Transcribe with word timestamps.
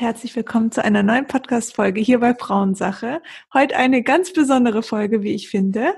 herzlich 0.00 0.34
willkommen 0.34 0.72
zu 0.72 0.82
einer 0.82 1.02
neuen 1.02 1.26
Podcast-Folge 1.26 2.00
hier 2.00 2.20
bei 2.20 2.34
Frauensache. 2.34 3.20
Heute 3.52 3.76
eine 3.76 4.02
ganz 4.02 4.32
besondere 4.32 4.82
Folge, 4.82 5.22
wie 5.22 5.34
ich 5.34 5.50
finde. 5.50 5.92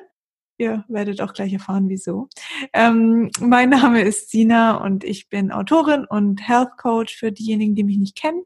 Ihr 0.58 0.84
werdet 0.88 1.20
auch 1.20 1.32
gleich 1.32 1.52
erfahren, 1.52 1.88
wieso. 1.88 2.28
Ähm, 2.72 3.30
mein 3.38 3.70
Name 3.70 4.02
ist 4.02 4.30
Sina 4.30 4.74
und 4.74 5.04
ich 5.04 5.28
bin 5.28 5.52
Autorin 5.52 6.04
und 6.04 6.46
Health 6.48 6.78
Coach 6.78 7.16
für 7.16 7.30
diejenigen, 7.30 7.76
die 7.76 7.84
mich 7.84 7.96
nicht 7.96 8.16
kennen. 8.16 8.42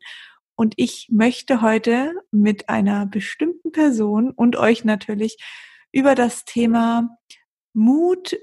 Und 0.57 0.75
ich 0.77 1.09
möchte 1.11 1.63
heute 1.63 2.13
mit 2.31 2.69
einer 2.69 3.07
bestimmten 3.07 3.73
Person 3.73 4.33
und 4.33 4.57
euch 4.57 4.85
natürlich 4.85 5.39
über 5.91 6.15
das 6.15 6.45
Thema 6.45 7.17
Mut 7.73 8.37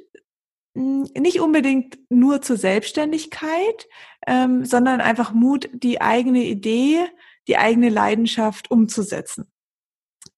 nicht 0.73 1.39
unbedingt 1.39 1.99
nur 2.09 2.41
zur 2.41 2.57
Selbstständigkeit, 2.57 3.87
ähm, 4.25 4.65
sondern 4.65 5.01
einfach 5.01 5.33
Mut, 5.33 5.69
die 5.73 6.01
eigene 6.01 6.43
Idee, 6.43 7.05
die 7.47 7.57
eigene 7.57 7.89
Leidenschaft 7.89 8.71
umzusetzen. 8.71 9.51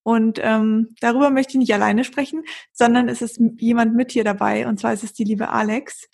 Und 0.03 0.39
ähm, 0.41 0.95
darüber 0.99 1.29
möchte 1.29 1.53
ich 1.53 1.59
nicht 1.59 1.73
alleine 1.73 2.03
sprechen, 2.03 2.43
sondern 2.71 3.09
es 3.09 3.21
ist 3.21 3.39
jemand 3.57 3.95
mit 3.95 4.11
hier 4.11 4.23
dabei, 4.23 4.67
und 4.67 4.79
zwar 4.79 4.93
ist 4.93 5.03
es 5.03 5.13
die 5.13 5.23
liebe 5.23 5.49
Alex. 5.49 6.07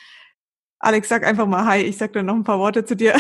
Alex, 0.80 1.10
sag 1.10 1.26
einfach 1.26 1.46
mal 1.46 1.66
Hi, 1.66 1.82
ich 1.82 1.98
sag 1.98 2.14
dann 2.14 2.28
noch 2.28 2.36
ein 2.36 2.44
paar 2.44 2.60
Worte 2.60 2.86
zu 2.86 2.96
dir. 2.96 3.16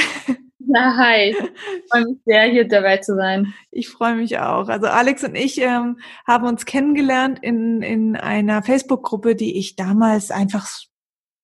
Ja, 0.74 0.96
hi. 0.98 1.36
Ich 1.76 1.90
freue 1.92 2.06
mich 2.06 2.18
sehr, 2.26 2.44
hier 2.44 2.68
dabei 2.68 2.98
zu 2.98 3.16
sein. 3.16 3.54
Ich 3.72 3.90
freue 3.90 4.16
mich 4.16 4.38
auch. 4.40 4.70
Also 4.70 4.88
Alex 4.88 5.24
und 5.24 5.36
ich 5.36 5.60
ähm, 5.60 6.00
haben 6.26 6.48
uns 6.48 6.66
kennengelernt 6.66 7.40
in, 7.42 7.82
in 7.82 8.16
einer 8.16 8.64
Facebook-Gruppe, 8.64 9.36
die 9.36 9.58
ich 9.58 9.76
damals 9.76 10.32
einfach 10.32 10.68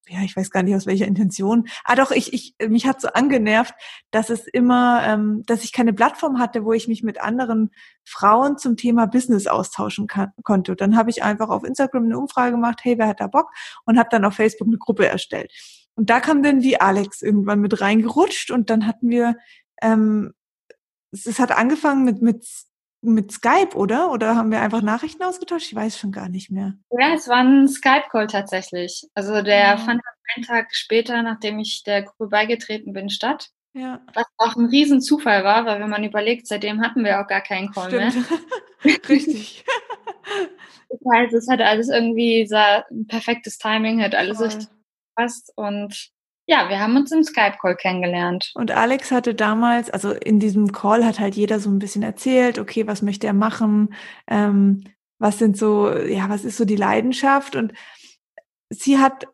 ja, 0.08 0.22
ich 0.24 0.36
weiß 0.36 0.52
gar 0.52 0.64
nicht 0.64 0.76
aus 0.76 0.86
welcher 0.86 1.06
Intention. 1.06 1.68
Ah 1.84 1.96
doch, 1.96 2.12
ich, 2.12 2.34
ich, 2.34 2.56
mich 2.68 2.86
hat 2.88 3.02
so 3.02 3.10
angenervt, 3.10 3.74
dass 4.12 4.30
es 4.30 4.48
immer, 4.48 5.04
ähm, 5.06 5.44
dass 5.46 5.64
ich 5.64 5.74
keine 5.74 5.94
Plattform 5.94 6.40
hatte, 6.40 6.64
wo 6.64 6.74
ich 6.74 6.88
mich 6.88 7.04
mit 7.04 7.22
anderen 7.22 7.72
Frauen 8.06 8.58
zum 8.58 8.78
Thema 8.78 9.08
Business 9.08 9.48
austauschen 9.48 10.08
kann, 10.08 10.32
konnte. 10.44 10.76
Dann 10.76 10.96
habe 10.96 11.10
ich 11.10 11.24
einfach 11.24 11.50
auf 11.50 11.64
Instagram 11.64 12.06
eine 12.06 12.18
Umfrage 12.18 12.52
gemacht, 12.52 12.80
hey, 12.84 12.98
wer 12.98 13.08
hat 13.08 13.20
da 13.20 13.28
Bock? 13.28 13.52
Und 13.86 13.98
habe 13.98 14.10
dann 14.12 14.26
auf 14.26 14.36
Facebook 14.36 14.68
eine 14.68 14.78
Gruppe 14.78 15.08
erstellt. 15.08 15.52
Und 15.96 16.10
da 16.10 16.20
kam 16.20 16.44
dann 16.44 16.60
die 16.60 16.80
Alex 16.80 17.22
irgendwann 17.22 17.60
mit 17.60 17.82
reingerutscht 17.82 18.52
und 18.52 18.70
dann 18.70 18.86
hatten 18.86 19.10
wir, 19.10 19.36
ähm, 19.82 20.34
es 21.12 21.40
hat 21.40 21.52
angefangen 21.52 22.04
mit, 22.04 22.22
mit 22.22 22.46
mit 23.14 23.32
Skype, 23.32 23.76
oder? 23.76 24.12
Oder 24.12 24.36
haben 24.36 24.52
wir 24.52 24.62
einfach 24.62 24.82
Nachrichten 24.82 25.24
ausgetauscht? 25.24 25.68
Ich 25.68 25.76
weiß 25.76 25.98
schon 25.98 26.12
gar 26.12 26.30
nicht 26.30 26.52
mehr. 26.52 26.74
Ja, 26.92 27.14
es 27.14 27.28
war 27.28 27.38
ein 27.38 27.68
Skype-Call 27.68 28.28
tatsächlich. 28.28 29.08
Also 29.14 29.42
der 29.42 29.60
ja. 29.60 29.78
fand 29.78 30.02
einen 30.36 30.46
Tag 30.46 30.76
später, 30.76 31.24
nachdem 31.24 31.60
ich 31.60 31.84
der 31.84 32.04
Gruppe 32.04 32.28
beigetreten 32.28 32.94
bin, 32.94 33.10
statt. 33.10 33.50
Ja. 33.74 34.02
Was 34.14 34.26
auch 34.38 34.56
ein 34.56 34.66
Riesenzufall 34.66 35.44
war, 35.44 35.66
weil 35.66 35.80
wenn 35.80 35.90
man 35.90 36.04
überlegt, 36.04 36.48
seitdem 36.48 36.82
hatten 36.82 37.04
wir 37.04 37.22
auch 37.22 37.28
gar 37.28 37.42
keinen 37.42 37.72
Call 37.72 37.90
Stimmt. 37.90 38.30
mehr. 38.84 38.98
Richtig. 39.10 39.64
das 40.90 41.00
heißt, 41.14 41.34
es 41.34 41.48
hatte 41.48 41.66
alles 41.66 41.90
irgendwie 41.90 42.48
ein 42.52 43.08
perfektes 43.08 43.58
Timing, 43.58 44.02
hat 44.02 44.16
alles 44.16 44.42
richtig 44.42 44.68
gepasst 45.16 45.52
und 45.56 46.12
ja, 46.50 46.70
wir 46.70 46.80
haben 46.80 46.96
uns 46.96 47.12
im 47.12 47.24
Skype-Call 47.24 47.76
kennengelernt. 47.76 48.52
Und 48.56 48.72
Alex 48.72 49.12
hatte 49.12 49.36
damals, 49.36 49.90
also 49.90 50.14
in 50.14 50.40
diesem 50.40 50.72
Call 50.72 51.06
hat 51.06 51.20
halt 51.20 51.36
jeder 51.36 51.60
so 51.60 51.70
ein 51.70 51.80
bisschen 51.80 52.04
erzählt, 52.04 52.58
okay, 52.58 52.88
was 52.88 53.02
möchte 53.02 53.28
er 53.28 53.34
machen, 53.34 53.94
ähm, 54.28 54.86
was 55.20 55.40
sind 55.40 55.58
so, 55.58 55.92
ja, 55.92 56.30
was 56.30 56.46
ist 56.46 56.56
so 56.56 56.64
die 56.64 56.78
Leidenschaft? 56.78 57.58
Und 57.58 57.74
sie 58.70 58.98
hat, 58.98 59.28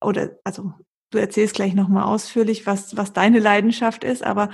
oder 0.00 0.36
also 0.44 0.72
du 1.10 1.18
erzählst 1.18 1.54
gleich 1.54 1.74
nochmal 1.74 2.04
ausführlich, 2.04 2.64
was, 2.64 2.96
was 2.96 3.12
deine 3.12 3.40
Leidenschaft 3.40 4.04
ist, 4.04 4.22
aber 4.22 4.50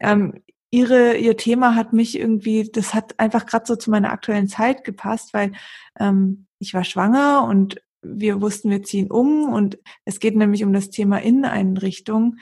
ähm, 0.00 0.42
ihre, 0.72 1.16
ihr 1.16 1.36
Thema 1.36 1.76
hat 1.76 1.92
mich 1.92 2.18
irgendwie, 2.18 2.68
das 2.72 2.92
hat 2.92 3.20
einfach 3.20 3.46
gerade 3.46 3.66
so 3.66 3.76
zu 3.76 3.90
meiner 3.90 4.10
aktuellen 4.10 4.48
Zeit 4.48 4.82
gepasst, 4.82 5.32
weil 5.32 5.52
ähm, 6.00 6.46
ich 6.58 6.74
war 6.74 6.82
schwanger 6.82 7.44
und 7.44 7.80
wir 8.02 8.40
wussten, 8.40 8.70
wir 8.70 8.82
ziehen 8.82 9.10
um 9.10 9.52
und 9.52 9.78
es 10.04 10.20
geht 10.20 10.36
nämlich 10.36 10.64
um 10.64 10.72
das 10.72 10.90
Thema 10.90 11.18
Inneneinrichtung. 11.18 12.36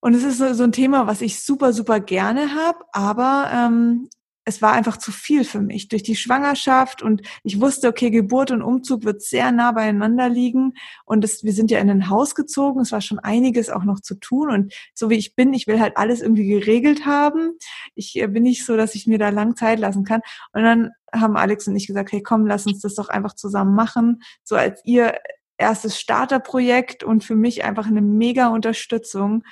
Und 0.00 0.14
es 0.14 0.22
ist 0.22 0.38
so, 0.38 0.52
so 0.52 0.64
ein 0.64 0.72
Thema, 0.72 1.06
was 1.06 1.22
ich 1.22 1.40
super, 1.40 1.72
super 1.72 2.00
gerne 2.00 2.54
habe, 2.54 2.78
aber 2.92 3.50
ähm, 3.52 4.08
es 4.44 4.60
war 4.60 4.72
einfach 4.72 4.98
zu 4.98 5.10
viel 5.10 5.44
für 5.44 5.60
mich. 5.60 5.88
Durch 5.88 6.02
die 6.02 6.16
Schwangerschaft 6.16 7.02
und 7.02 7.22
ich 7.42 7.60
wusste, 7.60 7.88
okay, 7.88 8.10
Geburt 8.10 8.50
und 8.50 8.62
Umzug 8.62 9.04
wird 9.04 9.22
sehr 9.22 9.52
nah 9.52 9.72
beieinander 9.72 10.28
liegen. 10.28 10.74
Und 11.04 11.24
es, 11.24 11.44
wir 11.44 11.52
sind 11.52 11.70
ja 11.70 11.78
in 11.78 11.88
ein 11.88 12.10
Haus 12.10 12.34
gezogen, 12.34 12.80
es 12.80 12.92
war 12.92 13.00
schon 13.00 13.18
einiges 13.18 13.70
auch 13.70 13.84
noch 13.84 14.00
zu 14.00 14.14
tun. 14.16 14.50
Und 14.50 14.74
so 14.92 15.08
wie 15.08 15.16
ich 15.16 15.34
bin, 15.34 15.54
ich 15.54 15.66
will 15.66 15.80
halt 15.80 15.96
alles 15.96 16.20
irgendwie 16.20 16.46
geregelt 16.46 17.06
haben. 17.06 17.52
Ich 17.94 18.20
äh, 18.20 18.26
bin 18.26 18.42
nicht 18.42 18.66
so, 18.66 18.76
dass 18.76 18.94
ich 18.94 19.06
mir 19.06 19.18
da 19.18 19.30
lang 19.30 19.56
Zeit 19.56 19.78
lassen 19.78 20.04
kann. 20.04 20.20
Und 20.52 20.62
dann 20.62 20.90
haben 21.12 21.36
Alex 21.36 21.66
und 21.66 21.76
ich 21.76 21.86
gesagt, 21.86 22.12
hey 22.12 22.22
komm, 22.22 22.46
lass 22.46 22.66
uns 22.66 22.80
das 22.80 22.94
doch 22.94 23.08
einfach 23.08 23.34
zusammen 23.34 23.74
machen, 23.74 24.22
so 24.42 24.56
als 24.56 24.80
ihr 24.84 25.14
erstes 25.56 26.00
Starterprojekt 26.00 27.04
und 27.04 27.22
für 27.22 27.36
mich 27.36 27.64
einfach 27.64 27.86
eine 27.86 28.02
mega 28.02 28.48
Unterstützung. 28.48 29.44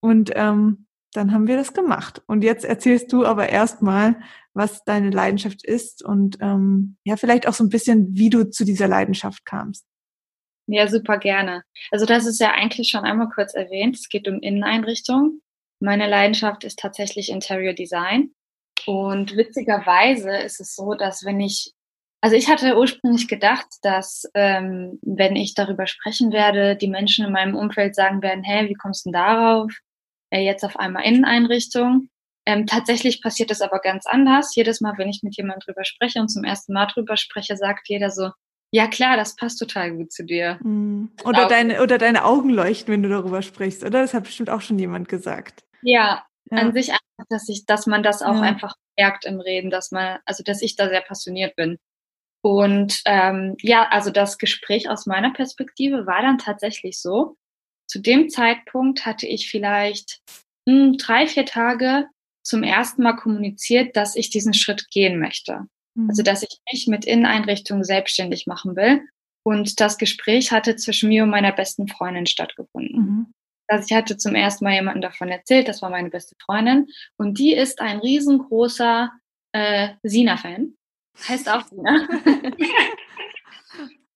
Und 0.00 0.30
ähm, 0.34 0.86
dann 1.12 1.32
haben 1.32 1.46
wir 1.46 1.56
das 1.56 1.74
gemacht. 1.74 2.22
Und 2.26 2.42
jetzt 2.42 2.64
erzählst 2.64 3.12
du 3.12 3.24
aber 3.24 3.48
erstmal, 3.48 4.20
was 4.54 4.84
deine 4.84 5.10
Leidenschaft 5.10 5.64
ist 5.64 6.02
und 6.04 6.38
ähm, 6.40 6.96
ja, 7.04 7.16
vielleicht 7.16 7.46
auch 7.46 7.54
so 7.54 7.64
ein 7.64 7.70
bisschen, 7.70 8.08
wie 8.16 8.30
du 8.30 8.50
zu 8.50 8.64
dieser 8.64 8.88
Leidenschaft 8.88 9.44
kamst. 9.44 9.86
Ja, 10.66 10.88
super 10.88 11.18
gerne. 11.18 11.64
Also 11.90 12.06
das 12.06 12.26
ist 12.26 12.40
ja 12.40 12.52
eigentlich 12.52 12.88
schon 12.88 13.04
einmal 13.04 13.28
kurz 13.28 13.54
erwähnt. 13.54 13.96
Es 13.96 14.08
geht 14.08 14.28
um 14.28 14.40
Inneneinrichtung. 14.40 15.40
Meine 15.80 16.08
Leidenschaft 16.08 16.64
ist 16.64 16.78
tatsächlich 16.78 17.30
Interior 17.30 17.74
Design. 17.74 18.30
Und 18.86 19.36
witzigerweise 19.36 20.36
ist 20.36 20.60
es 20.60 20.74
so, 20.74 20.94
dass 20.94 21.24
wenn 21.24 21.40
ich, 21.40 21.72
also 22.20 22.36
ich 22.36 22.48
hatte 22.48 22.76
ursprünglich 22.76 23.28
gedacht, 23.28 23.66
dass 23.82 24.24
ähm, 24.34 24.98
wenn 25.02 25.36
ich 25.36 25.54
darüber 25.54 25.86
sprechen 25.86 26.32
werde, 26.32 26.76
die 26.76 26.88
Menschen 26.88 27.26
in 27.26 27.32
meinem 27.32 27.54
Umfeld 27.54 27.94
sagen 27.94 28.22
werden, 28.22 28.44
hey, 28.44 28.68
wie 28.68 28.74
kommst 28.74 29.04
du 29.04 29.10
denn 29.10 29.20
darauf? 29.20 29.72
Äh, 30.32 30.40
jetzt 30.40 30.64
auf 30.64 30.76
einmal 30.76 31.04
Inneneinrichtung. 31.04 32.08
Ähm, 32.44 32.66
tatsächlich 32.66 33.22
passiert 33.22 33.50
das 33.50 33.60
aber 33.60 33.78
ganz 33.78 34.06
anders. 34.06 34.54
Jedes 34.56 34.80
Mal, 34.80 34.94
wenn 34.96 35.08
ich 35.08 35.22
mit 35.22 35.36
jemandem 35.36 35.60
drüber 35.66 35.84
spreche 35.84 36.18
und 36.20 36.28
zum 36.28 36.42
ersten 36.42 36.72
Mal 36.72 36.86
drüber 36.86 37.16
spreche, 37.16 37.56
sagt 37.56 37.88
jeder 37.88 38.10
so, 38.10 38.30
ja 38.72 38.88
klar, 38.88 39.16
das 39.16 39.36
passt 39.36 39.58
total 39.58 39.92
gut 39.92 40.10
zu 40.12 40.24
dir. 40.24 40.58
Mhm. 40.62 41.10
Oder 41.24 41.46
deine, 41.46 41.82
oder 41.82 41.98
deine 41.98 42.24
Augen 42.24 42.50
leuchten, 42.50 42.92
wenn 42.92 43.02
du 43.02 43.10
darüber 43.10 43.42
sprichst, 43.42 43.84
oder? 43.84 44.00
Das 44.00 44.14
hat 44.14 44.24
bestimmt 44.24 44.50
auch 44.50 44.62
schon 44.62 44.78
jemand 44.78 45.08
gesagt. 45.08 45.62
Ja, 45.82 46.24
ja. 46.50 46.58
an 46.58 46.72
sich 46.72 46.90
einfach, 46.90 47.26
dass 47.28 47.48
ich, 47.48 47.66
dass 47.66 47.86
man 47.86 48.02
das 48.02 48.22
auch 48.22 48.36
ja. 48.36 48.40
einfach 48.40 48.74
merkt 48.98 49.24
im 49.24 49.40
Reden, 49.40 49.70
dass 49.70 49.92
man, 49.92 50.18
also 50.24 50.42
dass 50.42 50.62
ich 50.62 50.74
da 50.74 50.88
sehr 50.88 51.02
passioniert 51.02 51.54
bin. 51.54 51.78
Und 52.42 53.02
ähm, 53.04 53.54
ja, 53.60 53.86
also 53.88 54.10
das 54.10 54.38
Gespräch 54.38 54.90
aus 54.90 55.06
meiner 55.06 55.32
Perspektive 55.32 56.06
war 56.06 56.22
dann 56.22 56.38
tatsächlich 56.38 57.00
so, 57.00 57.36
zu 57.92 58.00
dem 58.00 58.30
Zeitpunkt 58.30 59.04
hatte 59.04 59.26
ich 59.26 59.50
vielleicht 59.50 60.22
mh, 60.66 60.74
hm, 60.74 60.96
drei, 60.96 61.26
vier 61.26 61.44
Tage 61.44 62.06
zum 62.42 62.62
ersten 62.62 63.02
Mal 63.02 63.16
kommuniziert, 63.16 63.96
dass 63.96 64.16
ich 64.16 64.30
diesen 64.30 64.54
Schritt 64.54 64.90
gehen 64.90 65.20
möchte. 65.20 65.66
Mhm. 65.94 66.08
Also, 66.08 66.22
dass 66.22 66.42
ich 66.42 66.58
mich 66.72 66.86
mit 66.86 67.04
Inneneinrichtungen 67.04 67.84
selbstständig 67.84 68.46
machen 68.46 68.76
will. 68.76 69.02
Und 69.44 69.78
das 69.78 69.98
Gespräch 69.98 70.52
hatte 70.52 70.76
zwischen 70.76 71.10
mir 71.10 71.24
und 71.24 71.30
meiner 71.30 71.52
besten 71.52 71.86
Freundin 71.86 72.24
stattgefunden. 72.24 72.98
Mhm. 72.98 73.26
Also 73.68 73.86
ich 73.90 73.94
hatte 73.94 74.16
zum 74.16 74.34
ersten 74.34 74.64
Mal 74.64 74.74
jemanden 74.74 75.02
davon 75.02 75.28
erzählt, 75.28 75.68
das 75.68 75.82
war 75.82 75.90
meine 75.90 76.08
beste 76.08 76.34
Freundin. 76.42 76.88
Und 77.18 77.38
die 77.38 77.52
ist 77.52 77.80
ein 77.80 77.98
riesengroßer 77.98 79.10
äh, 79.52 79.88
Sina-Fan. 80.02 80.74
Heißt 81.28 81.48
auch 81.50 81.66
Sina. 81.66 82.08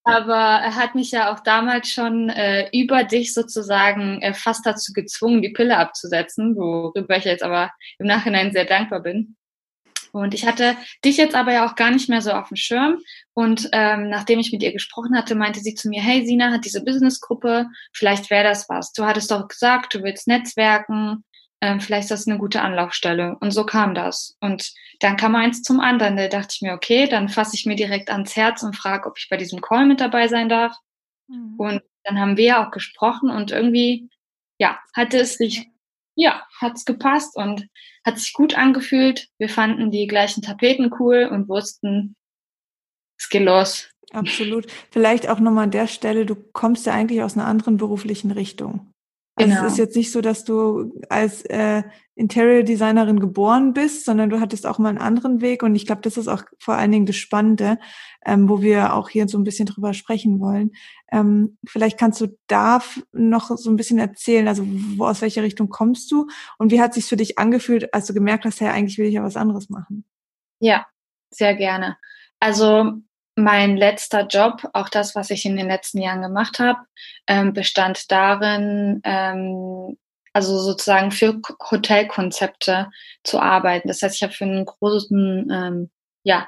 Aber 0.07 0.61
er 0.63 0.75
hat 0.75 0.95
mich 0.95 1.11
ja 1.11 1.33
auch 1.33 1.41
damals 1.41 1.89
schon 1.91 2.29
äh, 2.29 2.69
über 2.71 3.03
dich 3.03 3.33
sozusagen 3.33 4.21
äh, 4.21 4.33
fast 4.33 4.65
dazu 4.65 4.93
gezwungen, 4.93 5.41
die 5.41 5.49
Pille 5.49 5.77
abzusetzen, 5.77 6.55
worüber 6.55 7.17
ich 7.17 7.25
jetzt 7.25 7.43
aber 7.43 7.71
im 7.99 8.07
Nachhinein 8.07 8.53
sehr 8.53 8.63
dankbar 8.63 9.01
bin. 9.01 9.35
Und 10.13 10.33
ich 10.33 10.45
hatte 10.45 10.77
dich 11.03 11.17
jetzt 11.17 11.35
aber 11.35 11.51
ja 11.51 11.67
auch 11.67 11.75
gar 11.75 11.91
nicht 11.91 12.07
mehr 12.07 12.21
so 12.21 12.31
auf 12.31 12.47
dem 12.47 12.55
Schirm. 12.55 12.99
Und 13.33 13.69
ähm, 13.73 14.09
nachdem 14.09 14.39
ich 14.39 14.53
mit 14.53 14.63
ihr 14.63 14.71
gesprochen 14.71 15.15
hatte, 15.15 15.35
meinte 15.35 15.59
sie 15.59 15.75
zu 15.75 15.89
mir, 15.89 16.01
hey, 16.01 16.25
Sina 16.25 16.51
hat 16.51 16.63
diese 16.63 16.83
Businessgruppe, 16.83 17.67
vielleicht 17.93 18.29
wäre 18.29 18.45
das 18.45 18.69
was. 18.69 18.93
Du 18.93 19.05
hattest 19.05 19.29
doch 19.29 19.47
gesagt, 19.47 19.93
du 19.93 20.03
willst 20.03 20.27
Netzwerken, 20.27 21.25
ähm, 21.61 21.79
vielleicht 21.79 22.05
ist 22.05 22.11
das 22.11 22.27
eine 22.27 22.37
gute 22.37 22.61
Anlaufstelle. 22.61 23.37
Und 23.39 23.51
so 23.51 23.65
kam 23.65 23.95
das. 23.95 24.37
Und 24.41 24.73
dann 24.99 25.17
kam 25.17 25.35
eins 25.35 25.63
zum 25.63 25.79
anderen. 25.79 26.17
Da 26.17 26.27
dachte 26.27 26.53
ich 26.55 26.61
mir, 26.61 26.73
okay, 26.73 27.07
dann 27.07 27.29
fasse 27.29 27.55
ich 27.55 27.65
mir 27.65 27.75
direkt 27.75 28.09
ans 28.09 28.35
Herz 28.35 28.63
und 28.63 28.75
frage, 28.75 29.09
ob 29.09 29.17
ich 29.17 29.27
bei 29.29 29.37
diesem 29.37 29.61
Call 29.61 29.85
mit 29.85 29.99
dabei 29.99 30.27
sein 30.27 30.49
darf. 30.49 30.75
Mhm. 31.27 31.55
Und 31.57 31.81
dann 32.03 32.19
haben 32.19 32.37
wir 32.37 32.45
ja 32.45 32.65
auch 32.65 32.71
gesprochen 32.71 33.29
und 33.29 33.51
irgendwie, 33.51 34.09
ja, 34.59 34.79
hatte 34.95 35.19
es 35.19 35.35
sich, 35.35 35.69
ja, 36.15 36.45
hat 36.59 36.75
es 36.75 36.85
gepasst 36.85 37.35
und 37.35 37.67
hat 38.05 38.19
sich 38.19 38.33
gut 38.33 38.55
angefühlt. 38.55 39.27
Wir 39.37 39.49
fanden 39.49 39.91
die 39.91 40.07
gleichen 40.07 40.41
Tapeten 40.41 40.93
cool 40.99 41.27
und 41.31 41.49
wussten, 41.49 42.15
es 43.19 43.29
geht 43.29 43.43
los. 43.43 43.89
Absolut. 44.11 44.67
Vielleicht 44.91 45.27
auch 45.27 45.39
nochmal 45.39 45.65
an 45.65 45.71
der 45.71 45.87
Stelle, 45.87 46.25
du 46.25 46.35
kommst 46.35 46.85
ja 46.85 46.93
eigentlich 46.93 47.23
aus 47.23 47.35
einer 47.35 47.47
anderen 47.47 47.77
beruflichen 47.77 48.31
Richtung. 48.31 48.93
Also 49.39 49.51
genau. 49.51 49.65
es 49.67 49.73
ist 49.73 49.77
jetzt 49.77 49.95
nicht 49.95 50.11
so, 50.11 50.21
dass 50.21 50.45
du 50.45 50.99
als 51.09 51.43
äh, 51.45 51.83
Interior 52.15 52.63
Designerin 52.63 53.19
geboren 53.19 53.73
bist, 53.73 54.03
sondern 54.03 54.31
du 54.31 54.39
hattest 54.39 54.65
auch 54.65 54.79
mal 54.79 54.89
einen 54.89 54.97
anderen 54.97 55.41
Weg. 55.41 55.61
Und 55.61 55.75
ich 55.75 55.85
glaube, 55.85 56.01
das 56.01 56.17
ist 56.17 56.27
auch 56.27 56.41
vor 56.57 56.73
allen 56.73 56.91
Dingen 56.91 57.05
das 57.05 57.17
Spannende, 57.17 57.77
ähm, 58.25 58.49
wo 58.49 58.63
wir 58.63 58.95
auch 58.95 59.09
hier 59.09 59.27
so 59.27 59.37
ein 59.37 59.43
bisschen 59.43 59.67
drüber 59.67 59.93
sprechen 59.93 60.39
wollen. 60.39 60.71
Ähm, 61.11 61.59
vielleicht 61.67 61.99
kannst 61.99 62.19
du 62.19 62.35
da 62.47 62.81
noch 63.11 63.55
so 63.55 63.69
ein 63.69 63.75
bisschen 63.75 63.99
erzählen, 63.99 64.47
also 64.47 64.63
wo, 64.65 65.05
aus 65.05 65.21
welcher 65.21 65.43
Richtung 65.43 65.69
kommst 65.69 66.11
du 66.11 66.27
und 66.57 66.71
wie 66.71 66.81
hat 66.81 66.95
sich 66.95 67.05
für 67.05 67.15
dich 67.15 67.37
angefühlt, 67.37 67.93
als 67.93 68.07
du 68.07 68.15
gemerkt 68.15 68.45
hast, 68.45 68.59
ja, 68.59 68.71
eigentlich 68.71 68.97
will 68.97 69.05
ich 69.05 69.13
ja 69.13 69.23
was 69.23 69.37
anderes 69.37 69.69
machen? 69.69 70.03
Ja, 70.59 70.87
sehr 71.29 71.55
gerne. 71.55 71.97
Also 72.39 72.93
mein 73.37 73.77
letzter 73.77 74.25
Job, 74.25 74.67
auch 74.73 74.89
das, 74.89 75.13
was 75.13 75.29
ich 75.29 75.45
in 75.45 75.55
den 75.55 75.67
letzten 75.67 76.01
Jahren 76.01 76.23
gemacht 76.23 76.57
habe, 76.57 76.79
ähm, 77.27 77.53
bestand 77.53 78.11
darin, 78.11 78.99
ähm, 79.03 79.95
also 80.33 80.57
sozusagen 80.59 81.11
für 81.11 81.39
Hotelkonzepte 81.71 82.89
zu 83.23 83.39
arbeiten. 83.39 83.87
Das 83.87 84.01
heißt, 84.01 84.15
ich 84.15 84.23
habe 84.23 84.33
für 84.33 84.45
einen 84.45 84.65
großen, 84.65 85.49
ähm, 85.51 85.91
ja, 86.23 86.47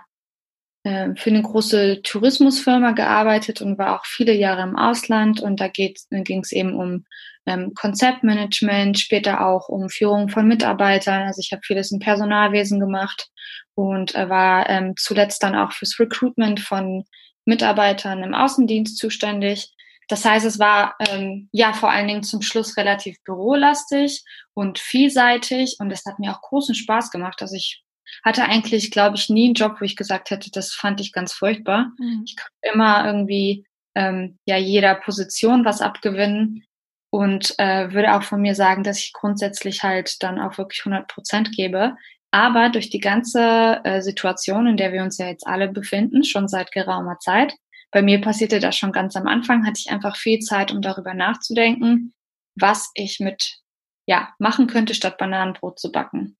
äh, 0.84 1.10
für 1.16 1.30
eine 1.30 1.44
große 1.44 2.02
Tourismusfirma 2.02 2.92
gearbeitet 2.92 3.62
und 3.62 3.78
war 3.78 4.00
auch 4.00 4.06
viele 4.06 4.34
Jahre 4.34 4.64
im 4.64 4.76
Ausland. 4.76 5.42
Und 5.42 5.60
da 5.60 5.68
ging 5.68 5.94
es 6.42 6.52
eben 6.52 6.74
um 6.74 7.06
ähm, 7.46 7.74
Konzeptmanagement, 7.76 8.98
später 8.98 9.46
auch 9.46 9.70
um 9.70 9.90
Führung 9.90 10.30
von 10.30 10.48
Mitarbeitern. 10.48 11.24
Also 11.24 11.42
ich 11.42 11.52
habe 11.52 11.62
vieles 11.64 11.92
im 11.92 12.00
Personalwesen 12.00 12.80
gemacht 12.80 13.30
und 13.80 14.14
war 14.14 14.70
ähm, 14.70 14.96
zuletzt 14.98 15.42
dann 15.42 15.56
auch 15.56 15.72
fürs 15.72 15.98
Recruitment 16.02 16.60
von 16.60 17.06
Mitarbeitern 17.46 18.24
im 18.24 18.34
Außendienst 18.34 18.98
zuständig. 18.98 19.72
Das 20.10 20.26
heißt, 20.26 20.46
es 20.46 20.60
war 20.60 20.96
ähm, 21.00 21.48
ja 21.54 21.72
vor 21.72 21.90
allen 21.90 22.10
Dingen 22.10 22.24
zum 22.24 22.42
Schluss 22.42 22.76
relativ 22.76 23.16
bürolastig 23.24 24.26
und 24.54 24.80
vielseitig 24.80 25.78
und 25.80 25.92
es 25.92 26.04
hat 26.06 26.20
mir 26.20 26.34
auch 26.34 26.42
großen 26.42 26.76
Spaß 26.76 27.10
gemacht. 27.10 27.42
Also 27.42 27.56
ich 27.56 27.82
hatte 28.26 28.44
eigentlich, 28.44 28.92
glaube 28.92 29.16
ich, 29.16 29.30
nie 29.30 29.46
einen 29.46 29.54
Job, 29.54 29.78
wo 29.80 29.86
ich 29.86 29.96
gesagt 29.96 30.30
hätte, 30.30 30.52
das 30.52 30.74
fand 30.74 31.00
ich 31.00 31.14
ganz 31.14 31.32
furchtbar. 31.32 31.94
Mhm. 32.00 32.24
Ich 32.26 32.36
konnte 32.36 32.74
immer 32.74 33.06
irgendwie 33.06 33.66
ähm, 33.96 34.40
ja 34.46 34.58
jeder 34.58 34.96
Position 34.96 35.64
was 35.64 35.80
abgewinnen 35.80 36.66
und 37.12 37.58
äh, 37.60 37.94
würde 37.94 38.14
auch 38.14 38.24
von 38.24 38.42
mir 38.42 38.56
sagen, 38.56 38.84
dass 38.84 39.00
ich 39.00 39.14
grundsätzlich 39.14 39.84
halt 39.84 40.22
dann 40.22 40.38
auch 40.38 40.58
wirklich 40.58 40.82
100 40.86 41.08
Prozent 41.08 41.56
gebe. 41.56 41.96
Aber 42.32 42.70
durch 42.70 42.90
die 42.90 43.00
ganze 43.00 43.82
äh, 43.84 44.02
Situation, 44.02 44.68
in 44.68 44.78
der 44.78 44.94
wir 44.94 45.02
uns 45.02 45.18
ja 45.18 45.28
jetzt 45.28 45.48
alle 45.48 45.68
befinden, 45.68 46.24
schon 46.24 46.48
seit 46.48 46.72
geraumer 46.72 47.18
Zeit, 47.20 47.56
bei 47.92 48.02
mir 48.02 48.22
passierte 48.22 48.60
das 48.60 48.76
schon 48.76 48.92
ganz 48.92 49.16
am 49.16 49.28
Anfang, 49.28 49.66
hatte 49.66 49.80
ich 49.84 49.92
einfach 49.92 50.16
viel 50.16 50.40
Zeit, 50.40 50.72
um 50.72 50.82
darüber 50.82 51.14
nachzudenken, 51.14 52.14
was 52.56 52.92
ich 52.94 53.20
mit 53.20 53.60
ja 54.06 54.34
machen 54.38 54.68
könnte, 54.68 54.94
statt 54.94 55.18
Bananenbrot 55.18 55.80
zu 55.80 55.92
backen. 55.92 56.38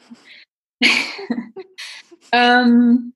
ähm, 2.32 3.14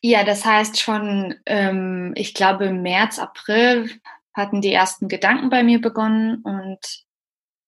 ja, 0.00 0.24
das 0.24 0.44
heißt 0.44 0.80
schon, 0.80 1.34
ähm, 1.46 2.12
ich 2.16 2.34
glaube, 2.34 2.66
im 2.66 2.82
März, 2.82 3.18
April 3.18 3.90
hatten 4.34 4.60
die 4.60 4.72
ersten 4.72 5.08
Gedanken 5.08 5.50
bei 5.50 5.62
mir 5.62 5.80
begonnen 5.80 6.42
und 6.42 6.78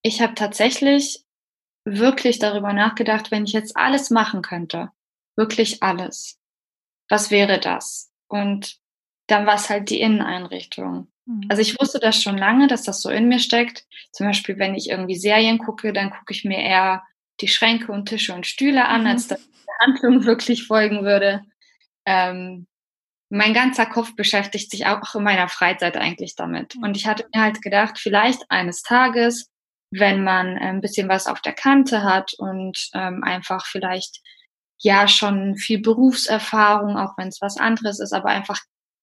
ich 0.02 0.20
habe 0.20 0.34
tatsächlich 0.34 1.24
wirklich 1.84 2.38
darüber 2.38 2.72
nachgedacht, 2.72 3.30
wenn 3.30 3.44
ich 3.44 3.52
jetzt 3.52 3.76
alles 3.76 4.10
machen 4.10 4.42
könnte, 4.42 4.90
wirklich 5.36 5.82
alles, 5.82 6.38
was 7.08 7.30
wäre 7.30 7.58
das? 7.58 8.10
Und 8.28 8.76
dann 9.26 9.46
war 9.46 9.54
es 9.54 9.70
halt 9.70 9.90
die 9.90 10.00
Inneneinrichtung. 10.00 11.08
Mhm. 11.26 11.42
Also 11.48 11.62
ich 11.62 11.78
wusste 11.80 11.98
das 11.98 12.20
schon 12.22 12.38
lange, 12.38 12.66
dass 12.66 12.82
das 12.82 13.00
so 13.00 13.10
in 13.10 13.28
mir 13.28 13.38
steckt. 13.38 13.86
Zum 14.12 14.26
Beispiel, 14.26 14.58
wenn 14.58 14.74
ich 14.74 14.90
irgendwie 14.90 15.16
Serien 15.16 15.58
gucke, 15.58 15.92
dann 15.92 16.10
gucke 16.10 16.32
ich 16.32 16.44
mir 16.44 16.58
eher 16.58 17.02
die 17.40 17.48
Schränke 17.48 17.92
und 17.92 18.06
Tische 18.06 18.34
und 18.34 18.46
Stühle 18.46 18.86
an, 18.86 19.02
mhm. 19.02 19.06
als 19.08 19.28
dass 19.28 19.40
ich 19.40 19.64
der 19.66 19.86
Handlung 19.86 20.24
wirklich 20.24 20.66
folgen 20.66 21.04
würde. 21.04 21.44
Ähm, 22.04 22.66
mein 23.30 23.52
ganzer 23.52 23.84
Kopf 23.84 24.16
beschäftigt 24.16 24.70
sich 24.70 24.86
auch 24.86 25.14
in 25.14 25.22
meiner 25.22 25.48
Freizeit 25.48 25.96
eigentlich 25.96 26.34
damit. 26.34 26.74
Mhm. 26.74 26.84
Und 26.84 26.96
ich 26.96 27.06
hatte 27.06 27.26
mir 27.34 27.42
halt 27.42 27.62
gedacht, 27.62 27.98
vielleicht 27.98 28.50
eines 28.50 28.82
Tages 28.82 29.50
wenn 29.90 30.22
man 30.24 30.56
äh, 30.56 30.68
ein 30.68 30.80
bisschen 30.80 31.08
was 31.08 31.26
auf 31.26 31.40
der 31.40 31.54
Kante 31.54 32.02
hat 32.02 32.34
und 32.38 32.90
ähm, 32.94 33.22
einfach 33.24 33.66
vielleicht 33.66 34.20
ja 34.80 35.08
schon 35.08 35.56
viel 35.56 35.80
Berufserfahrung, 35.80 36.96
auch 36.96 37.16
wenn 37.16 37.28
es 37.28 37.40
was 37.40 37.56
anderes 37.56 37.98
ist, 38.00 38.12
aber 38.12 38.28
einfach 38.28 38.60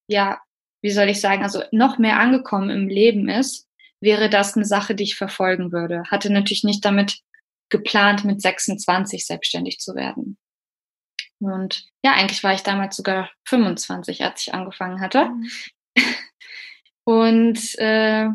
ja, 0.08 0.40
wie 0.82 0.92
soll 0.92 1.10
ich 1.10 1.20
sagen, 1.20 1.44
also 1.44 1.64
noch 1.72 1.98
mehr 1.98 2.20
angekommen 2.20 2.70
im 2.70 2.88
Leben 2.88 3.28
ist, 3.28 3.68
wäre 4.02 4.30
das 4.30 4.56
eine 4.56 4.66
Sache, 4.66 4.96
die 4.96 5.04
ich 5.04 5.16
verfolgen 5.16 5.72
würde. 5.72 6.04
Hatte 6.12 6.32
natürlich 6.32 6.64
nicht 6.64 6.86
damit 6.86 7.20
geplant, 7.70 8.24
mit 8.24 8.42
26 8.42 9.26
selbstständig 9.26 9.80
zu 9.80 9.96
werden. 9.96 10.38
Und 11.40 11.88
ja, 12.04 12.14
eigentlich 12.14 12.44
war 12.44 12.54
ich 12.54 12.62
damals 12.62 12.96
sogar 12.96 13.32
25, 13.48 14.24
als 14.24 14.48
ich 14.48 14.54
angefangen 14.54 15.02
hatte. 15.02 15.30
Mhm. 15.30 15.50
Und 17.04 17.80
äh, 17.80 18.30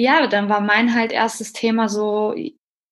ja, 0.00 0.26
dann 0.26 0.48
war 0.48 0.62
mein 0.62 0.94
halt 0.94 1.12
erstes 1.12 1.52
Thema 1.52 1.90
so, 1.90 2.34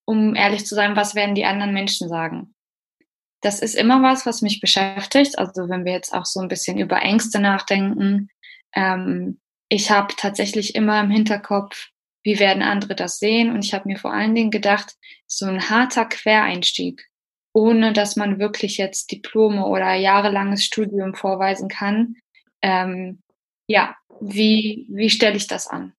um 0.05 0.35
ehrlich 0.35 0.67
zu 0.67 0.75
sein, 0.75 0.95
was 0.95 1.15
werden 1.15 1.35
die 1.35 1.47
anderen 1.47 1.73
Menschen 1.73 2.07
sagen? 2.07 2.55
Das 3.41 3.61
ist 3.61 3.75
immer 3.75 4.03
was, 4.03 4.27
was 4.27 4.43
mich 4.43 4.61
beschäftigt. 4.61 5.39
Also 5.39 5.71
wenn 5.71 5.87
wir 5.87 5.93
jetzt 5.93 6.13
auch 6.13 6.27
so 6.27 6.41
ein 6.41 6.49
bisschen 6.49 6.79
über 6.79 7.01
Ängste 7.01 7.41
nachdenken, 7.41 8.29
ähm, 8.75 9.41
ich 9.71 9.91
habe 9.91 10.13
tatsächlich 10.19 10.75
immer 10.75 11.01
im 11.01 11.11
Hinterkopf, 11.11 11.89
wie 12.25 12.39
werden 12.39 12.63
andere 12.63 12.95
das 12.95 13.19
sehen? 13.19 13.53
Und 13.53 13.65
ich 13.65 13.73
habe 13.73 13.89
mir 13.89 13.97
vor 13.97 14.13
allen 14.13 14.35
Dingen 14.35 14.51
gedacht, 14.51 14.95
so 15.27 15.47
ein 15.47 15.71
harter 15.71 16.05
Quereinstieg, 16.05 17.09
ohne 17.55 17.95
dass 17.95 18.17
man 18.17 18.39
wirklich 18.39 18.77
jetzt 18.77 19.11
Diplome 19.13 19.65
oder 19.65 19.95
jahrelanges 19.95 20.63
Studium 20.63 21.15
vorweisen 21.15 21.69
kann. 21.71 22.17
Ähm, 22.61 23.23
ja, 23.67 23.97
wie, 24.21 24.87
wie 24.91 25.09
stelle 25.09 25.37
ich 25.37 25.47
das 25.47 25.69
an? 25.69 25.95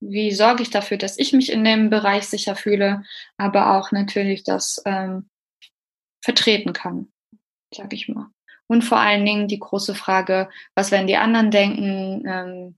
Wie 0.00 0.32
sorge 0.32 0.62
ich 0.62 0.70
dafür, 0.70 0.96
dass 0.96 1.18
ich 1.18 1.32
mich 1.32 1.52
in 1.52 1.64
dem 1.64 1.90
Bereich 1.90 2.26
sicher 2.26 2.56
fühle, 2.56 3.04
aber 3.36 3.76
auch 3.76 3.92
natürlich 3.92 4.44
das 4.44 4.82
ähm, 4.86 5.28
vertreten 6.22 6.72
kann, 6.72 7.12
sag 7.74 7.92
ich 7.92 8.08
mal. 8.08 8.28
Und 8.66 8.82
vor 8.82 8.98
allen 8.98 9.24
Dingen 9.24 9.48
die 9.48 9.58
große 9.58 9.94
Frage, 9.94 10.48
was 10.74 10.90
werden 10.90 11.06
die 11.06 11.16
anderen 11.16 11.50
denken? 11.50 12.24
Ähm, 12.26 12.76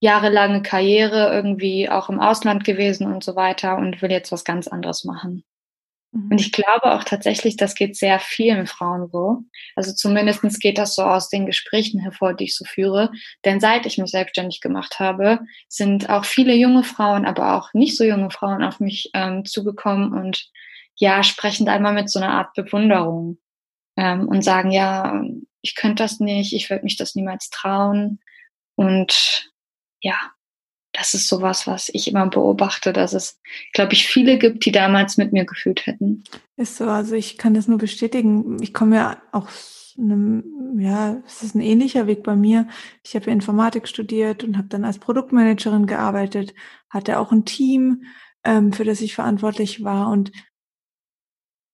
jahrelange 0.00 0.62
Karriere 0.62 1.32
irgendwie 1.32 1.88
auch 1.88 2.08
im 2.08 2.18
Ausland 2.18 2.64
gewesen 2.64 3.06
und 3.06 3.22
so 3.22 3.36
weiter 3.36 3.76
und 3.76 4.02
will 4.02 4.10
jetzt 4.10 4.32
was 4.32 4.44
ganz 4.44 4.66
anderes 4.66 5.04
machen. 5.04 5.44
Und 6.12 6.40
ich 6.40 6.52
glaube 6.52 6.92
auch 6.92 7.04
tatsächlich, 7.04 7.56
das 7.56 7.74
geht 7.74 7.96
sehr 7.96 8.20
vielen 8.20 8.66
Frauen 8.66 9.08
so. 9.10 9.44
Also 9.76 9.94
zumindestens 9.94 10.58
geht 10.58 10.76
das 10.76 10.94
so 10.94 11.02
aus 11.02 11.30
den 11.30 11.46
Gesprächen 11.46 12.00
hervor, 12.00 12.34
die 12.34 12.44
ich 12.44 12.56
so 12.56 12.66
führe. 12.66 13.10
Denn 13.46 13.60
seit 13.60 13.86
ich 13.86 13.96
mich 13.96 14.10
selbstständig 14.10 14.60
gemacht 14.60 14.98
habe, 15.00 15.40
sind 15.68 16.10
auch 16.10 16.26
viele 16.26 16.54
junge 16.54 16.84
Frauen, 16.84 17.24
aber 17.24 17.56
auch 17.56 17.72
nicht 17.72 17.96
so 17.96 18.04
junge 18.04 18.30
Frauen 18.30 18.62
auf 18.62 18.78
mich 18.78 19.10
ähm, 19.14 19.46
zugekommen 19.46 20.12
und 20.12 20.50
ja, 20.96 21.22
sprechen 21.22 21.68
einmal 21.68 21.94
mit 21.94 22.10
so 22.10 22.18
einer 22.20 22.32
Art 22.32 22.52
Bewunderung 22.52 23.38
ähm, 23.96 24.28
und 24.28 24.42
sagen, 24.42 24.70
ja, 24.70 25.22
ich 25.62 25.76
könnte 25.76 26.02
das 26.02 26.20
nicht, 26.20 26.52
ich 26.52 26.68
würde 26.68 26.84
mich 26.84 26.98
das 26.98 27.14
niemals 27.14 27.48
trauen. 27.48 28.20
Und 28.74 29.50
ja, 30.00 30.18
das 30.92 31.14
ist 31.14 31.28
sowas, 31.28 31.66
was 31.66 31.90
ich 31.92 32.08
immer 32.08 32.26
beobachte, 32.28 32.92
dass 32.92 33.12
es, 33.12 33.40
glaube 33.72 33.94
ich, 33.94 34.06
viele 34.06 34.38
gibt, 34.38 34.64
die 34.66 34.72
damals 34.72 35.16
mit 35.16 35.32
mir 35.32 35.44
gefühlt 35.44 35.86
hätten. 35.86 36.24
Ist 36.56 36.76
so, 36.76 36.84
also 36.84 37.14
ich 37.14 37.38
kann 37.38 37.54
das 37.54 37.68
nur 37.68 37.78
bestätigen. 37.78 38.62
Ich 38.62 38.74
komme 38.74 38.96
ja 38.96 39.22
auch 39.32 39.48
einem, 39.98 40.78
ja, 40.78 41.22
es 41.26 41.42
ist 41.42 41.54
ein 41.54 41.60
ähnlicher 41.60 42.06
Weg 42.06 42.22
bei 42.22 42.36
mir. 42.36 42.68
Ich 43.02 43.14
habe 43.14 43.26
ja 43.26 43.32
Informatik 43.32 43.88
studiert 43.88 44.44
und 44.44 44.56
habe 44.56 44.68
dann 44.68 44.84
als 44.84 44.98
Produktmanagerin 44.98 45.86
gearbeitet, 45.86 46.54
hatte 46.90 47.18
auch 47.18 47.32
ein 47.32 47.44
Team, 47.44 48.04
ähm, 48.44 48.72
für 48.72 48.84
das 48.84 49.00
ich 49.00 49.14
verantwortlich 49.14 49.84
war 49.84 50.08
und 50.10 50.32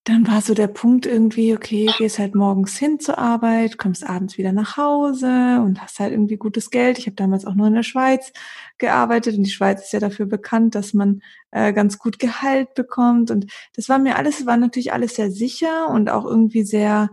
dann 0.08 0.26
war 0.26 0.40
so 0.40 0.54
der 0.54 0.68
Punkt 0.68 1.04
irgendwie, 1.04 1.54
okay, 1.54 1.90
gehst 1.98 2.18
halt 2.18 2.34
morgens 2.34 2.78
hin 2.78 2.98
zur 2.98 3.18
Arbeit, 3.18 3.76
kommst 3.76 4.08
abends 4.08 4.38
wieder 4.38 4.52
nach 4.52 4.78
Hause 4.78 5.60
und 5.62 5.82
hast 5.82 5.98
halt 6.00 6.12
irgendwie 6.12 6.38
gutes 6.38 6.70
Geld. 6.70 6.98
Ich 6.98 7.06
habe 7.06 7.16
damals 7.16 7.44
auch 7.44 7.54
nur 7.54 7.66
in 7.66 7.74
der 7.74 7.82
Schweiz 7.82 8.32
gearbeitet 8.78 9.36
und 9.36 9.42
die 9.42 9.50
Schweiz 9.50 9.82
ist 9.82 9.92
ja 9.92 10.00
dafür 10.00 10.24
bekannt, 10.24 10.74
dass 10.74 10.94
man 10.94 11.20
äh, 11.50 11.74
ganz 11.74 11.98
gut 11.98 12.18
Gehalt 12.18 12.72
bekommt 12.74 13.30
und 13.30 13.52
das 13.74 13.90
war 13.90 13.98
mir 13.98 14.16
alles, 14.16 14.46
war 14.46 14.56
natürlich 14.56 14.94
alles 14.94 15.14
sehr 15.14 15.30
sicher 15.30 15.88
und 15.90 16.08
auch 16.08 16.24
irgendwie 16.24 16.64
sehr, 16.64 17.10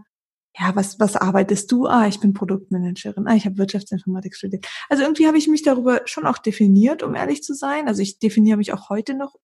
ja, 0.57 0.73
was, 0.75 0.97
was 0.97 1.17
arbeitest 1.17 1.69
du? 1.73 1.87
Ah, 1.87 2.07
ich 2.07 2.21
bin 2.21 2.33
Produktmanagerin. 2.33 3.27
Ah, 3.27 3.35
ich 3.35 3.45
habe 3.45 3.57
Wirtschaftsinformatik 3.57 4.35
studiert. 4.35 4.65
Also 4.87 5.03
irgendwie 5.03 5.27
habe 5.27 5.37
ich 5.37 5.49
mich 5.49 5.63
darüber 5.63 6.01
schon 6.05 6.25
auch 6.25 6.37
definiert, 6.37 7.03
um 7.03 7.13
ehrlich 7.13 7.43
zu 7.43 7.53
sein. 7.55 7.89
Also 7.89 8.01
ich 8.01 8.19
definiere 8.19 8.57
mich 8.57 8.71
auch 8.71 8.89
heute 8.89 9.15
noch 9.15 9.35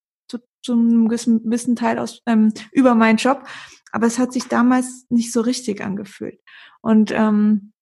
zu, 0.62 0.74
einem 0.74 1.08
gewissen 1.08 1.76
Teil 1.76 2.00
aus 2.00 2.22
ähm, 2.26 2.54
über 2.72 2.96
meinen 2.96 3.18
Job. 3.18 3.44
Aber 3.92 4.08
es 4.08 4.20
hat 4.20 4.32
sich 4.34 4.48
damals 4.48 5.06
nicht 5.10 5.32
so 5.32 5.42
richtig 5.42 5.82
angefühlt. 5.82 6.40
Und 6.82 7.12
ähm, 7.12 7.74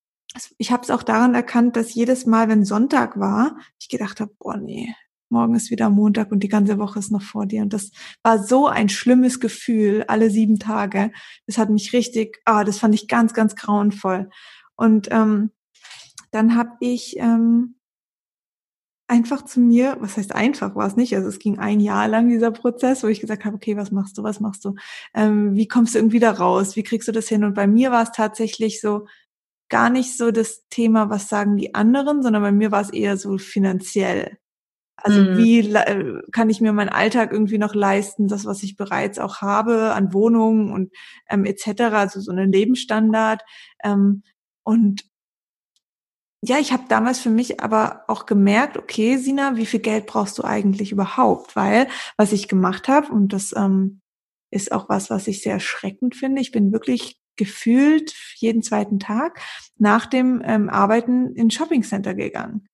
ich 0.57 0.71
habe 0.71 0.83
es 0.83 0.91
auch 0.91 1.03
daran 1.03 1.35
erkannt, 1.35 1.75
dass 1.75 1.93
jedes 1.93 2.25
Mal, 2.25 2.49
wenn 2.49 2.65
Sonntag 2.65 3.19
war, 3.19 3.57
ich 3.79 3.89
gedacht 3.89 4.19
habe, 4.19 4.31
boah, 4.39 4.57
nee, 4.57 4.93
morgen 5.29 5.55
ist 5.55 5.71
wieder 5.71 5.89
Montag 5.89 6.31
und 6.31 6.41
die 6.41 6.49
ganze 6.49 6.77
Woche 6.79 6.99
ist 6.99 7.11
noch 7.11 7.21
vor 7.21 7.45
dir. 7.45 7.61
Und 7.61 7.73
das 7.73 7.91
war 8.23 8.43
so 8.43 8.67
ein 8.67 8.89
schlimmes 8.89 9.39
Gefühl, 9.39 10.03
alle 10.07 10.29
sieben 10.29 10.59
Tage. 10.59 11.11
Das 11.45 11.57
hat 11.57 11.69
mich 11.69 11.93
richtig, 11.93 12.39
ah, 12.45 12.63
das 12.63 12.79
fand 12.79 12.95
ich 12.95 13.07
ganz, 13.07 13.33
ganz 13.33 13.55
grauenvoll. 13.55 14.29
Und 14.75 15.09
ähm, 15.11 15.51
dann 16.31 16.55
habe 16.55 16.71
ich 16.79 17.17
ähm, 17.17 17.75
einfach 19.09 19.43
zu 19.43 19.59
mir, 19.59 19.97
was 19.99 20.17
heißt 20.17 20.35
einfach, 20.35 20.75
war 20.75 20.87
es 20.87 20.95
nicht, 20.95 21.15
also 21.15 21.27
es 21.27 21.39
ging 21.39 21.59
ein 21.59 21.79
Jahr 21.79 22.07
lang 22.07 22.29
dieser 22.29 22.51
Prozess, 22.51 23.03
wo 23.03 23.07
ich 23.07 23.19
gesagt 23.19 23.45
habe, 23.45 23.55
okay, 23.55 23.75
was 23.75 23.91
machst 23.91 24.17
du, 24.17 24.23
was 24.23 24.39
machst 24.39 24.63
du, 24.65 24.75
ähm, 25.13 25.55
wie 25.55 25.67
kommst 25.67 25.95
du 25.95 25.99
irgendwie 25.99 26.19
da 26.19 26.31
raus, 26.31 26.75
wie 26.75 26.83
kriegst 26.83 27.07
du 27.07 27.11
das 27.11 27.27
hin? 27.27 27.43
Und 27.43 27.55
bei 27.55 27.67
mir 27.67 27.91
war 27.91 28.03
es 28.03 28.11
tatsächlich 28.11 28.81
so, 28.81 29.05
gar 29.69 29.89
nicht 29.89 30.17
so 30.17 30.31
das 30.31 30.67
Thema, 30.69 31.09
was 31.09 31.29
sagen 31.29 31.55
die 31.55 31.75
anderen, 31.75 32.21
sondern 32.23 32.41
bei 32.41 32.51
mir 32.51 32.71
war 32.71 32.81
es 32.81 32.89
eher 32.89 33.17
so 33.17 33.37
finanziell. 33.37 34.37
Also 34.97 35.21
mhm. 35.21 35.37
wie 35.37 35.59
äh, 35.59 36.21
kann 36.31 36.49
ich 36.49 36.59
mir 36.59 36.73
meinen 36.73 36.89
Alltag 36.89 37.31
irgendwie 37.31 37.57
noch 37.57 37.73
leisten, 37.73 38.27
das, 38.27 38.45
was 38.45 38.63
ich 38.63 38.75
bereits 38.75 39.17
auch 39.17 39.37
habe 39.37 39.93
an 39.93 40.13
Wohnungen 40.13 40.71
und 40.73 40.91
ähm, 41.29 41.45
etc., 41.45 41.81
also 41.93 42.19
so 42.19 42.31
einen 42.31 42.51
Lebensstandard. 42.51 43.41
Ähm, 43.83 44.23
und 44.63 45.08
ja, 46.41 46.57
ich 46.57 46.71
habe 46.71 46.83
damals 46.87 47.19
für 47.19 47.29
mich 47.29 47.59
aber 47.61 48.05
auch 48.07 48.25
gemerkt, 48.25 48.77
okay, 48.77 49.17
Sina, 49.17 49.57
wie 49.57 49.65
viel 49.65 49.81
Geld 49.81 50.05
brauchst 50.05 50.37
du 50.37 50.43
eigentlich 50.43 50.91
überhaupt? 50.91 51.55
Weil 51.55 51.87
was 52.17 52.31
ich 52.31 52.47
gemacht 52.47 52.87
habe, 52.87 53.11
und 53.11 53.33
das 53.33 53.53
ähm, 53.55 54.01
ist 54.51 54.71
auch 54.71 54.87
was, 54.87 55.09
was 55.09 55.27
ich 55.27 55.41
sehr 55.41 55.53
erschreckend 55.53 56.15
finde, 56.15 56.41
ich 56.41 56.51
bin 56.51 56.71
wirklich 56.71 57.19
gefühlt 57.35 58.13
jeden 58.35 58.61
zweiten 58.61 58.99
Tag 58.99 59.39
nach 59.77 60.05
dem 60.05 60.41
ähm, 60.43 60.69
Arbeiten 60.69 61.35
in 61.35 61.51
Shopping 61.51 61.83
Center 61.83 62.13
gegangen. 62.13 62.67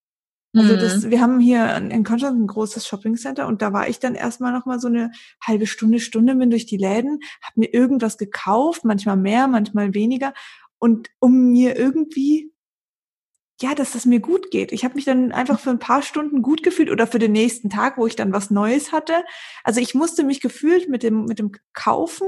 Also 0.55 0.77
das, 0.77 1.03
mhm. 1.03 1.11
wir 1.11 1.21
haben 1.21 1.39
hier 1.41 1.75
in 1.75 2.03
Konstanz 2.05 2.39
ein 2.39 2.47
großes 2.47 2.87
Shopping 2.87 3.17
Center 3.17 3.45
und 3.45 3.61
da 3.61 3.73
war 3.73 3.89
ich 3.89 3.99
dann 3.99 4.15
erstmal 4.15 4.53
noch 4.53 4.65
mal 4.65 4.79
so 4.79 4.87
eine 4.87 5.11
halbe 5.45 5.67
Stunde, 5.67 5.99
Stunde 5.99 6.33
bin 6.35 6.49
durch 6.49 6.65
die 6.65 6.77
Läden, 6.77 7.19
habe 7.41 7.59
mir 7.59 7.73
irgendwas 7.73 8.17
gekauft, 8.17 8.85
manchmal 8.85 9.17
mehr, 9.17 9.49
manchmal 9.49 9.93
weniger 9.93 10.33
und 10.79 11.09
um 11.19 11.51
mir 11.51 11.75
irgendwie 11.77 12.54
ja, 13.61 13.73
dass 13.73 13.95
es 13.95 14.05
mir 14.05 14.19
gut 14.19 14.51
geht. 14.51 14.71
Ich 14.71 14.83
habe 14.83 14.95
mich 14.95 15.05
dann 15.05 15.31
einfach 15.31 15.59
für 15.59 15.69
ein 15.69 15.79
paar 15.79 16.01
Stunden 16.01 16.41
gut 16.41 16.61
gefühlt 16.61 16.91
oder 16.91 17.07
für 17.07 17.19
den 17.19 17.31
nächsten 17.31 17.69
Tag, 17.69 17.97
wo 17.97 18.05
ich 18.05 18.15
dann 18.15 18.33
was 18.33 18.51
Neues 18.51 18.91
hatte. 18.91 19.23
Also 19.63 19.79
ich 19.79 19.95
musste 19.95 20.23
mich 20.23 20.41
gefühlt 20.41 20.89
mit 20.89 21.03
dem 21.03 21.25
mit 21.25 21.39
dem 21.39 21.51
Kaufen 21.73 22.27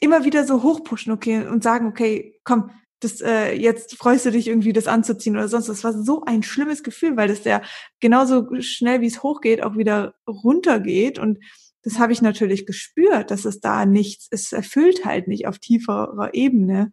immer 0.00 0.24
wieder 0.24 0.44
so 0.44 0.62
hochpushen, 0.62 1.12
okay, 1.12 1.46
und 1.46 1.62
sagen, 1.62 1.86
okay, 1.88 2.38
komm, 2.44 2.70
das 3.00 3.20
äh, 3.22 3.54
jetzt 3.54 3.96
freust 3.96 4.26
du 4.26 4.30
dich 4.30 4.46
irgendwie, 4.48 4.72
das 4.72 4.86
anzuziehen 4.86 5.36
oder 5.36 5.48
sonst. 5.48 5.68
Das 5.68 5.84
war 5.84 5.92
so 5.92 6.22
ein 6.24 6.42
schlimmes 6.42 6.82
Gefühl, 6.82 7.16
weil 7.16 7.28
das 7.28 7.44
ja 7.44 7.62
genauso 8.00 8.46
schnell 8.60 9.00
wie 9.00 9.06
es 9.06 9.22
hochgeht 9.22 9.62
auch 9.62 9.76
wieder 9.76 10.14
runtergeht 10.28 11.18
und 11.18 11.38
das 11.86 12.00
habe 12.00 12.12
ich 12.12 12.20
natürlich 12.20 12.66
gespürt, 12.66 13.30
dass 13.30 13.44
es 13.44 13.60
da 13.60 13.86
nichts, 13.86 14.26
es 14.32 14.52
erfüllt 14.52 15.04
halt 15.04 15.28
nicht 15.28 15.46
auf 15.46 15.60
tieferer 15.60 16.34
Ebene. 16.34 16.90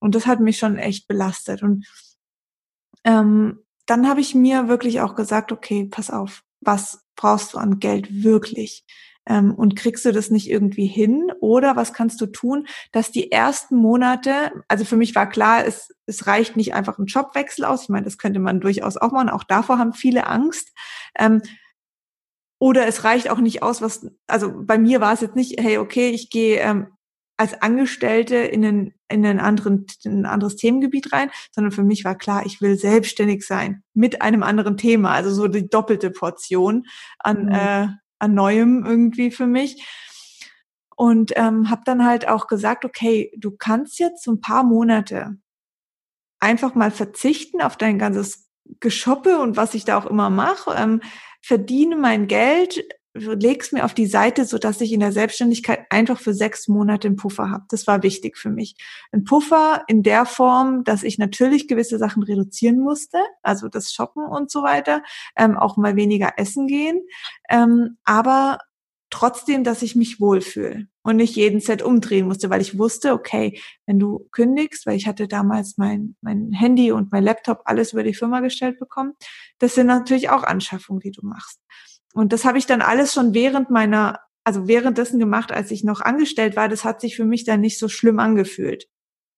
Und 0.00 0.16
das 0.16 0.26
hat 0.26 0.40
mich 0.40 0.58
schon 0.58 0.76
echt 0.76 1.06
belastet. 1.06 1.62
Und 1.62 1.86
ähm, 3.04 3.58
dann 3.86 4.08
habe 4.08 4.20
ich 4.20 4.34
mir 4.34 4.68
wirklich 4.68 5.00
auch 5.00 5.14
gesagt, 5.14 5.50
okay, 5.52 5.88
pass 5.90 6.10
auf, 6.10 6.42
was 6.60 7.04
brauchst 7.16 7.54
du 7.54 7.58
an 7.58 7.78
Geld 7.78 8.22
wirklich? 8.22 8.84
Ähm, 9.26 9.54
und 9.54 9.76
kriegst 9.76 10.04
du 10.04 10.12
das 10.12 10.30
nicht 10.30 10.50
irgendwie 10.50 10.86
hin? 10.86 11.32
Oder 11.40 11.76
was 11.76 11.92
kannst 11.92 12.20
du 12.20 12.26
tun, 12.26 12.66
dass 12.92 13.10
die 13.10 13.30
ersten 13.30 13.76
Monate, 13.76 14.52
also 14.68 14.84
für 14.84 14.96
mich 14.96 15.14
war 15.14 15.28
klar, 15.28 15.66
es, 15.66 15.94
es 16.06 16.26
reicht 16.26 16.56
nicht 16.56 16.74
einfach 16.74 16.98
ein 16.98 17.06
Jobwechsel 17.06 17.64
aus. 17.64 17.84
Ich 17.84 17.88
meine, 17.88 18.04
das 18.04 18.18
könnte 18.18 18.40
man 18.40 18.60
durchaus 18.60 18.96
auch 18.96 19.12
machen. 19.12 19.28
Auch 19.30 19.44
davor 19.44 19.78
haben 19.78 19.92
viele 19.92 20.26
Angst. 20.26 20.72
Ähm, 21.18 21.42
oder 22.58 22.86
es 22.86 23.04
reicht 23.04 23.30
auch 23.30 23.38
nicht 23.38 23.62
aus, 23.62 23.82
was, 23.82 24.06
also 24.26 24.52
bei 24.64 24.78
mir 24.78 25.00
war 25.00 25.12
es 25.12 25.20
jetzt 25.20 25.36
nicht, 25.36 25.60
hey, 25.60 25.78
okay, 25.78 26.10
ich 26.10 26.28
gehe 26.28 26.58
ähm, 26.58 26.88
als 27.38 27.62
Angestellte 27.62 28.36
in, 28.36 28.64
einen, 28.64 28.94
in, 29.08 29.24
einen 29.24 29.40
anderen, 29.40 29.86
in 30.04 30.20
ein 30.20 30.26
anderes 30.26 30.56
Themengebiet 30.56 31.12
rein, 31.12 31.30
sondern 31.52 31.72
für 31.72 31.84
mich 31.84 32.04
war 32.04 32.16
klar, 32.16 32.44
ich 32.44 32.60
will 32.60 32.76
selbstständig 32.76 33.46
sein 33.46 33.84
mit 33.94 34.20
einem 34.20 34.42
anderen 34.42 34.76
Thema, 34.76 35.12
also 35.12 35.30
so 35.30 35.46
die 35.48 35.70
doppelte 35.70 36.10
Portion 36.10 36.84
an, 37.20 37.44
mhm. 37.44 37.52
äh, 37.52 37.88
an 38.18 38.34
Neuem 38.34 38.84
irgendwie 38.84 39.30
für 39.30 39.46
mich. 39.46 39.86
Und 40.96 41.32
ähm, 41.36 41.70
habe 41.70 41.82
dann 41.84 42.04
halt 42.04 42.26
auch 42.26 42.48
gesagt, 42.48 42.84
okay, 42.84 43.32
du 43.38 43.52
kannst 43.52 44.00
jetzt 44.00 44.24
so 44.24 44.32
ein 44.32 44.40
paar 44.40 44.64
Monate 44.64 45.36
einfach 46.40 46.74
mal 46.74 46.90
verzichten 46.90 47.62
auf 47.62 47.76
dein 47.76 48.00
ganzes 48.00 48.48
Geschoppe 48.80 49.38
und 49.38 49.56
was 49.56 49.74
ich 49.74 49.84
da 49.84 49.96
auch 49.96 50.06
immer 50.06 50.28
mache, 50.28 50.74
ähm, 50.76 51.00
verdiene 51.40 51.96
mein 51.96 52.26
Geld, 52.26 52.84
leg's 53.18 53.72
mir 53.72 53.84
auf 53.84 53.94
die 53.94 54.06
Seite, 54.06 54.44
so 54.44 54.58
dass 54.58 54.80
ich 54.80 54.92
in 54.92 55.00
der 55.00 55.12
Selbstständigkeit 55.12 55.86
einfach 55.90 56.18
für 56.18 56.34
sechs 56.34 56.68
Monate 56.68 57.08
einen 57.08 57.16
Puffer 57.16 57.50
habe. 57.50 57.64
Das 57.68 57.86
war 57.86 58.02
wichtig 58.02 58.36
für 58.36 58.50
mich. 58.50 58.76
Ein 59.12 59.24
Puffer 59.24 59.84
in 59.86 60.02
der 60.02 60.26
Form, 60.26 60.84
dass 60.84 61.02
ich 61.02 61.18
natürlich 61.18 61.68
gewisse 61.68 61.98
Sachen 61.98 62.22
reduzieren 62.22 62.80
musste, 62.80 63.18
also 63.42 63.68
das 63.68 63.92
Shoppen 63.92 64.24
und 64.24 64.50
so 64.50 64.62
weiter, 64.62 65.02
ähm, 65.36 65.56
auch 65.56 65.76
mal 65.76 65.96
weniger 65.96 66.32
essen 66.36 66.66
gehen, 66.66 67.00
ähm, 67.48 67.98
aber 68.04 68.58
trotzdem, 69.10 69.64
dass 69.64 69.82
ich 69.82 69.96
mich 69.96 70.20
wohlfühle 70.20 70.86
und 71.02 71.16
nicht 71.16 71.36
jeden 71.36 71.60
Set 71.60 71.82
umdrehen 71.82 72.26
musste, 72.26 72.50
weil 72.50 72.60
ich 72.60 72.78
wusste, 72.78 73.12
okay, 73.12 73.60
wenn 73.86 73.98
du 73.98 74.28
kündigst, 74.32 74.86
weil 74.86 74.96
ich 74.96 75.06
hatte 75.06 75.28
damals 75.28 75.78
mein, 75.78 76.16
mein 76.20 76.52
Handy 76.52 76.92
und 76.92 77.10
mein 77.12 77.24
Laptop 77.24 77.62
alles 77.64 77.92
über 77.92 78.02
die 78.02 78.14
Firma 78.14 78.40
gestellt 78.40 78.78
bekommen, 78.78 79.14
das 79.58 79.74
sind 79.74 79.86
natürlich 79.86 80.30
auch 80.30 80.42
Anschaffungen, 80.42 81.00
die 81.00 81.10
du 81.10 81.24
machst. 81.24 81.60
Und 82.18 82.32
das 82.32 82.44
habe 82.44 82.58
ich 82.58 82.66
dann 82.66 82.82
alles 82.82 83.14
schon 83.14 83.32
während 83.32 83.70
meiner, 83.70 84.18
also 84.42 84.66
währenddessen 84.66 85.20
gemacht, 85.20 85.52
als 85.52 85.70
ich 85.70 85.84
noch 85.84 86.00
angestellt 86.00 86.56
war. 86.56 86.68
Das 86.68 86.84
hat 86.84 87.00
sich 87.00 87.14
für 87.14 87.24
mich 87.24 87.44
dann 87.44 87.60
nicht 87.60 87.78
so 87.78 87.88
schlimm 87.88 88.18
angefühlt. 88.18 88.88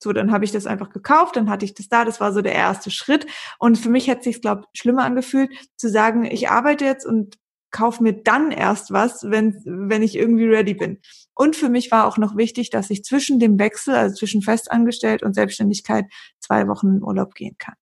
So, 0.02 0.14
dann 0.14 0.32
habe 0.32 0.46
ich 0.46 0.50
das 0.50 0.64
einfach 0.64 0.88
gekauft, 0.88 1.36
dann 1.36 1.50
hatte 1.50 1.66
ich 1.66 1.74
das 1.74 1.90
da, 1.90 2.06
das 2.06 2.20
war 2.22 2.32
so 2.32 2.40
der 2.40 2.54
erste 2.54 2.90
Schritt. 2.90 3.26
Und 3.58 3.76
für 3.76 3.90
mich 3.90 4.08
hätte 4.08 4.22
sich, 4.22 4.40
glaube 4.40 4.62
ich, 4.72 4.80
schlimmer 4.80 5.04
angefühlt, 5.04 5.50
zu 5.76 5.90
sagen, 5.90 6.24
ich 6.24 6.48
arbeite 6.48 6.86
jetzt 6.86 7.04
und 7.04 7.36
kaufe 7.70 8.02
mir 8.02 8.14
dann 8.14 8.50
erst 8.50 8.92
was, 8.92 9.24
wenn, 9.24 9.60
wenn 9.66 10.02
ich 10.02 10.16
irgendwie 10.16 10.46
ready 10.46 10.72
bin. 10.72 11.00
Und 11.34 11.56
für 11.56 11.68
mich 11.68 11.90
war 11.90 12.06
auch 12.06 12.16
noch 12.16 12.38
wichtig, 12.38 12.70
dass 12.70 12.88
ich 12.88 13.04
zwischen 13.04 13.38
dem 13.38 13.58
Wechsel, 13.58 13.94
also 13.94 14.16
zwischen 14.16 14.40
Festangestellt 14.40 15.22
und 15.22 15.34
Selbstständigkeit, 15.34 16.06
zwei 16.38 16.66
Wochen 16.66 16.96
in 16.96 17.02
Urlaub 17.02 17.34
gehen 17.34 17.56
kann. 17.58 17.74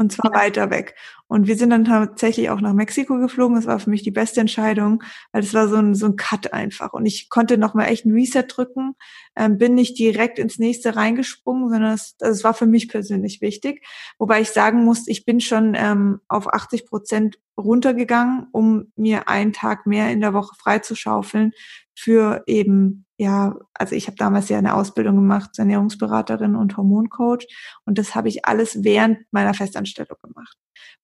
Und 0.00 0.12
zwar 0.12 0.32
ja. 0.32 0.40
weiter 0.40 0.70
weg. 0.70 0.94
Und 1.26 1.48
wir 1.48 1.56
sind 1.56 1.70
dann 1.70 1.84
tatsächlich 1.84 2.50
auch 2.50 2.60
nach 2.60 2.72
Mexiko 2.72 3.18
geflogen. 3.18 3.56
Das 3.56 3.66
war 3.66 3.80
für 3.80 3.90
mich 3.90 4.04
die 4.04 4.12
beste 4.12 4.40
Entscheidung, 4.40 5.02
weil 5.32 5.42
es 5.42 5.52
war 5.52 5.68
so 5.68 5.74
ein, 5.74 5.96
so 5.96 6.06
ein 6.06 6.14
Cut 6.14 6.52
einfach. 6.52 6.92
Und 6.92 7.04
ich 7.04 7.28
konnte 7.28 7.58
nochmal 7.58 7.88
echt 7.88 8.06
ein 8.06 8.12
Reset 8.12 8.44
drücken, 8.48 8.94
ähm, 9.34 9.58
bin 9.58 9.74
nicht 9.74 9.98
direkt 9.98 10.38
ins 10.38 10.60
nächste 10.60 10.94
reingesprungen, 10.94 11.68
sondern 11.68 11.94
es, 11.94 12.14
also 12.20 12.32
es 12.32 12.44
war 12.44 12.54
für 12.54 12.66
mich 12.66 12.88
persönlich 12.88 13.40
wichtig. 13.40 13.84
Wobei 14.18 14.40
ich 14.40 14.50
sagen 14.50 14.84
muss, 14.84 15.08
ich 15.08 15.24
bin 15.24 15.40
schon 15.40 15.74
ähm, 15.76 16.20
auf 16.28 16.46
80 16.46 16.86
Prozent 16.86 17.40
runtergegangen, 17.58 18.46
um 18.52 18.92
mir 18.94 19.28
einen 19.28 19.52
Tag 19.52 19.84
mehr 19.84 20.12
in 20.12 20.20
der 20.20 20.32
Woche 20.32 20.54
freizuschaufeln 20.56 21.52
für 21.96 22.44
eben, 22.46 23.04
ja, 23.18 23.56
also 23.74 23.96
ich 23.96 24.06
habe 24.06 24.16
damals 24.16 24.48
ja 24.48 24.58
eine 24.58 24.74
Ausbildung 24.74 25.16
gemacht, 25.16 25.58
Ernährungsberaterin 25.58 26.54
und 26.54 26.76
Hormoncoach 26.76 27.48
und 27.84 27.98
das 27.98 28.14
habe 28.14 28.28
ich 28.28 28.44
alles 28.46 28.84
während 28.84 29.18
meiner 29.32 29.54
Festanstellung 29.54 30.16
gemacht. 30.22 30.56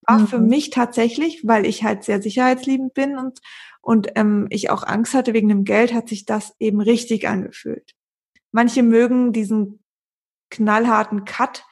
War 0.03 0.21
mhm. 0.21 0.29
für 0.29 0.39
mich 0.39 0.71
tatsächlich, 0.71 1.43
weil 1.45 1.67
ich 1.67 1.83
halt 1.83 2.05
sehr 2.05 2.23
sicherheitsliebend 2.23 2.95
bin 2.95 3.19
und, 3.19 3.41
und 3.83 4.13
ähm, 4.15 4.47
ich 4.51 4.71
auch 4.71 4.85
Angst 4.85 5.13
hatte 5.13 5.35
wegen 5.35 5.49
dem 5.49 5.65
Geld, 5.65 5.93
hat 5.93 6.09
sich 6.09 6.25
das 6.25 6.55
eben 6.61 6.81
richtig 6.81 7.27
angefühlt. 7.27 7.95
Manche 8.53 8.85
mögen 8.85 9.33
diesen 9.33 9.83
knallharten 10.51 11.25
Cut 11.25 11.65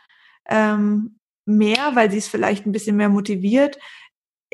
ähm, 0.49 1.21
mehr, 1.45 1.95
weil 1.95 2.11
sie 2.11 2.19
es 2.19 2.27
vielleicht 2.27 2.67
ein 2.67 2.73
bisschen 2.73 2.97
mehr 2.97 3.09
motiviert 3.09 3.79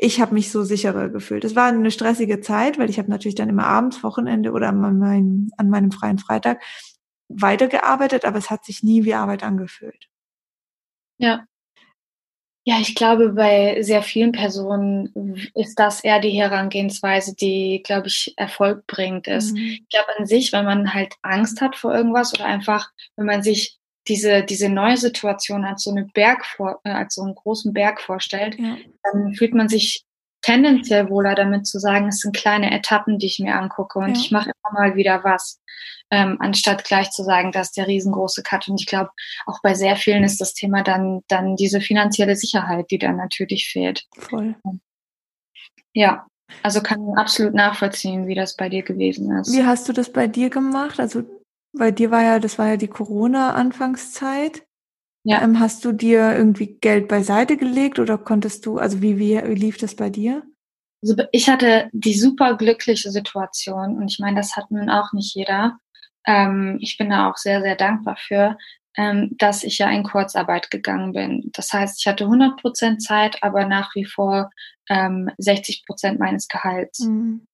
ich 0.01 0.21
habe 0.21 0.33
mich 0.33 0.49
so 0.49 0.63
sicherer 0.63 1.09
gefühlt. 1.09 1.43
Es 1.43 1.57
war 1.57 1.67
eine 1.67 1.91
stressige 1.91 2.39
Zeit, 2.39 2.79
weil 2.79 2.89
ich 2.89 2.99
habe 2.99 3.09
natürlich 3.09 3.35
dann 3.35 3.49
immer 3.49 3.65
abends, 3.65 4.01
Wochenende 4.01 4.51
oder 4.53 4.69
an 4.69 4.79
meinem, 4.79 5.51
an 5.57 5.69
meinem 5.69 5.91
freien 5.91 6.19
Freitag 6.19 6.61
weitergearbeitet, 7.27 8.23
aber 8.23 8.37
es 8.37 8.49
hat 8.49 8.63
sich 8.63 8.81
nie 8.81 9.03
wie 9.03 9.13
Arbeit 9.13 9.43
angefühlt. 9.43 10.07
Ja. 11.17 11.45
Ja, 12.63 12.77
ich 12.79 12.95
glaube, 12.95 13.29
bei 13.33 13.81
sehr 13.81 14.01
vielen 14.01 14.31
Personen 14.31 15.51
ist 15.53 15.79
das 15.79 16.01
eher 16.01 16.19
die 16.19 16.31
Herangehensweise, 16.31 17.35
die, 17.35 17.81
glaube 17.83 18.07
ich, 18.07 18.33
Erfolg 18.37 18.85
bringt. 18.87 19.27
Ist. 19.27 19.53
Mhm. 19.53 19.57
Ich 19.57 19.89
glaube 19.89 20.17
an 20.17 20.25
sich, 20.25 20.53
wenn 20.53 20.65
man 20.65 20.93
halt 20.93 21.15
Angst 21.23 21.61
hat 21.61 21.75
vor 21.75 21.93
irgendwas 21.93 22.33
oder 22.33 22.45
einfach, 22.45 22.91
wenn 23.17 23.25
man 23.25 23.43
sich 23.43 23.78
diese, 24.09 24.43
diese 24.43 24.69
neue 24.69 24.97
Situation 24.97 25.63
als 25.63 25.83
so, 25.83 25.91
eine 25.91 26.05
Berg 26.05 26.45
vor, 26.45 26.81
äh, 26.83 26.89
als 26.89 27.15
so 27.15 27.21
einen 27.21 27.35
großen 27.35 27.73
Berg 27.73 28.01
vorstellt, 28.01 28.57
ja. 28.59 28.77
dann 29.03 29.33
fühlt 29.33 29.53
man 29.53 29.69
sich 29.69 30.03
tendenziell 30.41 31.09
wohler 31.09 31.35
damit 31.35 31.67
zu 31.67 31.79
sagen, 31.79 32.07
es 32.07 32.19
sind 32.19 32.35
kleine 32.35 32.71
Etappen, 32.71 33.19
die 33.19 33.27
ich 33.27 33.39
mir 33.39 33.55
angucke 33.55 33.99
und 33.99 34.15
ja. 34.15 34.21
ich 34.21 34.31
mache 34.31 34.51
immer 34.51 34.79
mal 34.79 34.95
wieder 34.95 35.23
was, 35.23 35.61
ähm, 36.11 36.37
anstatt 36.39 36.83
gleich 36.83 37.11
zu 37.11 37.23
sagen, 37.23 37.51
das 37.51 37.67
ist 37.67 37.77
der 37.77 37.87
riesengroße 37.87 38.41
Cut. 38.41 38.67
Und 38.67 38.79
ich 38.79 38.87
glaube, 38.87 39.11
auch 39.45 39.61
bei 39.61 39.75
sehr 39.75 39.95
vielen 39.95 40.23
ist 40.23 40.41
das 40.41 40.53
Thema 40.53 40.81
dann, 40.81 41.21
dann 41.27 41.55
diese 41.55 41.81
finanzielle 41.81 42.35
Sicherheit, 42.35 42.89
die 42.89 42.97
dann 42.97 43.17
natürlich 43.17 43.69
fehlt. 43.69 44.07
Voll. 44.17 44.55
Ja, 45.93 46.25
also 46.63 46.81
kann 46.81 46.99
absolut 47.15 47.53
nachvollziehen, 47.53 48.27
wie 48.27 48.35
das 48.35 48.55
bei 48.55 48.69
dir 48.69 48.83
gewesen 48.83 49.31
ist. 49.37 49.53
Wie 49.53 49.63
hast 49.63 49.87
du 49.87 49.93
das 49.93 50.11
bei 50.11 50.27
dir 50.27 50.49
gemacht? 50.49 50.99
Also 50.99 51.23
bei 51.73 51.91
dir 51.91 52.11
war 52.11 52.23
ja, 52.23 52.39
das 52.39 52.57
war 52.57 52.67
ja 52.67 52.77
die 52.77 52.87
Corona-Anfangszeit. 52.87 54.65
Ja. 55.23 55.41
Ähm, 55.41 55.59
hast 55.59 55.83
du 55.85 55.91
dir 55.91 56.35
irgendwie 56.35 56.77
Geld 56.79 57.07
beiseite 57.07 57.57
gelegt 57.57 57.99
oder 57.99 58.17
konntest 58.17 58.65
du, 58.65 58.77
also 58.77 59.01
wie, 59.01 59.19
wie, 59.19 59.41
wie 59.43 59.55
lief 59.55 59.77
das 59.77 59.95
bei 59.95 60.09
dir? 60.09 60.43
Also 61.01 61.15
ich 61.31 61.49
hatte 61.49 61.89
die 61.93 62.13
super 62.13 62.57
glückliche 62.57 63.11
Situation 63.11 63.97
und 63.97 64.11
ich 64.11 64.19
meine, 64.19 64.37
das 64.37 64.55
hat 64.55 64.71
nun 64.71 64.89
auch 64.89 65.13
nicht 65.13 65.35
jeder. 65.35 65.77
Ähm, 66.25 66.77
ich 66.81 66.97
bin 66.97 67.09
da 67.09 67.29
auch 67.29 67.37
sehr, 67.37 67.61
sehr 67.61 67.75
dankbar 67.75 68.17
für, 68.17 68.57
ähm, 68.97 69.35
dass 69.37 69.63
ich 69.63 69.77
ja 69.77 69.89
in 69.89 70.03
Kurzarbeit 70.03 70.71
gegangen 70.71 71.13
bin. 71.13 71.49
Das 71.53 71.71
heißt, 71.71 71.99
ich 71.99 72.07
hatte 72.07 72.25
100 72.25 72.59
Prozent 72.59 73.01
Zeit, 73.01 73.41
aber 73.41 73.65
nach 73.65 73.95
wie 73.95 74.05
vor 74.05 74.49
ähm, 74.89 75.29
60 75.37 75.85
Prozent 75.85 76.19
meines 76.19 76.47
Gehalts. 76.47 76.99
Mhm. 76.99 77.45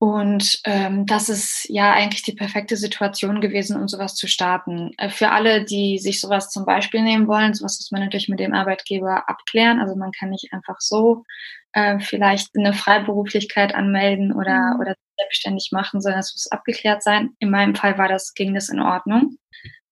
Und 0.00 0.60
ähm, 0.64 1.06
das 1.06 1.28
ist 1.28 1.66
ja 1.68 1.92
eigentlich 1.92 2.22
die 2.22 2.34
perfekte 2.34 2.76
Situation 2.76 3.40
gewesen, 3.40 3.76
um 3.76 3.88
sowas 3.88 4.14
zu 4.14 4.28
starten. 4.28 4.92
Äh, 4.96 5.10
für 5.10 5.30
alle, 5.30 5.64
die 5.64 5.98
sich 5.98 6.20
sowas 6.20 6.50
zum 6.50 6.64
Beispiel 6.64 7.02
nehmen 7.02 7.26
wollen, 7.26 7.52
sowas 7.52 7.80
muss 7.80 7.90
man 7.90 8.02
natürlich 8.02 8.28
mit 8.28 8.38
dem 8.38 8.54
Arbeitgeber 8.54 9.28
abklären. 9.28 9.80
Also 9.80 9.96
man 9.96 10.12
kann 10.12 10.30
nicht 10.30 10.52
einfach 10.52 10.76
so 10.78 11.24
äh, 11.72 11.98
vielleicht 11.98 12.56
eine 12.56 12.74
Freiberuflichkeit 12.74 13.74
anmelden 13.74 14.32
oder, 14.32 14.74
mhm. 14.74 14.80
oder 14.80 14.94
selbstständig 15.18 15.70
machen, 15.72 16.00
sondern 16.00 16.20
es 16.20 16.32
muss 16.32 16.46
abgeklärt 16.46 17.02
sein. 17.02 17.30
In 17.40 17.50
meinem 17.50 17.74
Fall 17.74 17.98
war 17.98 18.08
das, 18.08 18.34
ging 18.34 18.54
das 18.54 18.68
in 18.68 18.78
Ordnung. 18.80 19.36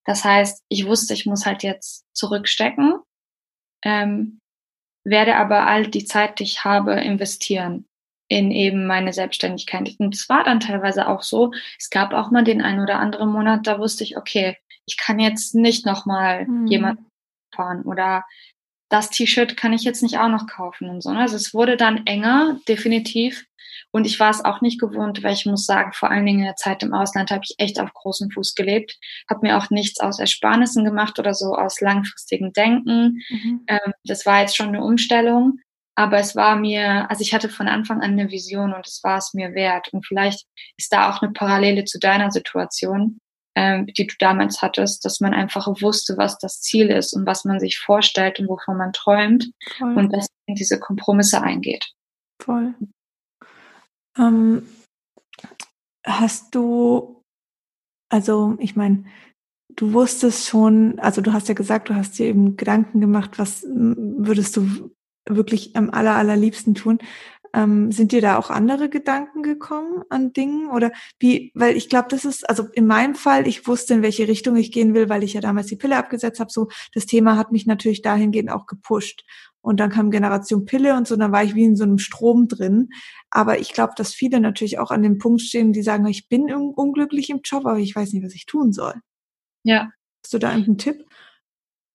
Das 0.05 0.25
heißt, 0.25 0.63
ich 0.69 0.87
wusste, 0.87 1.15
ich 1.15 1.27
muss 1.27 1.47
halt 1.47 1.65
jetzt 1.65 2.05
zurückstecken, 2.13 3.01
ähm, 3.85 4.39
werde 5.03 5.35
aber 5.35 5.67
all 5.67 5.89
die 5.89 6.05
Zeit, 6.05 6.39
die 6.39 6.45
ich 6.45 6.65
habe, 6.65 6.95
investieren 7.01 7.87
in 8.29 8.51
eben 8.51 8.87
meine 8.87 9.13
Selbstständigkeit. 9.13 9.95
Und 9.99 10.15
es 10.15 10.29
war 10.29 10.45
dann 10.45 10.61
teilweise 10.61 11.09
auch 11.09 11.23
so, 11.23 11.53
es 11.79 11.91
gab 11.91 12.13
auch 12.13 12.31
mal 12.31 12.45
den 12.45 12.63
einen 12.63 12.81
oder 12.81 12.99
anderen 12.99 13.31
Monat, 13.31 13.67
da 13.67 13.79
wusste 13.79 14.05
ich, 14.05 14.17
okay, 14.17 14.57
ich 14.87 14.97
kann 14.97 15.19
jetzt 15.19 15.55
nicht 15.55 15.87
nochmal 15.87 16.47
mhm. 16.47 16.67
jemanden 16.67 17.07
fahren 17.55 17.83
oder 17.83 18.25
das 18.89 19.11
T-Shirt 19.11 19.57
kann 19.57 19.73
ich 19.73 19.83
jetzt 19.83 20.03
nicht 20.03 20.19
auch 20.19 20.29
noch 20.29 20.47
kaufen 20.47 20.89
und 20.89 21.03
so. 21.03 21.11
Ne? 21.13 21.21
Also 21.21 21.37
es 21.37 21.53
wurde 21.53 21.77
dann 21.77 22.07
enger, 22.07 22.61
definitiv. 22.69 23.45
Und 23.91 24.07
ich 24.07 24.21
war 24.21 24.31
es 24.31 24.45
auch 24.45 24.61
nicht 24.61 24.81
gewohnt, 24.81 25.23
weil 25.23 25.33
ich 25.33 25.47
muss 25.47 25.65
sagen, 25.65 25.93
vor 25.93 26.11
allen 26.11 26.27
Dingen 26.27 26.41
in 26.41 26.45
der 26.45 26.57
Zeit 26.57 26.83
im 26.83 26.93
Ausland 26.93 27.31
habe 27.31 27.43
ich 27.45 27.55
echt 27.59 27.81
auf 27.81 27.93
großem 27.93 28.31
Fuß 28.31 28.55
gelebt, 28.55 28.99
habe 29.29 29.47
mir 29.47 29.57
auch 29.57 29.71
nichts 29.71 30.01
aus 30.01 30.19
Ersparnissen 30.19 30.85
gemacht 30.85 31.19
oder 31.19 31.35
so 31.35 31.55
aus 31.55 31.81
langfristigem 31.81 32.53
Denken. 32.53 33.23
Mhm. 33.29 33.65
Ähm, 33.67 33.93
das 34.05 34.27
war 34.27 34.41
jetzt 34.41 34.57
schon 34.57 34.69
eine 34.69 34.83
Umstellung. 34.83 35.61
Aber 35.99 36.19
es 36.19 36.37
war 36.37 36.57
mir, 36.57 37.11
also 37.11 37.23
ich 37.23 37.33
hatte 37.33 37.49
von 37.49 37.69
Anfang 37.69 38.03
an 38.03 38.13
eine 38.13 38.31
Vision 38.31 38.75
und 38.75 38.87
es 38.87 39.03
war 39.03 39.17
es 39.17 39.33
mir 39.33 39.55
wert. 39.55 39.89
Und 39.93 40.07
vielleicht 40.07 40.47
ist 40.77 40.93
da 40.93 41.11
auch 41.11 41.23
eine 41.23 41.33
Parallele 41.33 41.85
zu 41.85 41.99
deiner 41.99 42.31
Situation, 42.31 43.19
ähm, 43.55 43.87
die 43.87 44.07
du 44.07 44.15
damals 44.19 44.61
hattest, 44.61 45.07
dass 45.07 45.21
man 45.21 45.33
einfach 45.33 45.67
wusste, 45.81 46.19
was 46.19 46.37
das 46.39 46.61
Ziel 46.61 46.91
ist 46.91 47.15
und 47.15 47.27
was 47.27 47.47
man 47.47 47.59
sich 47.59 47.79
vorstellt 47.79 48.39
und 48.39 48.49
wovon 48.49 48.77
man 48.77 48.93
träumt 48.93 49.51
Voll. 49.79 49.97
und 49.97 50.13
deswegen 50.13 50.55
diese 50.55 50.79
Kompromisse 50.79 51.41
eingeht. 51.41 51.87
Voll. 52.43 52.75
Ähm, 54.19 54.69
hast 56.07 56.55
du, 56.55 57.23
also 58.11 58.57
ich 58.61 58.77
meine, 58.77 59.05
du 59.71 59.95
wusstest 59.95 60.47
schon, 60.47 60.99
also 60.99 61.23
du 61.23 61.33
hast 61.33 61.49
ja 61.49 61.55
gesagt, 61.55 61.89
du 61.89 61.95
hast 61.95 62.19
dir 62.19 62.27
eben 62.27 62.59
Gedanken 62.59 63.01
gemacht, 63.01 63.39
was 63.39 63.65
würdest 63.67 64.57
du 64.59 64.95
wirklich 65.29 65.77
am 65.77 65.91
aller, 65.91 66.15
allerliebsten 66.17 66.75
tun. 66.75 66.99
Ähm, 67.53 67.91
sind 67.91 68.13
dir 68.13 68.21
da 68.21 68.37
auch 68.37 68.51
andere 68.51 68.89
Gedanken 68.91 69.43
gekommen 69.43 70.03
an 70.11 70.33
Dingen 70.33 70.69
oder 70.71 70.93
wie, 71.19 71.53
weil 71.55 71.77
ich 71.77 71.89
glaube, 71.89 72.09
das 72.11 72.25
ist, 72.25 72.49
also 72.49 72.67
in 72.75 72.87
meinem 72.87 73.15
Fall, 73.15 73.47
ich 73.47 73.67
wusste, 73.67 73.95
in 73.95 74.03
welche 74.03 74.29
Richtung 74.29 74.57
ich 74.57 74.73
gehen 74.73 74.95
will, 74.95 75.09
weil 75.09 75.23
ich 75.23 75.35
ja 75.35 75.41
damals 75.41 75.69
die 75.69 75.77
Pille 75.77 75.97
abgesetzt 75.97 76.41
habe, 76.41 76.51
so 76.51 76.69
das 76.93 77.07
Thema 77.07 77.37
hat 77.37 77.53
mich 77.53 77.65
natürlich 77.65 78.03
dahingehend 78.03 78.51
auch 78.51 78.67
gepusht. 78.67 79.25
Und 79.63 79.81
dann 79.81 79.91
kam 79.91 80.11
Generation 80.11 80.65
Pille 80.65 80.97
und 80.97 81.09
so, 81.09 81.17
dann 81.17 81.33
war 81.33 81.43
ich 81.43 81.55
wie 81.55 81.65
in 81.65 81.77
so 81.77 81.85
einem 81.85 81.99
Strom 81.99 82.47
drin. 82.47 82.91
Aber 83.31 83.59
ich 83.59 83.73
glaube, 83.73 83.95
dass 83.97 84.13
viele 84.13 84.39
natürlich 84.39 84.79
auch 84.79 84.91
an 84.91 85.03
dem 85.03 85.19
Punkt 85.19 85.41
stehen, 85.41 85.73
die 85.73 85.83
sagen, 85.83 86.07
ich 86.07 86.29
bin 86.29 86.53
unglücklich 86.53 87.31
im 87.31 87.41
Job, 87.43 87.67
aber 87.67 87.79
ich 87.79 87.97
weiß 87.97 88.13
nicht, 88.13 88.25
was 88.25 88.35
ich 88.35 88.47
tun 88.47 88.73
soll. 88.73 88.95
Ja. 89.65 89.91
Hast 90.23 90.35
du 90.35 90.39
da 90.39 90.51
einen 90.51 90.79
Tipp? 90.79 91.06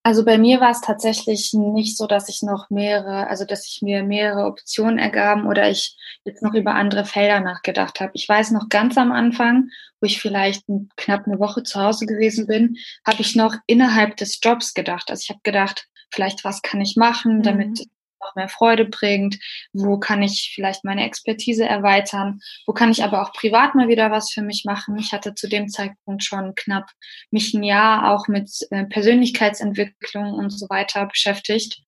Also 0.04 0.26
bei 0.26 0.40
mir 0.40 0.60
war 0.60 0.72
es 0.72 0.82
tatsächlich 0.82 1.54
nicht 1.54 1.96
so, 1.96 2.08
dass 2.08 2.28
ich 2.28 2.42
noch 2.42 2.72
mehrere, 2.72 3.28
also 3.28 3.46
dass 3.46 3.68
ich 3.68 3.82
mir 3.84 4.04
mehrere 4.04 4.46
Optionen 4.46 4.98
ergaben 4.98 5.46
oder 5.46 5.70
ich 5.70 5.96
jetzt 6.24 6.42
noch 6.42 6.56
über 6.56 6.74
andere 6.74 7.06
Felder 7.06 7.40
nachgedacht 7.40 8.00
habe. 8.00 8.12
Ich 8.16 8.28
weiß 8.28 8.52
noch 8.52 8.70
ganz 8.70 8.98
am 8.98 9.12
Anfang, 9.12 9.70
wo 10.00 10.08
ich 10.08 10.20
vielleicht 10.20 10.66
knapp 10.98 11.28
eine 11.28 11.40
Woche 11.40 11.62
zu 11.62 11.80
Hause 11.80 12.08
gewesen 12.08 12.48
bin, 12.48 12.78
habe 13.06 13.22
ich 13.22 13.36
noch 13.36 13.56
innerhalb 13.68 14.18
des 14.18 14.40
Jobs 14.42 14.74
gedacht. 14.74 15.12
Also 15.12 15.22
ich 15.22 15.30
habe 15.30 15.42
gedacht, 15.44 15.88
vielleicht 16.10 16.44
was 16.44 16.64
kann 16.64 16.82
ich 16.82 16.96
machen, 16.96 17.44
damit 17.44 17.70
mhm 17.70 17.86
noch 18.22 18.36
mehr 18.36 18.50
Freude 18.50 18.86
bringt, 18.86 19.38
wo 19.74 19.98
kann 19.98 20.22
ich 20.22 20.52
vielleicht 20.54 20.84
meine 20.84 21.06
Expertise 21.06 21.66
erweitern, 21.66 22.40
wo 22.66 22.74
kann 22.74 22.92
ich 22.92 23.04
aber 23.04 23.22
auch 23.22 23.34
privat 23.34 23.76
mal 23.76 23.88
wieder 23.88 24.12
was 24.12 24.32
für 24.32 24.42
mich 24.42 24.64
machen. 24.66 24.98
Ich 24.98 25.12
hatte 25.12 25.36
zu 25.36 25.48
dem 25.48 25.70
Zeitpunkt 25.70 26.24
schon 26.24 26.56
knapp 26.56 26.90
mich 27.32 27.54
ein 27.54 27.64
Jahr 27.64 28.12
auch 28.12 28.28
mit 28.28 28.50
äh, 28.72 28.86
Persönlichkeitsentwicklung 28.86 30.34
und 30.34 30.50
so 30.52 30.68
weiter 30.70 31.06
beschäftigt, 31.06 31.82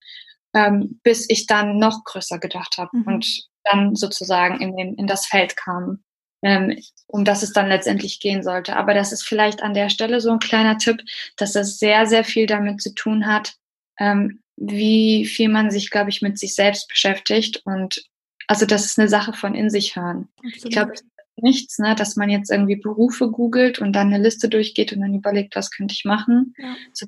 ähm, 0.54 1.00
bis 1.04 1.30
ich 1.30 1.46
dann 1.46 1.78
noch 1.78 2.04
größer 2.04 2.40
gedacht 2.40 2.78
habe 2.78 2.98
mhm. 2.98 3.04
und 3.04 3.48
dann 3.64 3.96
sozusagen 3.96 4.62
in, 4.62 4.76
den, 4.76 4.96
in 4.96 5.08
das 5.08 5.26
Feld 5.26 5.56
kam, 5.56 6.04
ähm, 6.44 6.78
um 7.08 7.26
das 7.26 7.44
es 7.44 7.54
dann 7.54 7.70
letztendlich 7.70 8.20
gehen 8.20 8.44
sollte. 8.44 8.76
Aber 8.76 8.94
das 8.94 9.12
ist 9.12 9.24
vielleicht 9.24 9.64
an 9.64 9.74
der 9.74 9.90
Stelle 9.90 10.22
so 10.22 10.32
ein 10.32 10.40
kleiner 10.40 10.78
Tipp, 10.78 11.02
dass 11.38 11.56
es 11.56 11.80
sehr, 11.80 12.06
sehr 12.06 12.24
viel 12.24 12.46
damit 12.46 12.82
zu 12.82 12.94
tun 12.94 13.26
hat, 13.26 13.54
ähm, 14.00 14.43
wie 14.58 15.26
viel 15.26 15.50
man 15.50 15.72
sich, 15.72 15.90
glaube 15.90 16.10
ich, 16.10 16.22
mit 16.22 16.38
sich 16.38 16.56
selbst 16.56 16.88
beschäftigt. 16.88 17.62
Und 17.66 18.04
also 18.48 18.66
das 18.66 18.86
ist 18.86 19.00
eine 19.00 19.10
Sache 19.10 19.34
von 19.34 19.56
in 19.56 19.70
sich 19.70 19.96
hören. 19.96 20.30
Absolut. 20.38 20.66
Ich 20.66 20.72
glaube, 20.72 20.94
nichts, 21.36 21.80
ne, 21.80 21.96
dass 21.96 22.16
man 22.16 22.30
jetzt 22.30 22.52
irgendwie 22.52 22.76
Berufe 22.76 23.30
googelt 23.30 23.80
und 23.80 23.94
dann 23.94 24.14
eine 24.14 24.22
Liste 24.24 24.50
durchgeht 24.50 24.94
und 24.94 25.02
dann 25.02 25.16
überlegt, 25.16 25.56
was 25.56 25.72
könnte 25.72 25.94
ich 25.94 26.06
machen. 26.06 26.54
Ja. 26.58 26.76
So, 26.94 27.08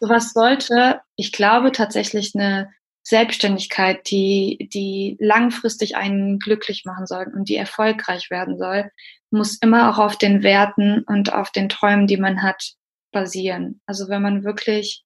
sowas 0.00 0.32
sollte, 0.32 1.00
ich 1.16 1.32
glaube, 1.32 1.72
tatsächlich 1.72 2.34
eine 2.34 2.70
Selbstständigkeit, 3.02 4.10
die, 4.10 4.68
die 4.72 5.16
langfristig 5.18 5.96
einen 5.96 6.38
glücklich 6.38 6.84
machen 6.84 7.06
soll 7.06 7.26
und 7.34 7.48
die 7.48 7.56
erfolgreich 7.56 8.30
werden 8.30 8.58
soll, 8.58 8.90
muss 9.30 9.56
immer 9.56 9.90
auch 9.90 9.98
auf 9.98 10.16
den 10.16 10.42
Werten 10.42 11.02
und 11.04 11.32
auf 11.32 11.50
den 11.50 11.68
Träumen, 11.68 12.06
die 12.06 12.18
man 12.18 12.42
hat, 12.42 12.74
basieren. 13.10 13.80
Also 13.86 14.08
wenn 14.08 14.20
man 14.20 14.44
wirklich 14.44 15.04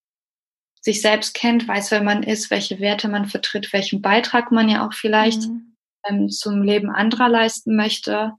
sich 0.83 1.01
selbst 1.01 1.33
kennt, 1.35 1.67
weiß, 1.67 1.93
wer 1.93 2.03
man 2.03 2.23
ist, 2.23 2.51
welche 2.51 2.81
Werte 2.81 3.09
man 3.09 3.27
vertritt, 3.27 3.73
welchen 3.73 4.03
Beitrag 4.03 4.51
man 4.51 4.69
ja 4.69 4.87
auch 4.87 4.93
vielleicht 4.93 5.49
mhm. 5.49 5.77
ähm, 6.07 6.29
zum 6.29 6.63
Leben 6.63 6.91
anderer 6.91 7.29
leisten 7.29 7.77
möchte, 7.77 8.33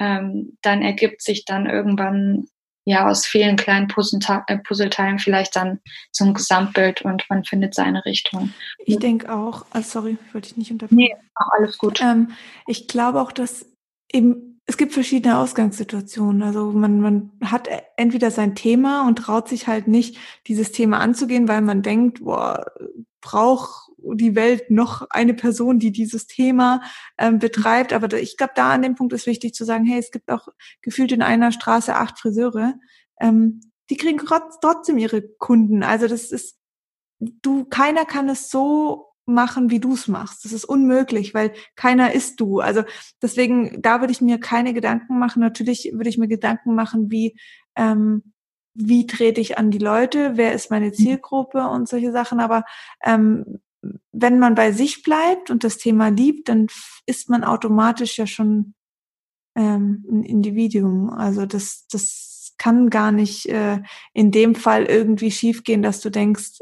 ähm, 0.00 0.56
dann 0.62 0.82
ergibt 0.82 1.22
sich 1.22 1.44
dann 1.44 1.66
irgendwann 1.66 2.48
ja 2.86 3.08
aus 3.08 3.26
vielen 3.26 3.56
kleinen 3.56 3.88
äh, 3.88 4.58
Puzzleteilen 4.58 5.18
vielleicht 5.18 5.56
dann 5.56 5.80
so 6.10 6.24
ein 6.24 6.34
Gesamtbild 6.34 7.02
und 7.02 7.24
man 7.28 7.44
findet 7.44 7.74
seine 7.74 8.04
Richtung. 8.04 8.52
Ich 8.78 8.98
denke 8.98 9.32
auch, 9.32 9.64
oh, 9.74 9.80
sorry, 9.80 10.18
wollte 10.32 10.48
ich 10.48 10.56
nicht 10.56 10.70
unterbrechen. 10.70 10.96
Nee, 10.96 11.16
auch 11.34 11.52
alles 11.58 11.78
gut. 11.78 12.00
Ähm, 12.00 12.32
ich 12.66 12.88
glaube 12.88 13.20
auch, 13.20 13.32
dass 13.32 13.66
eben 14.12 14.53
es 14.66 14.76
gibt 14.76 14.92
verschiedene 14.92 15.38
Ausgangssituationen. 15.38 16.42
Also 16.42 16.72
man, 16.72 17.00
man 17.00 17.32
hat 17.42 17.68
entweder 17.96 18.30
sein 18.30 18.54
Thema 18.54 19.06
und 19.06 19.16
traut 19.16 19.48
sich 19.48 19.66
halt 19.66 19.88
nicht, 19.88 20.16
dieses 20.46 20.72
Thema 20.72 21.00
anzugehen, 21.00 21.48
weil 21.48 21.60
man 21.60 21.82
denkt, 21.82 22.24
boah, 22.24 22.64
braucht 23.20 23.90
die 23.98 24.34
Welt 24.34 24.70
noch 24.70 25.08
eine 25.10 25.34
Person, 25.34 25.78
die 25.78 25.92
dieses 25.92 26.26
Thema 26.26 26.82
ähm, 27.18 27.38
betreibt. 27.38 27.92
Aber 27.92 28.12
ich 28.18 28.36
glaube, 28.36 28.52
da 28.54 28.72
an 28.72 28.82
dem 28.82 28.94
Punkt 28.94 29.12
ist 29.12 29.26
wichtig 29.26 29.54
zu 29.54 29.64
sagen, 29.64 29.84
hey, 29.84 29.98
es 29.98 30.10
gibt 30.10 30.30
auch 30.30 30.48
gefühlt 30.82 31.12
in 31.12 31.22
einer 31.22 31.52
Straße 31.52 31.94
acht 31.94 32.18
Friseure. 32.18 32.74
Ähm, 33.20 33.60
die 33.90 33.96
kriegen 33.96 34.20
trotzdem 34.60 34.98
ihre 34.98 35.22
Kunden. 35.22 35.82
Also 35.82 36.06
das 36.08 36.32
ist, 36.32 36.58
du, 37.18 37.64
keiner 37.64 38.04
kann 38.04 38.28
es 38.28 38.50
so 38.50 39.13
machen, 39.26 39.70
wie 39.70 39.80
du 39.80 39.94
es 39.94 40.08
machst. 40.08 40.44
Das 40.44 40.52
ist 40.52 40.64
unmöglich, 40.64 41.34
weil 41.34 41.52
keiner 41.76 42.12
ist 42.12 42.40
du. 42.40 42.60
Also 42.60 42.84
deswegen, 43.22 43.80
da 43.80 44.00
würde 44.00 44.12
ich 44.12 44.20
mir 44.20 44.38
keine 44.38 44.74
Gedanken 44.74 45.18
machen. 45.18 45.40
Natürlich 45.40 45.90
würde 45.92 46.10
ich 46.10 46.18
mir 46.18 46.28
Gedanken 46.28 46.74
machen, 46.74 47.10
wie, 47.10 47.36
ähm, 47.76 48.32
wie 48.74 49.06
trete 49.06 49.40
ich 49.40 49.56
an 49.58 49.70
die 49.70 49.78
Leute, 49.78 50.32
wer 50.34 50.52
ist 50.52 50.70
meine 50.70 50.88
mhm. 50.88 50.94
Zielgruppe 50.94 51.68
und 51.68 51.88
solche 51.88 52.12
Sachen. 52.12 52.40
Aber 52.40 52.64
ähm, 53.04 53.60
wenn 54.12 54.38
man 54.38 54.54
bei 54.54 54.72
sich 54.72 55.02
bleibt 55.02 55.50
und 55.50 55.64
das 55.64 55.78
Thema 55.78 56.08
liebt, 56.08 56.48
dann 56.48 56.66
ist 57.06 57.28
man 57.28 57.44
automatisch 57.44 58.18
ja 58.18 58.26
schon 58.26 58.74
ähm, 59.56 60.04
ein 60.10 60.22
Individuum. 60.22 61.10
Also 61.10 61.46
das, 61.46 61.86
das 61.90 62.54
kann 62.58 62.90
gar 62.90 63.12
nicht 63.12 63.46
äh, 63.46 63.80
in 64.12 64.30
dem 64.30 64.54
Fall 64.54 64.84
irgendwie 64.84 65.30
schiefgehen, 65.30 65.82
dass 65.82 66.00
du 66.00 66.10
denkst, 66.10 66.60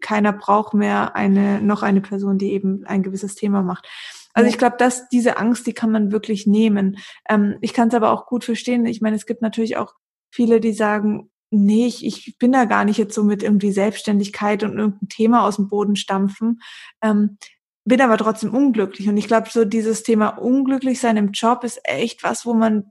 keiner 0.00 0.32
braucht 0.32 0.74
mehr 0.74 1.16
eine, 1.16 1.60
noch 1.60 1.82
eine 1.82 2.00
Person, 2.00 2.38
die 2.38 2.52
eben 2.52 2.84
ein 2.86 3.02
gewisses 3.02 3.34
Thema 3.34 3.62
macht. 3.62 3.88
Also 4.34 4.50
ich 4.50 4.58
glaube, 4.58 4.76
dass 4.78 5.08
diese 5.08 5.38
Angst, 5.38 5.66
die 5.66 5.72
kann 5.72 5.90
man 5.90 6.12
wirklich 6.12 6.46
nehmen. 6.46 6.98
Ähm, 7.28 7.56
ich 7.62 7.72
kann 7.72 7.88
es 7.88 7.94
aber 7.94 8.12
auch 8.12 8.26
gut 8.26 8.44
verstehen. 8.44 8.84
Ich 8.84 9.00
meine, 9.00 9.16
es 9.16 9.24
gibt 9.24 9.40
natürlich 9.40 9.76
auch 9.78 9.94
viele, 10.30 10.60
die 10.60 10.74
sagen, 10.74 11.30
nee, 11.50 11.86
ich, 11.86 12.04
ich 12.04 12.36
bin 12.38 12.52
da 12.52 12.66
gar 12.66 12.84
nicht 12.84 12.98
jetzt 12.98 13.14
so 13.14 13.24
mit 13.24 13.42
irgendwie 13.42 13.72
Selbstständigkeit 13.72 14.62
und 14.62 14.78
irgendein 14.78 15.08
Thema 15.08 15.46
aus 15.46 15.56
dem 15.56 15.68
Boden 15.68 15.96
stampfen. 15.96 16.60
Ähm, 17.02 17.38
bin 17.86 18.00
aber 18.00 18.18
trotzdem 18.18 18.52
unglücklich. 18.52 19.08
Und 19.08 19.16
ich 19.16 19.28
glaube, 19.28 19.48
so 19.50 19.64
dieses 19.64 20.02
Thema 20.02 20.28
unglücklich 20.28 21.00
sein 21.00 21.16
im 21.16 21.30
Job 21.30 21.64
ist 21.64 21.80
echt 21.84 22.24
was, 22.24 22.44
wo 22.44 22.52
man 22.52 22.90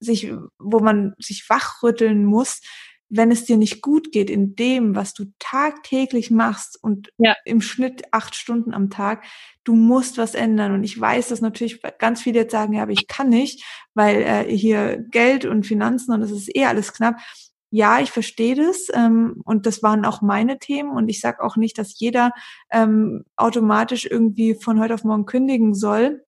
sich, 0.00 0.32
wo 0.58 0.80
man 0.80 1.14
sich 1.18 1.48
wachrütteln 1.48 2.24
muss, 2.24 2.60
wenn 3.08 3.30
es 3.30 3.44
dir 3.44 3.56
nicht 3.56 3.82
gut 3.82 4.12
geht 4.12 4.30
in 4.30 4.56
dem, 4.56 4.96
was 4.96 5.14
du 5.14 5.26
tagtäglich 5.38 6.30
machst 6.30 6.82
und 6.82 7.10
ja. 7.18 7.36
im 7.44 7.60
Schnitt 7.60 8.02
acht 8.12 8.34
Stunden 8.34 8.74
am 8.74 8.90
Tag, 8.90 9.24
du 9.62 9.74
musst 9.74 10.18
was 10.18 10.34
ändern. 10.34 10.72
Und 10.72 10.84
ich 10.84 11.00
weiß, 11.00 11.28
dass 11.28 11.40
natürlich 11.40 11.80
ganz 11.98 12.22
viele 12.22 12.40
jetzt 12.40 12.52
sagen, 12.52 12.72
ja, 12.72 12.82
aber 12.82 12.92
ich 12.92 13.06
kann 13.06 13.28
nicht, 13.28 13.64
weil 13.94 14.22
äh, 14.22 14.56
hier 14.56 14.98
Geld 15.10 15.44
und 15.44 15.66
Finanzen 15.66 16.12
und 16.12 16.22
es 16.22 16.30
ist 16.30 16.54
eh 16.54 16.64
alles 16.64 16.92
knapp. 16.92 17.16
Ja, 17.70 18.00
ich 18.00 18.12
verstehe 18.12 18.54
das 18.54 18.86
ähm, 18.92 19.42
und 19.44 19.66
das 19.66 19.82
waren 19.82 20.04
auch 20.04 20.22
meine 20.22 20.58
Themen 20.58 20.90
und 20.90 21.08
ich 21.08 21.20
sage 21.20 21.42
auch 21.42 21.56
nicht, 21.56 21.76
dass 21.76 21.98
jeder 21.98 22.30
ähm, 22.70 23.24
automatisch 23.36 24.06
irgendwie 24.06 24.54
von 24.54 24.78
heute 24.78 24.94
auf 24.94 25.04
morgen 25.04 25.26
kündigen 25.26 25.74
soll. 25.74 26.24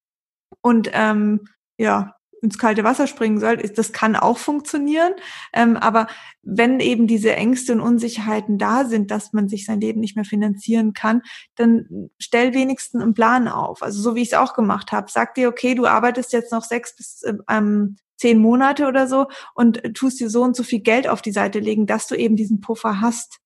Und 0.61 0.91
ähm, 0.93 1.47
ja, 1.79 2.16
ins 2.43 2.59
kalte 2.59 2.85
Wasser 2.85 3.07
springen 3.07 3.41
soll, 3.41 3.55
ist, 3.55 3.79
das 3.79 3.93
kann 3.93 4.17
auch 4.17 4.39
funktionieren. 4.39 5.13
Ähm, 5.53 5.77
aber 5.77 6.07
wenn 6.43 6.81
eben 6.81 7.07
diese 7.07 7.35
Ängste 7.35 7.73
und 7.73 7.81
Unsicherheiten 7.81 8.59
da 8.59 8.85
sind, 8.85 9.11
dass 9.11 9.33
man 9.33 9.49
sich 9.49 9.65
sein 9.65 9.81
Leben 9.81 10.01
nicht 10.01 10.17
mehr 10.17 10.25
finanzieren 10.25 10.93
kann, 10.93 11.23
dann 11.55 12.11
stell 12.19 12.55
wenigstens 12.55 13.03
einen 13.03 13.15
Plan 13.15 13.49
auf. 13.49 13.83
Also 13.83 14.01
so 14.01 14.15
wie 14.15 14.23
ich 14.23 14.29
es 14.29 14.39
auch 14.39 14.55
gemacht 14.55 14.93
habe. 14.93 15.11
Sag 15.11 15.35
dir, 15.35 15.49
okay, 15.49 15.75
du 15.75 15.87
arbeitest 15.87 16.33
jetzt 16.33 16.53
noch 16.53 16.65
sechs 16.65 16.95
bis 16.95 17.23
ähm, 17.49 17.97
zehn 18.17 18.39
Monate 18.39 18.87
oder 18.87 19.07
so 19.07 19.27
und 19.55 19.83
tust 19.95 20.21
dir 20.21 20.31
so 20.31 20.43
und 20.43 20.57
so 20.57 20.63
viel 20.63 20.81
Geld 20.81 21.09
auf 21.09 21.23
die 21.23 21.33
Seite 21.33 21.59
legen, 21.59 21.87
dass 21.87 22.07
du 22.07 22.15
eben 22.15 22.37
diesen 22.37 22.61
Puffer 22.61 23.01
hast. 23.01 23.39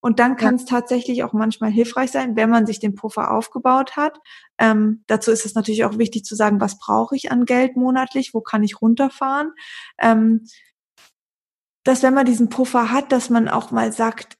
Und 0.00 0.20
dann 0.20 0.36
kann 0.36 0.54
es 0.54 0.64
tatsächlich 0.64 1.24
auch 1.24 1.32
manchmal 1.32 1.70
hilfreich 1.70 2.10
sein, 2.10 2.36
wenn 2.36 2.50
man 2.50 2.66
sich 2.66 2.78
den 2.78 2.94
Puffer 2.94 3.32
aufgebaut 3.32 3.96
hat. 3.96 4.18
Ähm, 4.58 5.02
dazu 5.06 5.30
ist 5.30 5.44
es 5.44 5.54
natürlich 5.54 5.84
auch 5.84 5.98
wichtig 5.98 6.24
zu 6.24 6.36
sagen, 6.36 6.60
was 6.60 6.78
brauche 6.78 7.16
ich 7.16 7.32
an 7.32 7.44
Geld 7.44 7.76
monatlich, 7.76 8.32
wo 8.32 8.40
kann 8.40 8.62
ich 8.62 8.80
runterfahren. 8.80 9.52
Ähm, 9.98 10.46
dass 11.84 12.02
wenn 12.02 12.14
man 12.14 12.26
diesen 12.26 12.48
Puffer 12.48 12.92
hat, 12.92 13.12
dass 13.12 13.30
man 13.30 13.48
auch 13.48 13.70
mal 13.70 13.92
sagt, 13.92 14.36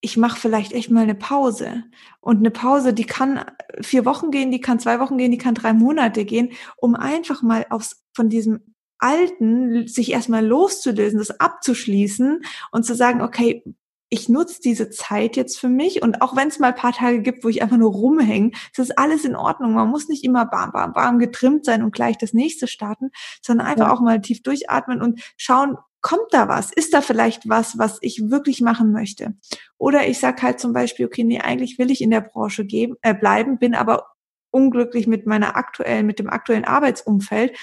ich 0.00 0.16
mache 0.16 0.38
vielleicht 0.38 0.72
echt 0.72 0.90
mal 0.90 1.02
eine 1.02 1.14
Pause. 1.14 1.84
Und 2.20 2.38
eine 2.38 2.50
Pause, 2.50 2.92
die 2.92 3.06
kann 3.06 3.44
vier 3.80 4.04
Wochen 4.04 4.30
gehen, 4.30 4.52
die 4.52 4.60
kann 4.60 4.78
zwei 4.78 5.00
Wochen 5.00 5.18
gehen, 5.18 5.30
die 5.32 5.38
kann 5.38 5.54
drei 5.54 5.72
Monate 5.72 6.24
gehen, 6.24 6.52
um 6.76 6.94
einfach 6.94 7.42
mal 7.42 7.66
aufs, 7.70 8.04
von 8.14 8.28
diesem 8.28 8.74
Alten 8.98 9.88
sich 9.88 10.12
erstmal 10.12 10.46
loszulösen, 10.46 11.18
das 11.18 11.40
abzuschließen 11.40 12.42
und 12.70 12.84
zu 12.84 12.94
sagen, 12.94 13.20
okay, 13.20 13.64
ich 14.08 14.28
nutze 14.28 14.60
diese 14.62 14.90
Zeit 14.90 15.36
jetzt 15.36 15.58
für 15.58 15.68
mich 15.68 16.02
und 16.02 16.22
auch 16.22 16.36
wenn 16.36 16.48
es 16.48 16.58
mal 16.58 16.68
ein 16.68 16.74
paar 16.76 16.92
Tage 16.92 17.22
gibt, 17.22 17.42
wo 17.42 17.48
ich 17.48 17.62
einfach 17.62 17.76
nur 17.76 17.90
rumhänge, 17.90 18.52
ist 18.52 18.78
das 18.78 18.90
alles 18.92 19.24
in 19.24 19.34
Ordnung. 19.34 19.74
Man 19.74 19.88
muss 19.88 20.08
nicht 20.08 20.22
immer 20.22 20.46
bam, 20.46 20.70
bam, 20.70 20.92
bam 20.92 21.18
getrimmt 21.18 21.64
sein 21.64 21.82
und 21.82 21.92
gleich 21.92 22.16
das 22.16 22.32
nächste 22.32 22.68
starten, 22.68 23.10
sondern 23.42 23.66
einfach 23.66 23.88
ja. 23.88 23.92
auch 23.92 24.00
mal 24.00 24.20
tief 24.20 24.42
durchatmen 24.42 25.02
und 25.02 25.20
schauen, 25.36 25.76
kommt 26.02 26.32
da 26.32 26.46
was? 26.46 26.72
Ist 26.72 26.94
da 26.94 27.00
vielleicht 27.00 27.48
was, 27.48 27.78
was 27.78 27.98
ich 28.00 28.30
wirklich 28.30 28.60
machen 28.60 28.92
möchte? 28.92 29.34
Oder 29.76 30.06
ich 30.06 30.20
sag 30.20 30.40
halt 30.40 30.60
zum 30.60 30.72
Beispiel, 30.72 31.06
okay, 31.06 31.24
nee, 31.24 31.40
eigentlich 31.40 31.78
will 31.78 31.90
ich 31.90 32.00
in 32.00 32.12
der 32.12 32.20
Branche 32.20 32.64
geben, 32.64 32.94
äh, 33.02 33.12
bleiben, 33.12 33.58
bin 33.58 33.74
aber 33.74 34.06
unglücklich 34.52 35.08
mit 35.08 35.26
meiner 35.26 35.56
aktuellen, 35.56 36.06
mit 36.06 36.20
dem 36.20 36.30
aktuellen 36.30 36.64
Arbeitsumfeld, 36.64 37.58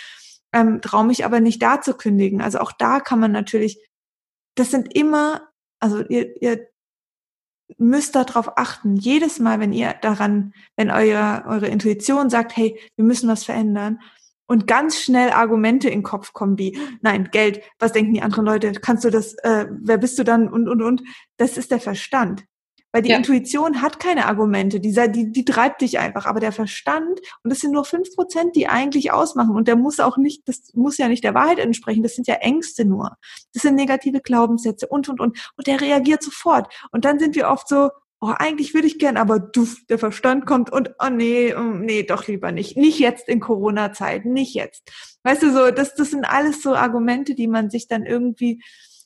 ähm, 0.52 0.82
traue 0.82 1.06
mich 1.06 1.24
aber 1.24 1.40
nicht 1.40 1.62
da 1.62 1.80
zu 1.80 1.94
kündigen. 1.94 2.42
Also 2.42 2.60
auch 2.60 2.74
da 2.74 3.00
kann 3.00 3.22
man 3.22 3.32
natürlich, 3.32 3.80
das 4.56 4.72
sind 4.72 4.94
immer 4.94 5.53
also 5.84 6.02
ihr, 6.08 6.42
ihr 6.42 6.68
müsst 7.78 8.16
darauf 8.16 8.58
achten, 8.58 8.96
jedes 8.96 9.40
Mal, 9.40 9.60
wenn 9.60 9.74
ihr 9.74 9.96
daran, 10.02 10.54
wenn 10.76 10.92
euer, 10.92 11.44
eure 11.48 11.68
Intuition 11.68 12.30
sagt, 12.30 12.56
hey, 12.56 12.80
wir 12.96 13.06
müssen 13.06 13.30
was 13.30 13.44
verändern, 13.44 14.00
und 14.46 14.68
ganz 14.68 15.00
schnell 15.00 15.32
Argumente 15.32 15.88
in 15.88 16.00
den 16.00 16.04
Kopf 16.04 16.34
kommen 16.34 16.58
wie, 16.58 16.78
nein, 17.02 17.30
Geld, 17.32 17.62
was 17.80 17.94
denken 17.94 18.14
die 18.14 18.22
anderen 18.22 18.46
Leute, 18.46 18.72
kannst 18.74 19.04
du 19.04 19.10
das, 19.10 19.34
äh, 19.36 19.66
wer 19.70 19.98
bist 19.98 20.20
du 20.20 20.24
dann 20.24 20.48
und, 20.48 20.68
und, 20.68 20.82
und. 20.82 21.02
Das 21.38 21.58
ist 21.58 21.72
der 21.72 21.80
Verstand. 21.80 22.44
Weil 22.94 23.02
die 23.02 23.10
ja. 23.10 23.18
Intuition 23.18 23.82
hat 23.82 24.00
keine 24.00 24.28
Argumente, 24.28 24.80
die, 24.80 24.94
die, 25.12 25.32
die 25.32 25.46
treibt 25.46 25.82
dich 25.82 25.98
einfach. 25.98 26.28
Aber 26.28 26.40
der 26.40 26.52
Verstand, 26.52 27.20
und 27.44 27.50
das 27.52 27.60
sind 27.60 27.72
nur 27.72 27.86
fünf 27.86 28.16
Prozent, 28.16 28.56
die 28.56 28.68
eigentlich 28.68 29.12
ausmachen, 29.12 29.56
und 29.56 29.68
der 29.68 29.76
muss 29.76 30.00
auch 30.00 30.18
nicht, 30.18 30.48
das 30.48 30.74
muss 30.76 31.00
ja 31.00 31.08
nicht 31.08 31.24
der 31.24 31.34
Wahrheit 31.34 31.58
entsprechen, 31.58 32.04
das 32.04 32.14
sind 32.14 32.28
ja 32.28 32.36
Ängste 32.36 32.86
nur. 32.86 33.18
Das 33.54 33.64
sind 33.64 33.74
negative 33.74 34.22
Glaubenssätze 34.22 34.88
und, 34.88 35.10
und, 35.10 35.20
und. 35.20 35.52
Und 35.58 35.68
der 35.68 35.82
reagiert 35.82 36.22
sofort. 36.22 36.72
Und 36.92 37.04
dann 37.04 37.18
sind 37.18 37.36
wir 37.36 37.50
oft 37.50 37.68
so, 37.68 37.90
oh, 38.22 38.32
eigentlich 38.38 38.76
würde 38.76 38.88
ich 38.88 39.00
gern, 39.00 39.18
aber 39.18 39.40
du, 39.40 39.68
der 39.90 39.98
Verstand 39.98 40.46
kommt 40.46 40.72
und, 40.72 40.94
oh 41.04 41.10
nee, 41.10 41.54
oh, 41.56 41.62
nee, 41.62 42.04
doch 42.04 42.28
lieber 42.28 42.52
nicht. 42.52 42.78
Nicht 42.78 43.00
jetzt 43.00 43.28
in 43.28 43.40
Corona-Zeiten, 43.40 44.32
nicht 44.32 44.54
jetzt. 44.54 44.92
Weißt 45.24 45.42
du, 45.42 45.52
so, 45.52 45.72
das, 45.72 45.96
das 45.96 46.12
sind 46.12 46.26
alles 46.26 46.62
so 46.62 46.76
Argumente, 46.76 47.34
die 47.34 47.48
man 47.48 47.72
sich 47.72 47.88
dann 47.88 48.06
irgendwie 48.06 48.62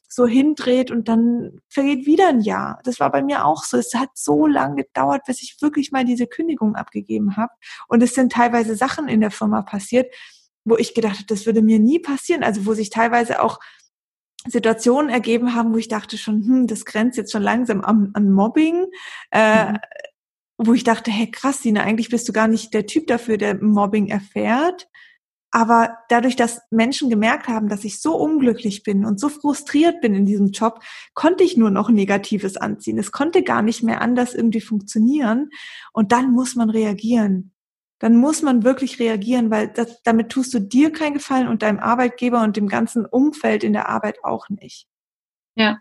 so 0.08 0.26
hindreht 0.26 0.90
und 0.90 1.08
dann 1.08 1.60
vergeht 1.70 2.06
wieder 2.06 2.30
ein 2.30 2.42
Jahr. 2.42 2.80
Das 2.84 3.00
war 3.00 3.12
bei 3.12 3.22
mir 3.22 3.46
auch 3.46 3.64
so. 3.64 3.78
Es 3.78 3.94
hat 3.94 4.10
so 4.14 4.48
lange 4.48 4.84
gedauert, 4.84 5.24
bis 5.26 5.42
ich 5.42 5.58
wirklich 5.62 5.92
mal 5.92 6.06
diese 6.06 6.28
Kündigung 6.28 6.76
abgegeben 6.76 7.36
habe. 7.36 7.52
Und 7.88 8.02
es 8.02 8.16
sind 8.16 8.32
teilweise 8.32 8.76
Sachen 8.76 9.08
in 9.08 9.20
der 9.20 9.32
Firma 9.32 9.62
passiert, 9.62 10.14
wo 10.64 10.78
ich 10.78 10.94
gedacht 10.94 11.16
habe, 11.18 11.28
das 11.28 11.46
würde 11.46 11.62
mir 11.62 11.80
nie 11.80 12.00
passieren. 12.00 12.44
Also 12.44 12.66
wo 12.66 12.74
sich 12.74 12.90
teilweise 12.90 13.42
auch 13.42 13.60
Situationen 14.46 15.10
ergeben 15.10 15.56
haben, 15.56 15.74
wo 15.74 15.78
ich 15.78 15.90
dachte 15.90 16.18
schon, 16.18 16.46
hm, 16.46 16.68
das 16.68 16.86
grenzt 16.86 17.18
jetzt 17.18 17.32
schon 17.32 17.44
langsam 17.44 17.82
an, 17.82 18.12
an 18.14 18.32
Mobbing. 18.32 18.86
Äh, 19.32 19.74
mhm. 19.74 19.78
Wo 20.58 20.74
ich 20.74 20.84
dachte, 20.84 21.12
hey 21.12 21.30
krass, 21.30 21.62
Sina, 21.62 21.84
eigentlich 21.84 22.10
bist 22.10 22.28
du 22.28 22.34
gar 22.34 22.48
nicht 22.48 22.74
der 22.74 22.88
Typ 22.88 23.08
dafür, 23.08 23.38
der 23.38 23.62
Mobbing 23.62 24.08
erfährt. 24.08 24.88
Aber 25.52 25.98
dadurch, 26.10 26.36
dass 26.36 26.62
Menschen 26.72 27.10
gemerkt 27.10 27.48
haben, 27.48 27.70
dass 27.70 27.86
ich 27.86 28.02
so 28.02 28.16
unglücklich 28.16 28.84
bin 28.84 29.06
und 29.06 29.20
so 29.20 29.30
frustriert 29.30 30.02
bin 30.02 30.14
in 30.14 30.26
diesem 30.26 30.48
Job, 30.48 30.84
konnte 31.14 31.44
ich 31.44 31.56
nur 31.56 31.72
noch 31.72 31.90
Negatives 31.90 32.58
anziehen. 32.58 32.98
Es 32.98 33.12
konnte 33.12 33.44
gar 33.44 33.62
nicht 33.62 33.82
mehr 33.82 34.02
anders 34.02 34.34
irgendwie 34.34 34.62
funktionieren. 34.62 35.50
Und 35.94 36.12
dann 36.12 36.32
muss 36.32 36.56
man 36.56 36.70
reagieren. 36.70 37.54
Dann 38.00 38.18
muss 38.18 38.42
man 38.42 38.64
wirklich 38.64 39.00
reagieren, 39.00 39.50
weil 39.50 39.70
das, 39.70 40.02
damit 40.04 40.30
tust 40.30 40.54
du 40.54 40.60
dir 40.60 40.92
keinen 40.92 41.16
Gefallen 41.16 41.48
und 41.48 41.64
deinem 41.64 41.80
Arbeitgeber 41.80 42.44
und 42.44 42.58
dem 42.58 42.68
ganzen 42.68 43.06
Umfeld 43.06 43.64
in 43.64 43.74
der 43.74 43.90
Arbeit 43.90 44.24
auch 44.24 44.50
nicht. 44.50 44.88
Ja. 45.56 45.80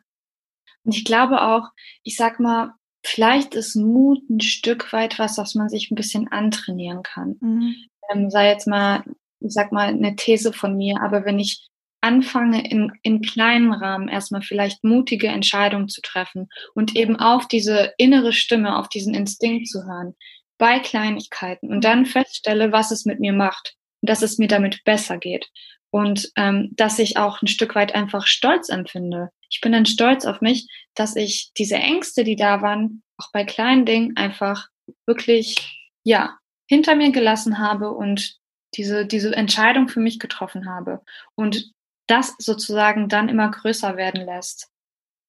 Und 0.85 0.96
ich 0.96 1.05
glaube 1.05 1.42
auch, 1.42 1.68
ich 2.05 2.16
sag 2.16 2.40
mal, 2.40 2.72
vielleicht 3.05 3.55
ist 3.55 3.74
Mut 3.74 4.31
ein 4.31 4.40
Stück 4.40 4.92
weit 4.92 5.18
was, 5.18 5.37
was 5.37 5.55
man 5.55 5.68
sich 5.68 5.90
ein 5.90 5.96
bisschen 5.96 6.29
antrainieren 6.29 7.02
kann. 7.02 7.37
Mhm. 7.40 7.74
Ähm, 8.11 8.31
sei 8.31 8.48
jetzt 8.48 8.66
mal 8.66 9.05
ich 9.40 9.53
sag 9.53 9.72
mal, 9.72 9.88
eine 9.88 10.16
These 10.16 10.53
von 10.53 10.77
mir, 10.77 11.01
aber 11.03 11.25
wenn 11.25 11.38
ich 11.38 11.66
anfange, 12.01 12.68
in, 12.70 12.92
in 13.03 13.20
kleinen 13.20 13.72
Rahmen 13.72 14.09
erstmal 14.09 14.42
vielleicht 14.42 14.85
mutige 14.85 15.29
Entscheidungen 15.29 15.88
zu 15.88 16.01
treffen 16.03 16.49
und 16.75 16.94
eben 16.94 17.16
auf 17.16 17.49
diese 17.49 17.92
innere 17.99 18.33
Stimme, 18.33 18.79
auf 18.79 18.88
diesen 18.88 19.14
Instinkt 19.14 19.68
zu 19.68 19.85
hören, 19.85 20.14
bei 20.59 20.79
Kleinigkeiten 20.79 21.70
und 21.70 21.85
dann 21.85 22.07
feststelle, 22.07 22.72
was 22.72 22.90
es 22.90 23.05
mit 23.05 23.20
mir 23.20 23.33
macht 23.33 23.75
und 24.03 24.11
dass 24.11 24.22
es 24.22 24.38
mir 24.38 24.49
damit 24.49 24.85
besser 24.85 25.18
geht 25.18 25.51
und 25.90 26.31
ähm, 26.37 26.70
dass 26.77 26.99
ich 26.99 27.16
auch 27.16 27.42
ein 27.42 27.49
Stück 27.49 27.75
weit 27.75 27.94
einfach 27.94 28.27
Stolz 28.27 28.68
empfinde. 28.68 29.31
Ich 29.51 29.61
bin 29.61 29.72
dann 29.72 29.87
stolz 29.87 30.25
auf 30.25 30.40
mich, 30.40 30.68
dass 30.94 31.16
ich 31.16 31.53
diese 31.57 31.77
Ängste, 31.77 32.25
die 32.25 32.37
da 32.37 32.62
waren, 32.62 33.03
auch 33.18 33.31
bei 33.33 33.44
kleinen 33.44 33.87
Dingen 33.87 34.16
einfach 34.16 34.68
wirklich, 35.07 35.57
ja, 36.05 36.37
hinter 36.68 36.96
mir 36.96 37.12
gelassen 37.12 37.59
habe 37.59 37.92
und 37.92 38.37
diese, 38.76 39.06
diese 39.06 39.34
Entscheidung 39.34 39.88
für 39.88 40.00
mich 40.00 40.18
getroffen 40.18 40.68
habe 40.68 41.02
und 41.34 41.72
das 42.06 42.34
sozusagen 42.38 43.08
dann 43.08 43.28
immer 43.28 43.50
größer 43.50 43.96
werden 43.96 44.24
lässt. 44.24 44.68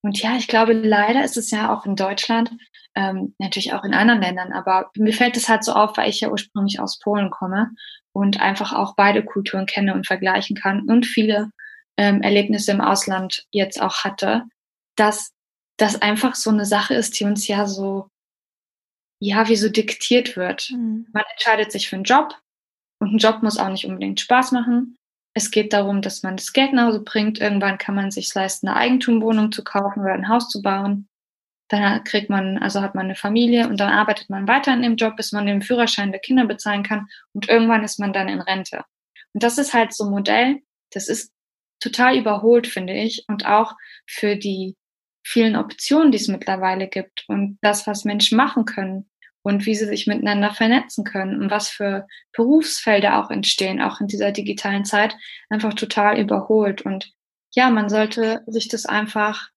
Und 0.04 0.22
ja, 0.22 0.38
ich 0.38 0.48
glaube, 0.48 0.74
leider 0.74 1.24
ist 1.24 1.38
es 1.38 1.50
ja 1.52 1.74
auch 1.74 1.86
in 1.86 1.96
Deutschland, 1.96 2.52
ähm, 2.96 3.36
natürlich 3.40 3.74
auch 3.74 3.84
in 3.84 3.94
anderen 3.94 4.22
Ländern, 4.22 4.54
aber 4.54 4.92
mir 4.96 5.14
fällt 5.14 5.38
es 5.38 5.50
halt 5.50 5.64
so 5.64 5.74
auf, 5.74 5.98
weil 5.98 6.10
ich 6.10 6.22
ja 6.22 6.30
ursprünglich 6.30 6.80
aus 6.80 7.00
Polen 7.00 7.30
komme 7.30 7.72
und 8.14 8.40
einfach 8.40 8.74
auch 8.74 8.96
beide 8.96 9.24
Kulturen 9.24 9.66
kenne 9.66 9.94
und 9.94 10.08
vergleichen 10.08 10.56
kann 10.56 10.88
und 10.88 11.06
viele 11.06 11.52
ähm, 11.98 12.22
Erlebnisse 12.22 12.72
im 12.72 12.82
Ausland 12.82 13.46
jetzt 13.52 13.82
auch 13.82 14.04
hatte, 14.04 14.44
dass 14.96 15.32
das 15.78 16.02
einfach 16.02 16.36
so 16.36 16.50
eine 16.50 16.66
Sache 16.66 16.96
ist, 16.96 17.20
die 17.20 17.26
uns 17.26 17.48
ja 17.48 17.68
so, 17.68 18.10
ja, 19.20 19.48
wie 19.48 19.56
so 19.56 19.70
diktiert 19.70 20.36
wird. 20.36 20.72
Mhm. 20.72 21.08
Man 21.14 21.24
entscheidet 21.32 21.72
sich 21.72 21.90
für 21.90 21.96
einen 21.96 22.04
Job, 22.04 22.36
und 23.00 23.14
ein 23.14 23.18
Job 23.18 23.44
muss 23.44 23.58
auch 23.58 23.70
nicht 23.70 23.86
unbedingt 23.86 24.20
Spaß 24.20 24.52
machen. 24.52 24.98
Es 25.34 25.52
geht 25.52 25.74
darum, 25.74 26.02
dass 26.02 26.24
man 26.24 26.36
das 26.36 26.52
Geld 26.52 26.74
nach 26.74 26.88
Hause 26.88 27.02
bringt. 27.02 27.40
Irgendwann 27.40 27.78
kann 27.78 27.96
man 27.96 28.10
sich 28.10 28.34
leisten, 28.34 28.68
eine 28.68 28.78
Eigentumwohnung 28.78 29.52
zu 29.52 29.64
kaufen 29.64 30.02
oder 30.02 30.14
ein 30.14 30.30
Haus 30.30 30.50
zu 30.50 30.62
bauen. 30.62 31.08
dann 31.70 32.04
kriegt 32.06 32.30
man, 32.30 32.58
also 32.58 32.82
hat 32.82 32.96
man 32.96 33.06
eine 33.06 33.16
Familie 33.16 33.68
und 33.68 33.78
dann 33.80 33.92
arbeitet 33.92 34.30
man 34.30 34.48
weiter 34.48 34.74
in 34.74 34.82
dem 34.82 34.96
Job, 34.96 35.18
bis 35.18 35.34
man 35.34 35.46
den 35.46 35.62
Führerschein 35.62 36.12
der 36.12 36.22
Kinder 36.22 36.46
bezahlen 36.46 36.82
kann 36.82 37.08
und 37.34 37.50
irgendwann 37.50 37.84
ist 37.84 38.00
man 38.00 38.14
dann 38.14 38.30
in 38.30 38.40
Rente. 38.40 38.86
Und 39.34 39.44
das 39.44 39.58
ist 39.58 39.74
halt 39.74 39.94
so 39.94 40.06
ein 40.06 40.12
Modell, 40.12 40.62
das 40.92 41.10
ist 41.10 41.32
total 41.82 42.18
überholt, 42.18 42.68
finde 42.68 42.94
ich, 42.94 43.26
und 43.28 43.46
auch 43.46 43.76
für 44.08 44.38
die 44.38 44.78
vielen 45.24 45.58
Optionen, 45.58 46.12
die 46.14 46.18
es 46.18 46.30
mittlerweile 46.30 46.88
gibt 46.88 47.26
und 47.28 47.58
das, 47.62 47.86
was 47.86 48.06
Menschen 48.06 48.38
machen 48.38 48.64
können 48.64 49.10
und 49.48 49.66
wie 49.66 49.76
sie 49.76 49.86
sich 49.86 50.08
miteinander 50.08 50.54
vernetzen 50.54 51.06
können 51.06 51.42
und 51.42 51.50
was 51.50 51.70
für 51.70 52.06
Berufsfelder 52.34 53.24
auch 53.24 53.32
entstehen, 53.32 53.82
auch 53.82 54.02
in 54.02 54.08
dieser 54.08 54.32
digitalen 54.32 54.84
Zeit, 54.84 55.16
einfach 55.50 55.74
total 55.74 56.20
überholt. 56.20 56.82
Und 56.82 57.14
ja, 57.56 57.70
man 57.70 57.90
sollte 57.90 58.44
sich 58.48 58.68
das 58.68 58.86
einfach 58.86 59.50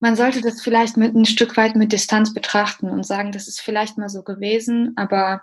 man 0.00 0.14
sollte 0.14 0.40
das 0.42 0.62
vielleicht 0.62 0.96
mit 0.96 1.16
ein 1.16 1.24
Stück 1.24 1.56
weit 1.56 1.74
mit 1.74 1.90
Distanz 1.90 2.32
betrachten 2.32 2.88
und 2.88 3.04
sagen, 3.04 3.32
das 3.32 3.48
ist 3.48 3.60
vielleicht 3.60 3.98
mal 3.98 4.08
so 4.08 4.22
gewesen, 4.22 4.92
aber 4.94 5.42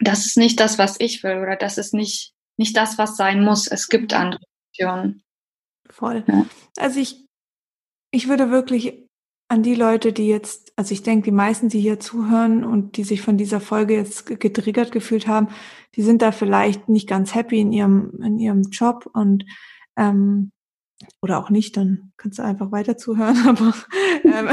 das 0.00 0.26
ist 0.26 0.36
nicht 0.36 0.58
das, 0.58 0.76
was 0.76 0.98
ich 0.98 1.22
will 1.22 1.36
oder 1.36 1.54
das 1.54 1.78
ist 1.78 1.94
nicht, 1.94 2.32
nicht 2.56 2.76
das, 2.76 2.98
was 2.98 3.16
sein 3.16 3.44
muss. 3.44 3.68
Es 3.68 3.86
gibt 3.86 4.12
andere 4.12 4.40
Optionen. 4.70 5.22
Voll. 5.88 6.24
Ja. 6.26 6.46
Also 6.76 6.98
ich, 6.98 7.26
ich 8.10 8.26
würde 8.26 8.50
wirklich 8.50 9.05
an 9.48 9.62
die 9.62 9.74
Leute, 9.74 10.12
die 10.12 10.26
jetzt, 10.26 10.72
also 10.76 10.92
ich 10.92 11.02
denke, 11.02 11.26
die 11.26 11.32
meisten, 11.32 11.68
die 11.68 11.80
hier 11.80 12.00
zuhören 12.00 12.64
und 12.64 12.96
die 12.96 13.04
sich 13.04 13.22
von 13.22 13.36
dieser 13.36 13.60
Folge 13.60 13.94
jetzt 13.94 14.40
getriggert 14.40 14.90
gefühlt 14.90 15.28
haben, 15.28 15.48
die 15.94 16.02
sind 16.02 16.22
da 16.22 16.32
vielleicht 16.32 16.88
nicht 16.88 17.08
ganz 17.08 17.34
happy 17.34 17.60
in 17.60 17.72
ihrem, 17.72 18.12
in 18.22 18.38
ihrem 18.38 18.62
Job 18.62 19.08
und 19.12 19.44
ähm, 19.96 20.50
oder 21.22 21.38
auch 21.38 21.50
nicht, 21.50 21.76
dann 21.76 22.12
kannst 22.16 22.38
du 22.38 22.42
einfach 22.42 22.72
weiter 22.72 22.96
zuhören. 22.96 23.36
Aber 23.46 23.74
ähm, 24.24 24.48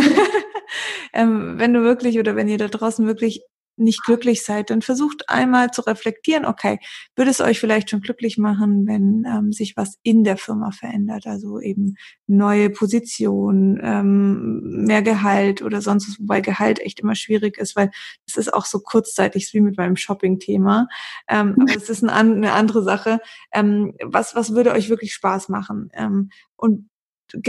ähm, 1.14 1.54
wenn 1.58 1.74
du 1.74 1.84
wirklich 1.84 2.20
oder 2.20 2.36
wenn 2.36 2.48
ihr 2.48 2.58
da 2.58 2.68
draußen 2.68 3.06
wirklich 3.08 3.44
nicht 3.76 4.04
glücklich 4.04 4.44
seid, 4.44 4.70
dann 4.70 4.82
versucht 4.82 5.30
einmal 5.30 5.72
zu 5.72 5.82
reflektieren, 5.82 6.46
okay, 6.46 6.80
würde 7.16 7.32
es 7.32 7.42
euch 7.42 7.60
vielleicht 7.60 7.90
schon 7.90 8.02
glücklich 8.02 8.38
machen, 8.38 8.86
wenn 8.88 9.26
ähm, 9.26 9.52
sich 9.52 9.76
was 9.76 9.98
in 10.04 10.24
der 10.24 10.38
Firma 10.38 10.72
verändert, 10.72 11.26
also 11.26 11.60
eben 11.60 11.96
neue 12.28 12.70
Position, 12.70 13.80
ähm, 13.82 14.86
mehr 14.86 15.02
Gehalt 15.02 15.62
oder 15.62 15.82
sonst 15.82 16.08
was, 16.08 16.20
wobei 16.20 16.42
Gehalt 16.42 16.80
echt 16.80 17.00
immer 17.00 17.16
schwierig 17.16 17.58
ist, 17.58 17.76
weil 17.76 17.92
es 18.28 18.38
ist 18.38 18.54
auch 18.54 18.66
so 18.66 18.80
kurzzeitig 18.80 19.50
wie 19.54 19.62
mit 19.62 19.78
meinem 19.78 19.96
Shopping-Thema. 19.96 20.88
Ähm, 21.28 21.56
aber 21.62 21.76
es 21.76 21.90
ist 21.90 22.04
eine, 22.04 22.14
eine 22.14 22.54
andere 22.54 22.84
Sache. 22.84 23.20
Ähm, 23.52 23.94
was, 24.04 24.36
was 24.36 24.54
würde 24.54 24.72
euch 24.72 24.90
wirklich 24.90 25.14
Spaß 25.14 25.50
machen? 25.50 25.90
Ähm, 25.94 26.30
und 26.56 26.90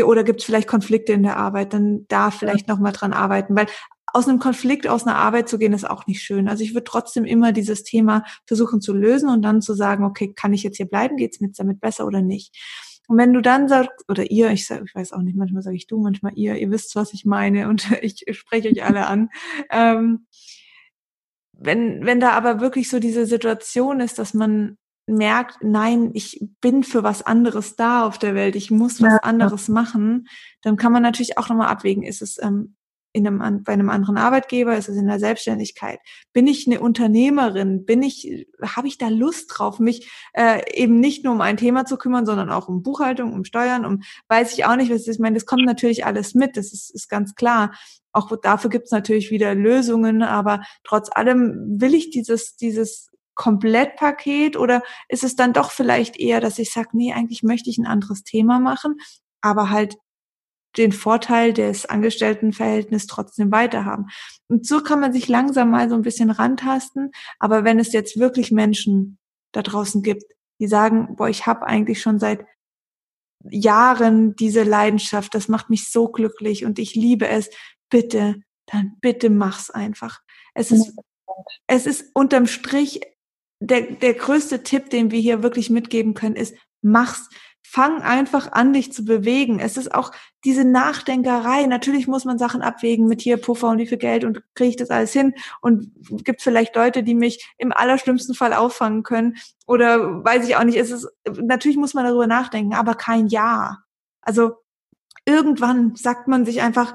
oder 0.02 0.24
gibt 0.24 0.40
es 0.40 0.46
vielleicht 0.46 0.68
Konflikte 0.68 1.12
in 1.12 1.22
der 1.22 1.36
Arbeit, 1.36 1.74
dann 1.74 2.06
da 2.08 2.30
vielleicht 2.30 2.68
ja. 2.68 2.74
noch 2.74 2.80
mal 2.80 2.92
dran 2.92 3.12
arbeiten, 3.12 3.54
weil 3.54 3.66
aus 4.14 4.28
einem 4.28 4.38
Konflikt, 4.38 4.86
aus 4.86 5.06
einer 5.06 5.16
Arbeit 5.16 5.48
zu 5.48 5.58
gehen, 5.58 5.72
ist 5.72 5.90
auch 5.90 6.06
nicht 6.06 6.22
schön. 6.22 6.48
Also 6.48 6.62
ich 6.62 6.72
würde 6.72 6.84
trotzdem 6.84 7.24
immer 7.24 7.50
dieses 7.52 7.82
Thema 7.82 8.24
versuchen 8.46 8.80
zu 8.80 8.94
lösen 8.94 9.28
und 9.28 9.42
dann 9.42 9.60
zu 9.60 9.74
sagen, 9.74 10.04
okay, 10.04 10.32
kann 10.32 10.52
ich 10.52 10.62
jetzt 10.62 10.76
hier 10.76 10.86
bleiben? 10.86 11.16
Geht 11.16 11.34
es 11.34 11.40
mir 11.40 11.48
jetzt 11.48 11.58
damit 11.58 11.80
besser 11.80 12.06
oder 12.06 12.22
nicht? 12.22 12.56
Und 13.08 13.18
wenn 13.18 13.32
du 13.32 13.42
dann 13.42 13.68
sagst, 13.68 13.90
oder 14.08 14.30
ihr, 14.30 14.50
ich, 14.50 14.66
sag, 14.66 14.82
ich 14.86 14.94
weiß 14.94 15.12
auch 15.12 15.20
nicht, 15.20 15.36
manchmal 15.36 15.62
sage 15.62 15.76
ich 15.76 15.88
du, 15.88 16.00
manchmal 16.00 16.32
ihr, 16.36 16.54
ihr 16.54 16.70
wisst, 16.70 16.94
was 16.94 17.12
ich 17.12 17.24
meine 17.24 17.68
und 17.68 17.90
ich 18.02 18.24
spreche 18.30 18.68
euch 18.68 18.84
alle 18.84 19.06
an. 19.08 19.30
Ähm, 19.70 20.26
wenn, 21.52 22.06
wenn 22.06 22.20
da 22.20 22.30
aber 22.30 22.60
wirklich 22.60 22.88
so 22.88 23.00
diese 23.00 23.26
Situation 23.26 23.98
ist, 24.00 24.20
dass 24.20 24.32
man 24.32 24.78
merkt, 25.06 25.58
nein, 25.60 26.12
ich 26.14 26.40
bin 26.60 26.84
für 26.84 27.02
was 27.02 27.22
anderes 27.22 27.74
da 27.74 28.06
auf 28.06 28.18
der 28.18 28.36
Welt, 28.36 28.54
ich 28.54 28.70
muss 28.70 29.02
was 29.02 29.18
anderes 29.22 29.68
machen, 29.68 30.28
dann 30.62 30.76
kann 30.76 30.92
man 30.92 31.02
natürlich 31.02 31.36
auch 31.36 31.48
nochmal 31.48 31.68
abwägen, 31.68 32.04
ist 32.04 32.22
es 32.22 32.40
ähm, 32.40 32.76
in 33.14 33.26
einem, 33.26 33.62
bei 33.62 33.72
einem 33.72 33.88
anderen 33.88 34.18
Arbeitgeber? 34.18 34.76
Ist 34.76 34.88
es 34.88 34.96
in 34.96 35.06
der 35.06 35.20
Selbstständigkeit? 35.20 36.00
Bin 36.32 36.46
ich 36.46 36.66
eine 36.66 36.80
Unternehmerin? 36.80 37.86
Bin 37.86 38.02
ich, 38.02 38.46
habe 38.60 38.88
ich 38.88 38.98
da 38.98 39.08
Lust 39.08 39.50
drauf, 39.54 39.78
mich 39.78 40.10
äh, 40.34 40.60
eben 40.74 40.98
nicht 40.98 41.24
nur 41.24 41.32
um 41.32 41.40
ein 41.40 41.56
Thema 41.56 41.86
zu 41.86 41.96
kümmern, 41.96 42.26
sondern 42.26 42.50
auch 42.50 42.68
um 42.68 42.82
Buchhaltung, 42.82 43.32
um 43.32 43.44
Steuern, 43.44 43.86
um 43.86 44.02
weiß 44.28 44.52
ich 44.52 44.66
auch 44.66 44.76
nicht, 44.76 44.90
was 44.90 45.02
ist. 45.02 45.14
Ich 45.14 45.20
meine, 45.20 45.34
das 45.34 45.46
kommt 45.46 45.64
natürlich 45.64 46.04
alles 46.04 46.34
mit, 46.34 46.56
das 46.56 46.72
ist, 46.72 46.92
ist 46.92 47.08
ganz 47.08 47.36
klar. 47.36 47.72
Auch 48.12 48.30
dafür 48.42 48.68
gibt 48.68 48.86
es 48.86 48.90
natürlich 48.90 49.30
wieder 49.30 49.54
Lösungen, 49.54 50.22
aber 50.22 50.62
trotz 50.82 51.08
allem 51.10 51.80
will 51.80 51.94
ich 51.94 52.10
dieses, 52.10 52.56
dieses 52.56 53.10
Komplettpaket 53.34 54.56
oder 54.56 54.82
ist 55.08 55.24
es 55.24 55.36
dann 55.36 55.52
doch 55.52 55.70
vielleicht 55.70 56.18
eher, 56.18 56.40
dass 56.40 56.58
ich 56.58 56.72
sage, 56.72 56.90
nee, 56.92 57.12
eigentlich 57.12 57.44
möchte 57.44 57.70
ich 57.70 57.78
ein 57.78 57.86
anderes 57.86 58.24
Thema 58.24 58.58
machen, 58.58 58.96
aber 59.40 59.70
halt 59.70 59.96
den 60.76 60.92
Vorteil 60.92 61.52
des 61.52 61.86
Angestelltenverhältnisses 61.86 63.06
trotzdem 63.06 63.52
weiterhaben. 63.52 64.06
Und 64.48 64.66
so 64.66 64.82
kann 64.82 65.00
man 65.00 65.12
sich 65.12 65.28
langsam 65.28 65.70
mal 65.70 65.88
so 65.88 65.94
ein 65.94 66.02
bisschen 66.02 66.30
rantasten. 66.30 67.12
Aber 67.38 67.64
wenn 67.64 67.78
es 67.78 67.92
jetzt 67.92 68.18
wirklich 68.18 68.50
Menschen 68.50 69.18
da 69.52 69.62
draußen 69.62 70.02
gibt, 70.02 70.24
die 70.60 70.66
sagen, 70.66 71.16
boah, 71.16 71.28
ich 71.28 71.46
habe 71.46 71.66
eigentlich 71.66 72.00
schon 72.00 72.18
seit 72.18 72.44
Jahren 73.50 74.34
diese 74.36 74.62
Leidenschaft, 74.62 75.34
das 75.34 75.48
macht 75.48 75.70
mich 75.70 75.90
so 75.90 76.08
glücklich 76.08 76.64
und 76.64 76.78
ich 76.78 76.94
liebe 76.94 77.28
es, 77.28 77.50
bitte, 77.90 78.36
dann 78.66 78.96
bitte 79.00 79.30
mach's 79.30 79.70
einfach. 79.70 80.20
Es 80.54 80.70
ist, 80.70 80.94
es 81.66 81.86
ist 81.86 82.10
unterm 82.14 82.46
Strich 82.46 83.00
der, 83.60 83.82
der 83.82 84.14
größte 84.14 84.62
Tipp, 84.62 84.90
den 84.90 85.10
wir 85.10 85.20
hier 85.20 85.42
wirklich 85.42 85.70
mitgeben 85.70 86.14
können, 86.14 86.36
ist, 86.36 86.54
mach's 86.82 87.28
fang 87.74 88.02
einfach 88.02 88.52
an, 88.52 88.72
dich 88.72 88.92
zu 88.92 89.04
bewegen. 89.04 89.58
Es 89.58 89.76
ist 89.76 89.92
auch 89.92 90.12
diese 90.44 90.64
Nachdenkerei. 90.64 91.66
Natürlich 91.66 92.06
muss 92.06 92.24
man 92.24 92.38
Sachen 92.38 92.62
abwägen 92.62 93.08
mit 93.08 93.20
hier 93.20 93.36
Puffer 93.36 93.68
und 93.68 93.78
wie 93.78 93.88
viel 93.88 93.98
Geld 93.98 94.22
und 94.22 94.44
kriege 94.54 94.70
ich 94.70 94.76
das 94.76 94.90
alles 94.90 95.12
hin 95.12 95.34
und 95.60 95.90
gibt 96.24 96.40
vielleicht 96.40 96.76
Leute, 96.76 97.02
die 97.02 97.16
mich 97.16 97.52
im 97.58 97.72
allerschlimmsten 97.72 98.36
Fall 98.36 98.52
auffangen 98.52 99.02
können 99.02 99.38
oder 99.66 100.24
weiß 100.24 100.46
ich 100.46 100.54
auch 100.54 100.62
nicht. 100.62 100.78
Es 100.78 100.92
ist, 100.92 101.08
natürlich 101.26 101.76
muss 101.76 101.94
man 101.94 102.04
darüber 102.04 102.28
nachdenken, 102.28 102.74
aber 102.74 102.94
kein 102.94 103.26
Ja. 103.26 103.78
Also 104.20 104.52
irgendwann 105.26 105.96
sagt 105.96 106.28
man 106.28 106.44
sich 106.44 106.62
einfach, 106.62 106.94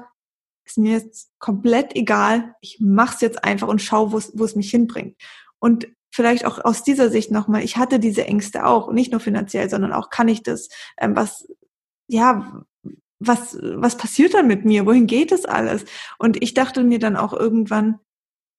ist 0.64 0.78
mir 0.78 0.92
jetzt 0.92 1.30
komplett 1.38 1.94
egal. 1.94 2.54
Ich 2.62 2.78
mach's 2.80 3.20
jetzt 3.20 3.44
einfach 3.44 3.68
und 3.68 3.82
schau, 3.82 4.12
wo 4.12 4.44
es 4.44 4.56
mich 4.56 4.70
hinbringt. 4.70 5.20
Und 5.58 5.88
vielleicht 6.10 6.44
auch 6.44 6.64
aus 6.64 6.82
dieser 6.82 7.10
Sicht 7.10 7.30
nochmal, 7.30 7.62
ich 7.62 7.76
hatte 7.76 7.98
diese 7.98 8.26
Ängste 8.26 8.66
auch, 8.66 8.92
nicht 8.92 9.12
nur 9.12 9.20
finanziell, 9.20 9.70
sondern 9.70 9.92
auch 9.92 10.10
kann 10.10 10.28
ich 10.28 10.42
das, 10.42 10.68
ähm, 10.98 11.16
was, 11.16 11.48
ja, 12.08 12.62
was, 13.18 13.58
was 13.60 13.96
passiert 13.96 14.34
dann 14.34 14.46
mit 14.46 14.64
mir? 14.64 14.86
Wohin 14.86 15.06
geht 15.06 15.30
das 15.30 15.44
alles? 15.44 15.84
Und 16.18 16.42
ich 16.42 16.54
dachte 16.54 16.82
mir 16.82 16.98
dann 16.98 17.16
auch 17.16 17.32
irgendwann, 17.32 17.98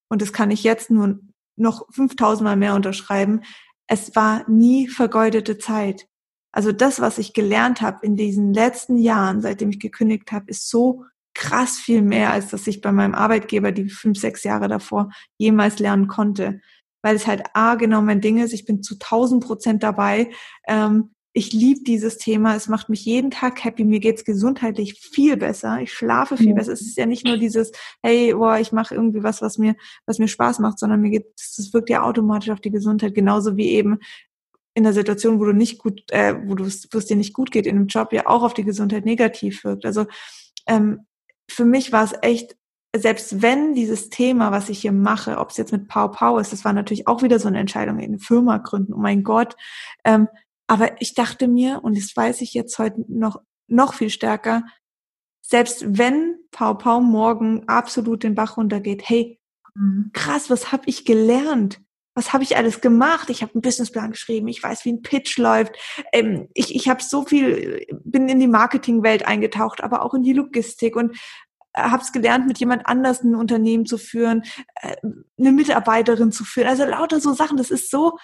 und 0.10 0.22
das 0.22 0.34
kann 0.34 0.52
ich 0.52 0.64
jetzt 0.64 0.92
nur 0.92 1.20
noch 1.56 1.88
5000 1.92 2.44
Mal 2.44 2.56
mehr 2.56 2.76
unterschreiben, 2.76 3.42
es 3.88 4.16
war 4.16 4.50
nie 4.50 4.88
vergeudete 4.88 5.58
Zeit. 5.58 6.08
Also 6.54 6.72
das, 6.72 7.02
was 7.02 7.18
ich 7.18 7.34
gelernt 7.34 7.82
habe 7.82 8.06
in 8.06 8.16
diesen 8.16 8.54
letzten 8.54 8.98
Jahren, 8.98 9.42
seitdem 9.42 9.70
ich 9.70 9.80
gekündigt 9.80 10.32
habe, 10.32 10.46
ist 10.50 10.70
so 10.70 11.06
krass 11.34 11.78
viel 11.78 12.02
mehr, 12.02 12.32
als 12.32 12.50
dass 12.50 12.68
ich 12.68 12.82
bei 12.82 12.92
meinem 12.92 13.16
Arbeitgeber 13.16 13.72
die 13.72 13.90
fünf, 13.90 14.20
sechs 14.20 14.44
Jahre 14.44 14.68
davor 14.68 15.10
jemals 15.38 15.80
lernen 15.80 16.08
konnte 16.08 16.62
weil 17.02 17.16
es 17.16 17.28
halt 17.28 17.44
A, 17.54 17.76
genau 17.76 18.02
mein 18.02 18.22
Ding 18.22 18.38
ist. 18.38 18.54
Ich 18.54 18.66
bin 18.66 18.84
zu 18.84 18.96
1000 18.96 19.44
Prozent 19.44 19.84
dabei. 19.84 20.32
Ähm, 20.68 21.12
ich 21.34 21.54
liebe 21.54 21.82
dieses 21.84 22.18
Thema. 22.18 22.56
Es 22.56 22.68
macht 22.68 22.90
mich 22.90 23.06
jeden 23.06 23.32
Tag 23.32 23.64
happy. 23.64 23.86
Mir 23.86 24.00
geht's 24.00 24.26
gesundheitlich 24.26 24.96
viel 25.00 25.38
besser. 25.38 25.80
Ich 25.82 25.94
schlafe 25.94 26.36
viel 26.36 26.50
ja. 26.50 26.56
besser. 26.56 26.74
Es 26.74 26.82
ist 26.82 26.98
ja 26.98 27.06
nicht 27.06 27.26
nur 27.26 27.38
dieses, 27.38 27.72
hey, 28.04 28.34
boah, 28.34 28.58
ich 28.60 28.72
mache 28.72 28.96
irgendwie 28.96 29.24
was, 29.24 29.42
was 29.42 29.58
mir, 29.58 29.76
was 30.06 30.20
mir 30.20 30.28
Spaß 30.28 30.60
macht, 30.60 30.80
sondern 30.80 31.02
mir 31.02 31.10
geht, 31.10 31.28
es 31.38 31.74
wirkt 31.74 31.90
ja 31.90 32.04
automatisch 32.04 32.50
auf 32.50 32.60
die 32.60 32.72
Gesundheit, 32.72 33.16
genauso 33.16 33.56
wie 33.56 33.70
eben 33.70 34.00
in 34.74 34.84
der 34.84 34.94
Situation, 34.94 35.40
wo 35.40 35.46
du 35.46 35.54
nicht 35.54 35.80
gut, 35.80 36.02
äh, 36.12 36.36
wo 36.46 36.56
du 36.56 36.66
wo 36.66 36.98
es 36.98 37.06
dir 37.06 37.18
nicht 37.18 37.34
gut 37.34 37.52
geht, 37.52 37.66
in 37.66 37.78
einem 37.78 37.88
Job 37.88 38.14
ja 38.14 38.28
auch 38.28 38.44
auf 38.44 38.54
die 38.54 38.64
Gesundheit 38.64 39.06
negativ 39.06 39.64
wirkt. 39.64 39.86
Also 39.86 40.06
ähm, 40.68 41.06
für 41.50 41.66
mich 41.66 41.92
war 41.92 42.04
es 42.04 42.14
echt 42.22 42.56
selbst 42.96 43.42
wenn 43.42 43.74
dieses 43.74 44.10
Thema, 44.10 44.52
was 44.52 44.70
ich 44.70 44.82
hier 44.82 44.92
mache, 44.92 45.38
ob 45.38 45.52
es 45.52 45.58
jetzt 45.58 45.72
mit 45.72 45.88
Pau 45.88 46.10
Pau 46.10 46.40
ist, 46.40 46.52
das 46.52 46.66
war 46.66 46.74
natürlich 46.74 47.08
auch 47.08 47.22
wieder 47.24 47.40
so 47.40 47.48
eine 47.48 47.60
Entscheidung, 47.60 48.00
eine 48.00 48.20
Firma 48.20 48.58
gründen, 48.58 48.94
oh 48.94 49.00
mein 49.00 49.24
Gott. 49.24 49.56
Ähm, 50.04 50.28
aber 50.68 51.02
ich 51.02 51.14
dachte 51.14 51.48
mir, 51.48 51.84
und 51.84 51.98
das 51.98 52.16
weiß 52.16 52.42
ich 52.42 52.54
jetzt 52.54 52.78
heute 52.80 53.04
noch, 53.08 53.42
noch 53.68 53.94
viel 53.94 54.10
stärker, 54.10 54.64
selbst 55.42 55.98
wenn 55.98 56.36
Pau 56.52 56.74
Pau 56.74 57.02
morgen 57.02 57.68
absolut 57.68 58.24
den 58.24 58.36
Bach 58.36 58.58
runtergeht, 58.58 59.04
hey, 59.08 59.40
mhm. 59.74 60.12
krass, 60.14 60.50
was 60.50 60.72
habe 60.72 60.84
ich 60.88 61.06
gelernt? 61.06 61.82
Was 62.14 62.34
habe 62.34 62.44
ich 62.44 62.58
alles 62.58 62.82
gemacht? 62.82 63.30
Ich 63.30 63.42
habe 63.42 63.54
einen 63.54 63.62
Businessplan 63.62 64.12
geschrieben, 64.12 64.50
ich 64.50 64.62
weiß, 64.62 64.84
wie 64.84 64.92
ein 64.92 65.02
Pitch 65.02 65.38
läuft. 65.38 65.78
Ähm, 66.12 66.50
ich 66.54 66.76
ich 66.76 66.90
habe 66.90 67.02
so 67.02 67.24
viel, 67.24 67.86
bin 68.04 68.28
in 68.28 68.42
die 68.42 68.48
Marketingwelt 68.48 69.26
eingetaucht, 69.26 69.82
aber 69.82 70.04
auch 70.04 70.14
in 70.14 70.24
die 70.24 70.34
Logistik 70.34 70.98
und 70.98 71.18
habe 71.76 72.04
es 72.04 72.12
gelernt, 72.12 72.48
mit 72.48 72.60
jemand 72.60 72.86
anders 72.86 73.24
ein 73.24 73.36
Unternehmen 73.36 73.86
zu 73.86 73.98
führen, 73.98 74.44
äh, 74.76 74.96
eine 75.40 75.52
Mitarbeiterin 75.52 76.32
zu 76.32 76.44
führen. 76.44 76.68
Also 76.68 76.86
lauter 76.86 77.20
so 77.20 77.34
Sachen. 77.34 77.58
Das 77.58 77.72
ist 77.72 77.90
so 77.90 78.18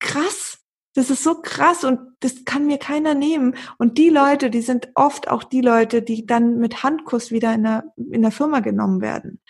krass. 0.00 0.58
Das 0.94 1.10
ist 1.10 1.22
so 1.22 1.40
krass 1.40 1.84
und 1.84 2.00
das 2.20 2.44
kann 2.44 2.66
mir 2.66 2.78
keiner 2.78 3.14
nehmen. 3.14 3.54
Und 3.78 3.98
die 3.98 4.08
Leute, 4.08 4.50
die 4.50 4.62
sind 4.62 4.88
oft 4.94 5.28
auch 5.28 5.44
die 5.44 5.60
Leute, 5.60 6.02
die 6.02 6.26
dann 6.26 6.58
mit 6.58 6.82
Handkuss 6.82 7.30
wieder 7.30 7.54
in 7.54 7.62
der, 7.62 7.84
in 7.96 8.22
der 8.22 8.32
Firma 8.32 8.60
genommen 8.60 9.00
werden. 9.00 9.40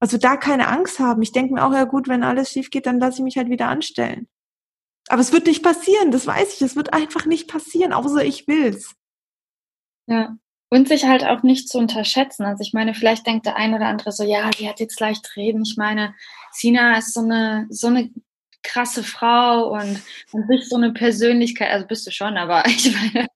Also 0.00 0.16
da 0.16 0.36
keine 0.36 0.68
Angst 0.68 0.98
haben. 1.00 1.20
Ich 1.22 1.32
denke 1.32 1.54
mir 1.54 1.64
auch, 1.64 1.72
ja 1.72 1.84
gut, 1.84 2.08
wenn 2.08 2.22
alles 2.22 2.50
schief 2.50 2.70
geht, 2.70 2.86
dann 2.86 3.00
lasse 3.00 3.18
ich 3.18 3.24
mich 3.24 3.36
halt 3.36 3.50
wieder 3.50 3.68
anstellen. 3.68 4.28
Aber 5.08 5.20
es 5.20 5.32
wird 5.32 5.46
nicht 5.46 5.62
passieren, 5.62 6.10
das 6.10 6.26
weiß 6.26 6.54
ich. 6.54 6.62
Es 6.62 6.76
wird 6.76 6.92
einfach 6.92 7.26
nicht 7.26 7.48
passieren, 7.48 7.92
außer 7.92 8.24
ich 8.24 8.48
will's. 8.48 8.94
Ja. 10.06 10.36
Und 10.74 10.88
sich 10.88 11.04
halt 11.04 11.24
auch 11.24 11.44
nicht 11.44 11.68
zu 11.68 11.78
unterschätzen. 11.78 12.44
Also 12.44 12.62
ich 12.62 12.72
meine, 12.72 12.94
vielleicht 12.94 13.28
denkt 13.28 13.46
der 13.46 13.54
eine 13.54 13.76
oder 13.76 13.86
andere 13.86 14.10
so, 14.10 14.24
ja, 14.24 14.50
die 14.50 14.68
hat 14.68 14.80
jetzt 14.80 14.98
leicht 14.98 15.36
reden. 15.36 15.62
Ich 15.64 15.76
meine, 15.76 16.16
Sina 16.50 16.98
ist 16.98 17.14
so 17.14 17.20
eine, 17.20 17.68
so 17.70 17.86
eine 17.86 18.10
krasse 18.64 19.04
Frau 19.04 19.68
und 19.68 20.02
an 20.32 20.46
sich 20.48 20.68
so 20.68 20.74
eine 20.74 20.92
Persönlichkeit, 20.92 21.70
also 21.70 21.86
bist 21.86 22.04
du 22.08 22.10
schon, 22.10 22.36
aber 22.36 22.64
ich 22.66 22.92
meine, 22.92 23.28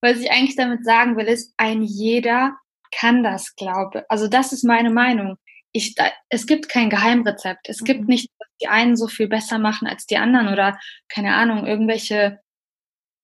was 0.00 0.18
ich 0.18 0.32
eigentlich 0.32 0.56
damit 0.56 0.84
sagen 0.84 1.16
will, 1.16 1.26
ist, 1.26 1.54
ein 1.58 1.82
jeder 1.82 2.56
kann 2.90 3.22
das, 3.22 3.54
glaube. 3.54 4.04
Also 4.08 4.26
das 4.26 4.52
ist 4.52 4.64
meine 4.64 4.90
Meinung. 4.90 5.36
Ich, 5.70 5.94
da, 5.94 6.10
es 6.28 6.44
gibt 6.44 6.68
kein 6.68 6.90
Geheimrezept. 6.90 7.68
Es 7.68 7.82
mhm. 7.82 7.84
gibt 7.84 8.08
nicht, 8.08 8.30
dass 8.40 8.48
die 8.60 8.66
einen 8.66 8.96
so 8.96 9.06
viel 9.06 9.28
besser 9.28 9.60
machen 9.60 9.86
als 9.86 10.06
die 10.06 10.16
anderen 10.16 10.48
oder 10.48 10.76
keine 11.08 11.36
Ahnung, 11.36 11.68
irgendwelche 11.68 12.40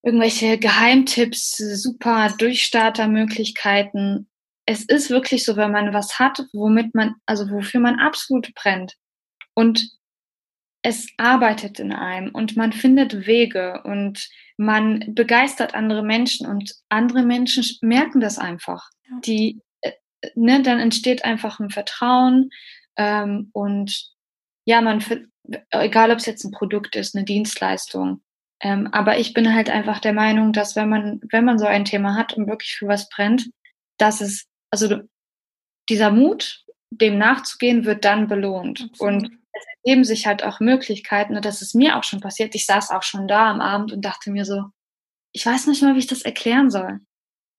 irgendwelche 0.07 0.57
Geheimtipps, 0.57 1.57
super 1.57 2.33
Durchstartermöglichkeiten. 2.37 4.29
Es 4.65 4.85
ist 4.85 5.09
wirklich 5.09 5.43
so, 5.43 5.57
wenn 5.57 5.73
man 5.73 5.93
was 5.93 6.17
hat, 6.17 6.39
womit 6.53 6.95
man, 6.95 7.15
also 7.25 7.51
wofür 7.51 7.81
man 7.81 7.99
absolut 7.99 8.53
brennt 8.55 8.95
und 9.53 9.85
es 10.81 11.09
arbeitet 11.17 11.81
in 11.81 11.91
einem 11.91 12.33
und 12.33 12.55
man 12.55 12.71
findet 12.71 13.27
Wege 13.27 13.81
und 13.83 14.29
man 14.55 15.13
begeistert 15.13 15.75
andere 15.75 16.03
Menschen 16.03 16.47
und 16.47 16.73
andere 16.87 17.23
Menschen 17.23 17.65
merken 17.81 18.21
das 18.21 18.37
einfach. 18.37 18.89
Die, 19.25 19.59
äh, 19.81 19.91
ne, 20.35 20.61
dann 20.61 20.79
entsteht 20.79 21.25
einfach 21.25 21.59
ein 21.59 21.69
Vertrauen 21.69 22.49
ähm, 22.95 23.49
und 23.51 24.13
ja, 24.63 24.79
man, 24.79 25.03
egal 25.71 26.11
ob 26.11 26.19
es 26.19 26.25
jetzt 26.25 26.45
ein 26.45 26.51
Produkt 26.51 26.95
ist, 26.95 27.13
eine 27.13 27.25
Dienstleistung, 27.25 28.21
ähm, 28.59 28.87
aber 28.91 29.19
ich 29.19 29.33
bin 29.33 29.53
halt 29.53 29.69
einfach 29.69 29.99
der 29.99 30.13
Meinung, 30.13 30.53
dass 30.53 30.75
wenn 30.75 30.89
man, 30.89 31.21
wenn 31.29 31.45
man 31.45 31.59
so 31.59 31.65
ein 31.65 31.85
Thema 31.85 32.15
hat 32.15 32.33
und 32.33 32.47
wirklich 32.47 32.75
für 32.75 32.87
was 32.87 33.09
brennt, 33.09 33.49
dass 33.97 34.21
es, 34.21 34.45
also 34.71 35.01
dieser 35.89 36.11
Mut, 36.11 36.63
dem 36.89 37.17
nachzugehen, 37.17 37.85
wird 37.85 38.05
dann 38.05 38.27
belohnt. 38.27 38.89
Absolut. 38.91 39.23
Und 39.23 39.39
es 39.51 39.65
ergeben 39.83 40.03
sich 40.03 40.25
halt 40.25 40.43
auch 40.43 40.59
Möglichkeiten, 40.59 41.35
und 41.35 41.45
das 41.45 41.61
ist 41.61 41.75
mir 41.75 41.97
auch 41.97 42.03
schon 42.03 42.19
passiert. 42.19 42.55
Ich 42.55 42.65
saß 42.65 42.91
auch 42.91 43.03
schon 43.03 43.27
da 43.27 43.49
am 43.49 43.61
Abend 43.61 43.91
und 43.91 44.03
dachte 44.03 44.31
mir 44.31 44.45
so, 44.45 44.65
ich 45.33 45.45
weiß 45.45 45.67
nicht 45.67 45.81
mal, 45.83 45.95
wie 45.95 45.99
ich 45.99 46.07
das 46.07 46.23
erklären 46.23 46.71
soll. 46.71 46.99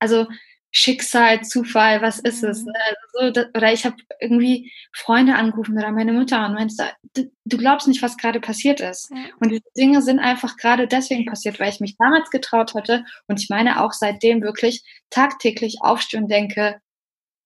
Also 0.00 0.26
Schicksal, 0.70 1.42
Zufall, 1.42 2.02
was 2.02 2.18
ist 2.18 2.42
es? 2.44 2.62
Mhm. 2.62 2.72
Also, 3.14 3.32
das, 3.32 3.46
oder 3.54 3.72
ich 3.72 3.84
habe 3.86 3.96
irgendwie 4.20 4.70
Freunde 4.94 5.34
angerufen 5.34 5.76
oder 5.78 5.90
meine 5.92 6.12
Mutter 6.12 6.44
und 6.46 6.54
meinst, 6.54 6.82
du, 7.14 7.30
du 7.44 7.56
glaubst 7.56 7.88
nicht, 7.88 8.02
was 8.02 8.16
gerade 8.16 8.40
passiert 8.40 8.80
ist. 8.80 9.10
Ja. 9.10 9.16
Und 9.40 9.50
diese 9.50 9.62
Dinge 9.76 10.02
sind 10.02 10.18
einfach 10.18 10.56
gerade 10.56 10.86
deswegen 10.86 11.24
passiert, 11.24 11.58
weil 11.58 11.70
ich 11.70 11.80
mich 11.80 11.96
damals 11.96 12.30
getraut 12.30 12.74
hatte 12.74 13.04
und 13.26 13.40
ich 13.40 13.48
meine 13.48 13.82
auch 13.82 13.92
seitdem 13.92 14.42
wirklich 14.42 14.82
tagtäglich 15.10 15.78
aufstehe 15.80 16.20
und 16.20 16.30
denke, 16.30 16.80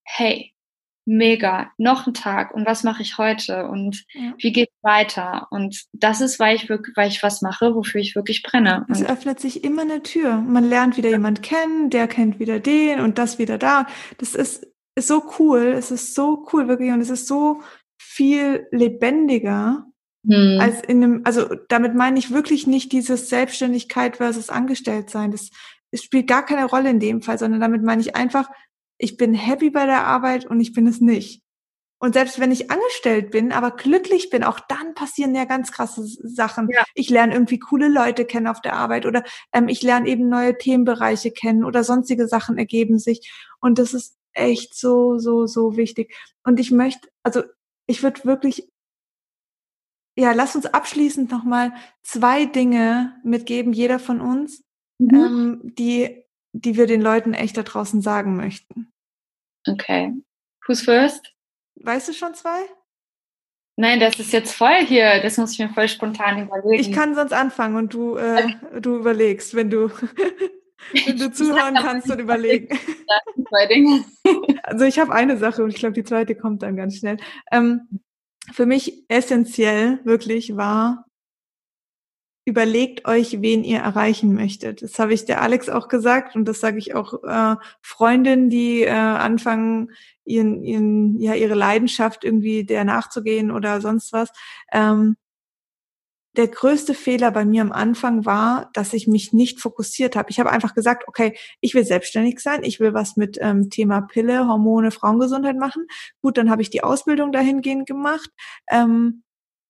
hey, 0.05 0.53
mega, 1.05 1.71
noch 1.79 2.07
ein 2.07 2.15
Tag 2.15 2.55
und 2.55 2.67
was 2.67 2.85
mache 2.85 3.03
ich 3.03 3.19
heute 3.19 3.67
und 3.67 4.05
ja. 4.12 4.35
wie 4.38 4.53
geht 4.53 4.71
weiter? 4.83 5.49
Und 5.51 5.85
das 5.93 6.21
ist, 6.21 6.38
weil 6.38 6.55
ich 6.55 6.69
wirklich, 6.69 6.97
weil 6.97 7.09
ich 7.09 7.23
was 7.23 7.43
mache, 7.43 7.75
wofür 7.75 8.01
ich 8.01 8.15
wirklich 8.15 8.43
brenne. 8.43 8.87
Es 8.88 9.05
öffnet 9.05 9.41
sich 9.41 9.65
immer 9.65 9.83
eine 9.83 10.03
Tür. 10.03 10.37
Man 10.37 10.69
lernt 10.69 10.97
wieder 10.97 11.11
jemand 11.11 11.43
kennen, 11.43 11.91
der 11.91 12.07
kennt 12.07 12.38
wieder 12.38 12.61
den 12.61 13.01
und 13.01 13.19
das 13.19 13.38
wieder 13.38 13.59
da. 13.59 13.87
Das 14.19 14.35
ist, 14.35 14.67
ist 14.95 15.09
so 15.09 15.25
cool. 15.38 15.75
Es 15.77 15.91
ist 15.91 16.15
so 16.15 16.47
cool, 16.53 16.69
wirklich. 16.69 16.93
Und 16.93 17.01
es 17.01 17.11
ist 17.11 17.27
so 17.27 17.62
viel 18.01 18.67
lebendiger. 18.71 19.87
Hm. 20.25 20.59
Als 20.61 20.83
in 20.83 21.03
einem, 21.03 21.21
also 21.25 21.49
damit 21.69 21.97
meine 21.97 22.19
ich 22.19 22.31
wirklich 22.31 22.69
nicht 22.69 22.93
dieses 22.93 23.29
Selbstständigkeit 23.29 24.19
versus 24.19 24.51
Angestelltsein. 24.51 25.33
Das 25.33 25.51
spielt 25.95 26.29
gar 26.29 26.45
keine 26.45 26.67
Rolle 26.67 26.91
in 26.91 27.01
dem 27.01 27.23
Fall, 27.23 27.38
sondern 27.38 27.61
damit 27.61 27.83
meine 27.83 28.01
ich 28.01 28.15
einfach, 28.15 28.49
ich 29.03 29.17
bin 29.17 29.35
happy 29.35 29.71
bei 29.71 29.85
der 29.85 30.07
Arbeit 30.07 30.47
und 30.47 30.61
ich 30.61 30.73
bin 30.73 30.87
es 30.87 31.01
nicht. 31.01 31.43
Und 31.99 32.15
selbst 32.15 32.38
wenn 32.38 32.53
ich 32.53 32.71
angestellt 32.71 33.33
bin, 33.33 33.53
aber 33.53 33.73
glücklich 33.73 34.31
bin, 34.31 34.45
auch 34.45 34.61
dann 34.61 34.95
passieren 34.95 35.35
ja 35.35 35.45
ganz 35.45 35.73
krasse 35.73 36.05
Sachen. 36.05 36.69
Ja. 36.73 36.85
Ich 36.95 37.11
lerne 37.11 37.33
irgendwie 37.33 37.59
coole 37.59 37.88
Leute 37.88 38.25
kennen 38.25 38.47
auf 38.47 38.61
der 38.61 38.75
Arbeit 38.75 39.05
oder 39.05 39.25
ähm, 39.53 39.67
ich 39.69 39.83
lerne 39.83 40.09
eben 40.09 40.29
neue 40.29 40.57
Themenbereiche 40.57 41.33
kennen 41.33 41.65
oder 41.65 41.83
sonstige 41.83 42.29
Sachen 42.29 42.59
ergeben 42.59 43.01
sich. 43.01 43.33
Und 43.61 43.79
das 43.79 43.93
ist 43.93 44.17
echt 44.35 44.77
so, 44.77 45.19
so, 45.19 45.47
so 45.47 45.77
wichtig. 45.77 46.15
Und 46.45 46.61
ich 46.61 46.71
möchte, 46.71 47.09
also 47.25 47.43
ich 47.87 48.05
würde 48.05 48.25
wirklich, 48.25 48.69
ja, 50.17 50.33
lass 50.33 50.55
uns 50.55 50.67
abschließend 50.67 51.31
nochmal 51.31 51.73
zwei 52.03 52.47
Dinge 52.47 53.17
mitgeben, 53.25 53.73
jeder 53.73 53.99
von 53.99 54.21
uns, 54.21 54.62
mhm. 54.99 55.15
ähm, 55.15 55.61
die, 55.77 56.22
die 56.53 56.77
wir 56.77 56.87
den 56.87 57.01
Leuten 57.01 57.35
echt 57.35 57.57
da 57.57 57.62
draußen 57.62 58.03
sagen 58.03 58.37
möchten. 58.37 58.93
Okay. 59.67 60.12
Who's 60.67 60.83
first? 60.83 61.33
Weißt 61.77 62.09
du 62.09 62.12
schon 62.12 62.35
zwei? 62.35 62.61
Nein, 63.77 64.01
das 64.01 64.19
ist 64.19 64.33
jetzt 64.33 64.53
voll 64.53 64.85
hier. 64.87 65.21
Das 65.23 65.38
muss 65.38 65.53
ich 65.53 65.59
mir 65.59 65.71
voll 65.71 65.88
spontan 65.88 66.43
überlegen. 66.43 66.81
Ich 66.81 66.93
kann 66.93 67.15
sonst 67.15 67.33
anfangen 67.33 67.77
und 67.77 67.95
du, 67.95 68.17
äh, 68.17 68.49
du 68.81 68.97
überlegst, 68.97 69.55
wenn 69.55 69.71
du, 69.71 69.88
wenn 71.07 71.17
du 71.17 71.33
zuhören 71.33 71.75
kannst 71.75 72.11
und 72.11 72.21
überlegen. 72.21 72.79
Zwei 73.49 73.67
Dinge. 73.67 74.05
Also 74.65 74.85
ich 74.85 74.99
habe 74.99 75.12
eine 75.12 75.37
Sache 75.37 75.65
und 75.65 75.71
ich 75.71 75.77
glaube, 75.77 75.93
die 75.93 76.05
zweite 76.05 76.35
kommt 76.37 76.62
dann 76.62 76.77
ganz 76.77 76.97
schnell. 76.97 77.19
Ähm, 77.51 78.01
für 78.53 78.65
mich 78.65 79.05
essentiell 79.09 79.99
wirklich 80.05 80.57
war 80.57 81.05
überlegt 82.45 83.07
euch, 83.07 83.41
wen 83.41 83.63
ihr 83.63 83.79
erreichen 83.79 84.35
möchtet. 84.35 84.83
Das 84.83 84.99
habe 84.99 85.15
ich 85.15 85.25
der 85.25 85.43
Alex 85.43 85.69
auch 85.69 85.89
gesagt 85.89 86.35
und 86.35 86.45
das 86.47 86.61
sage 86.61 86.79
ich 86.79 86.95
auch 86.95 87.23
äh, 87.23 87.57
Freundinnen, 87.81 88.51
die 88.51 88.83
äh, 88.83 88.91
anfangen, 88.91 89.93
ihren, 90.25 90.63
ihren, 90.63 91.21
ja, 91.21 91.35
ihre 91.35 91.55
Leidenschaft 91.55 92.25
irgendwie 92.25 92.65
der 92.65 92.85
nachzugehen 92.85 93.51
oder 93.51 93.81
sonst 93.81 94.13
was. 94.13 94.31
Ähm, 94.73 95.17
der 96.37 96.49
größte 96.49 96.95
Fehler 96.95 97.31
bei 97.31 97.45
mir 97.45 97.61
am 97.61 97.73
Anfang 97.73 98.25
war, 98.25 98.71
dass 98.73 98.95
ich 98.95 99.07
mich 99.07 99.33
nicht 99.35 99.61
fokussiert 99.61 100.17
habe. 100.17 100.31
Ich 100.31 100.41
habe 100.41 100.51
einfach 100.51 100.75
gesagt, 100.75 101.07
okay, 101.07 101.37
ich 101.61 101.75
will 101.75 101.85
selbstständig 101.85 102.41
sein, 102.41 102.65
ich 102.65 102.81
will 102.81 102.95
was 102.95 103.17
mit 103.17 103.39
ähm, 103.41 103.69
Thema 103.69 104.01
Pille, 104.01 104.49
Hormone, 104.49 104.91
Frauengesundheit 104.91 105.57
machen. 105.57 105.87
Gut, 106.23 106.39
dann 106.39 106.51
habe 106.51 106.63
ich 106.63 106.71
die 106.71 106.83
Ausbildung 106.83 107.33
dahingehend 107.33 107.87
gemacht. 107.87 108.31
Ähm, 108.71 109.23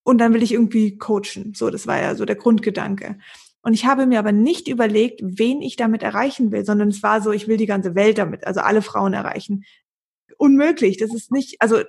und 0.05 0.19
dann 0.19 0.35
will 0.35 0.43
ich 0.43 0.53
irgendwie 0.53 0.99
coachen. 0.99 1.55
So, 1.55 1.71
das 1.71 1.87
war 1.87 2.01
ja 2.01 2.15
so 2.15 2.25
der 2.25 2.37
Grundgedanke. 2.37 3.19
Und 3.63 3.75
ich 3.75 3.87
habe 3.87 4.07
mir 4.07 4.19
aber 4.19 4.33
nicht 4.33 4.67
überlegt, 4.67 5.21
wen 5.23 5.63
ich 5.63 5.77
damit 5.77 6.03
erreichen 6.03 6.51
will, 6.51 6.65
sondern 6.65 6.89
es 6.89 7.03
war 7.03 7.21
so, 7.21 7.31
ich 7.31 7.47
will 7.47 7.57
die 7.57 7.67
ganze 7.67 7.95
Welt 7.95 8.19
damit, 8.19 8.47
also 8.47 8.61
alle 8.61 8.83
Frauen 8.83 9.15
erreichen. 9.15 9.65
Unmöglich. 10.37 10.97
Das 10.97 11.15
ist 11.15 11.31
nicht, 11.31 11.63
also 11.63 11.83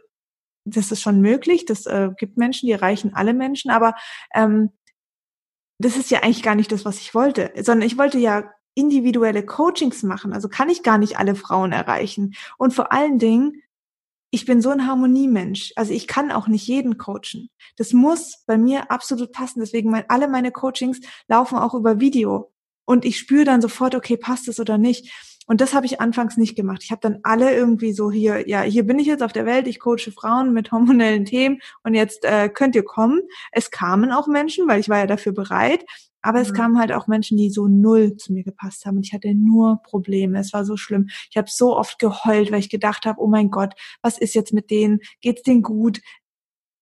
das 0.65 0.91
ist 0.91 1.01
schon 1.01 1.19
möglich. 1.21 1.65
Das 1.65 1.87
äh, 1.87 2.11
gibt 2.17 2.37
Menschen, 2.37 2.67
die 2.67 2.73
erreichen 2.73 3.13
alle 3.15 3.33
Menschen, 3.33 3.71
aber 3.71 3.95
ähm, 4.35 4.69
das 5.79 5.97
ist 5.97 6.11
ja 6.11 6.21
eigentlich 6.21 6.43
gar 6.43 6.55
nicht 6.55 6.71
das, 6.71 6.85
was 6.85 6.99
ich 6.99 7.15
wollte, 7.15 7.51
sondern 7.55 7.87
ich 7.87 7.97
wollte 7.97 8.19
ja 8.19 8.51
individuelle 8.75 9.43
Coachings 9.43 10.03
machen. 10.03 10.31
Also 10.31 10.49
kann 10.49 10.69
ich 10.69 10.83
gar 10.83 10.99
nicht 10.99 11.17
alle 11.17 11.35
Frauen 11.35 11.71
erreichen. 11.71 12.35
Und 12.57 12.73
vor 12.73 12.91
allen 12.91 13.17
Dingen 13.17 13.62
ich 14.33 14.45
bin 14.45 14.63
so 14.63 14.71
ein 14.71 14.87
Harmoniemensch. 14.87 15.73
Also 15.75 15.93
ich 15.93 16.07
kann 16.07 16.31
auch 16.31 16.47
nicht 16.47 16.65
jeden 16.65 16.97
coachen. 16.97 17.51
Das 17.77 17.93
muss 17.93 18.43
bei 18.47 18.57
mir 18.57 18.89
absolut 18.89 19.31
passen. 19.31 19.59
Deswegen 19.59 19.91
mein, 19.91 20.05
alle 20.09 20.27
meine 20.27 20.51
Coachings 20.51 21.01
laufen 21.27 21.59
auch 21.59 21.75
über 21.75 21.99
Video. 21.99 22.51
Und 22.83 23.05
ich 23.05 23.19
spüre 23.19 23.45
dann 23.45 23.61
sofort, 23.61 23.93
okay, 23.93 24.17
passt 24.17 24.47
es 24.47 24.59
oder 24.59 24.79
nicht. 24.79 25.13
Und 25.47 25.61
das 25.61 25.73
habe 25.73 25.85
ich 25.85 25.99
anfangs 25.99 26.37
nicht 26.37 26.55
gemacht. 26.55 26.81
Ich 26.83 26.91
habe 26.91 27.01
dann 27.01 27.19
alle 27.23 27.53
irgendwie 27.53 27.93
so 27.93 28.11
hier, 28.11 28.47
ja, 28.47 28.61
hier 28.61 28.85
bin 28.85 28.99
ich 28.99 29.07
jetzt 29.07 29.23
auf 29.23 29.33
der 29.33 29.45
Welt, 29.45 29.67
ich 29.67 29.79
coache 29.79 30.11
Frauen 30.13 30.53
mit 30.53 30.71
hormonellen 30.71 31.25
Themen 31.25 31.59
und 31.83 31.93
jetzt 31.93 32.23
äh, 32.25 32.49
könnt 32.49 32.75
ihr 32.75 32.83
kommen. 32.83 33.21
Es 33.51 33.71
kamen 33.71 34.11
auch 34.11 34.27
Menschen, 34.27 34.67
weil 34.67 34.79
ich 34.79 34.89
war 34.89 34.99
ja 34.99 35.07
dafür 35.07 35.33
bereit. 35.33 35.85
Aber 36.21 36.39
mhm. 36.39 36.45
es 36.45 36.53
kamen 36.53 36.79
halt 36.79 36.91
auch 36.91 37.07
Menschen, 37.07 37.37
die 37.37 37.49
so 37.49 37.67
null 37.67 38.15
zu 38.15 38.33
mir 38.33 38.43
gepasst 38.43 38.85
haben. 38.85 38.97
Und 38.97 39.05
ich 39.05 39.13
hatte 39.13 39.33
nur 39.35 39.81
Probleme. 39.83 40.39
Es 40.39 40.53
war 40.53 40.65
so 40.65 40.77
schlimm. 40.77 41.09
Ich 41.29 41.37
habe 41.37 41.49
so 41.51 41.77
oft 41.77 41.99
geheult, 41.99 42.51
weil 42.51 42.59
ich 42.59 42.69
gedacht 42.69 43.05
habe, 43.05 43.21
oh 43.21 43.27
mein 43.27 43.51
Gott, 43.51 43.73
was 44.01 44.17
ist 44.17 44.33
jetzt 44.33 44.53
mit 44.53 44.71
denen? 44.71 44.99
Geht's 45.21 45.43
denen 45.43 45.61
gut? 45.61 46.01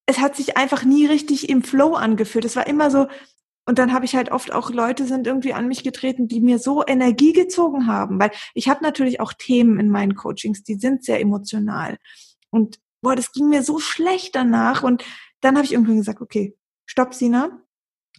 Es 0.06 0.20
hat 0.20 0.36
sich 0.36 0.58
einfach 0.58 0.84
nie 0.84 1.06
richtig 1.08 1.50
im 1.50 1.64
Flow 1.64 1.96
angefühlt. 1.96 2.46
Es 2.46 2.56
war 2.56 2.68
immer 2.68 2.92
so, 2.92 3.08
und 3.72 3.80
dann 3.80 3.94
habe 3.94 4.04
ich 4.04 4.18
halt 4.18 4.34
oft 4.34 4.52
auch 4.52 4.70
Leute 4.70 5.06
sind 5.06 5.28
irgendwie 5.28 5.54
an 5.54 5.70
mich 5.70 5.82
getreten, 5.82 6.28
die 6.28 6.42
mir 6.42 6.60
so 6.60 6.84
Energie 6.86 7.32
gezogen 7.32 7.88
haben, 7.88 8.20
weil 8.20 8.32
ich 8.54 8.68
habe 8.68 8.84
natürlich 8.84 9.22
auch 9.22 9.32
Themen 9.32 9.80
in 9.80 9.88
meinen 9.88 10.14
Coachings, 10.14 10.62
die 10.62 10.76
sind 10.76 11.06
sehr 11.06 11.22
emotional. 11.22 11.98
Und 12.50 12.82
boah, 13.02 13.16
das 13.16 13.32
ging 13.32 13.48
mir 13.48 13.64
so 13.64 13.80
schlecht 13.80 14.36
danach. 14.36 14.84
Und 14.84 15.06
dann 15.40 15.56
habe 15.56 15.64
ich 15.64 15.72
irgendwann 15.72 15.96
gesagt, 15.96 16.20
okay, 16.20 16.54
stopp, 16.86 17.14
Sina, 17.14 17.62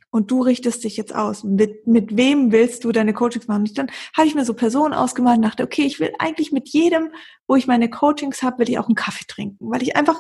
und 0.09 0.31
du 0.31 0.41
richtest 0.41 0.85
dich 0.85 0.97
jetzt 0.97 1.15
aus. 1.15 1.45
Mit, 1.45 1.87
mit 1.87 2.17
wem 2.17 2.51
willst 2.51 2.85
du 2.85 2.91
deine 2.91 3.13
Coachings 3.13 3.47
machen? 3.47 3.67
Und 3.69 3.77
dann 3.77 3.91
habe 4.17 4.27
ich 4.27 4.35
mir 4.35 4.47
so 4.47 4.55
Personen 4.55 4.95
ausgemalt 4.95 5.37
und 5.37 5.45
dachte, 5.45 5.65
okay, 5.65 5.83
ich 5.83 6.01
will 6.01 6.15
eigentlich 6.19 6.51
mit 6.51 6.71
jedem, 6.71 7.11
wo 7.47 7.57
ich 7.57 7.67
meine 7.67 7.91
Coachings 7.91 8.43
habe, 8.43 8.61
will 8.61 8.71
ich 8.71 8.79
auch 8.79 8.87
einen 8.87 8.95
Kaffee 8.95 9.27
trinken, 9.29 9.71
weil 9.71 9.83
ich 9.83 9.97
einfach, 9.97 10.19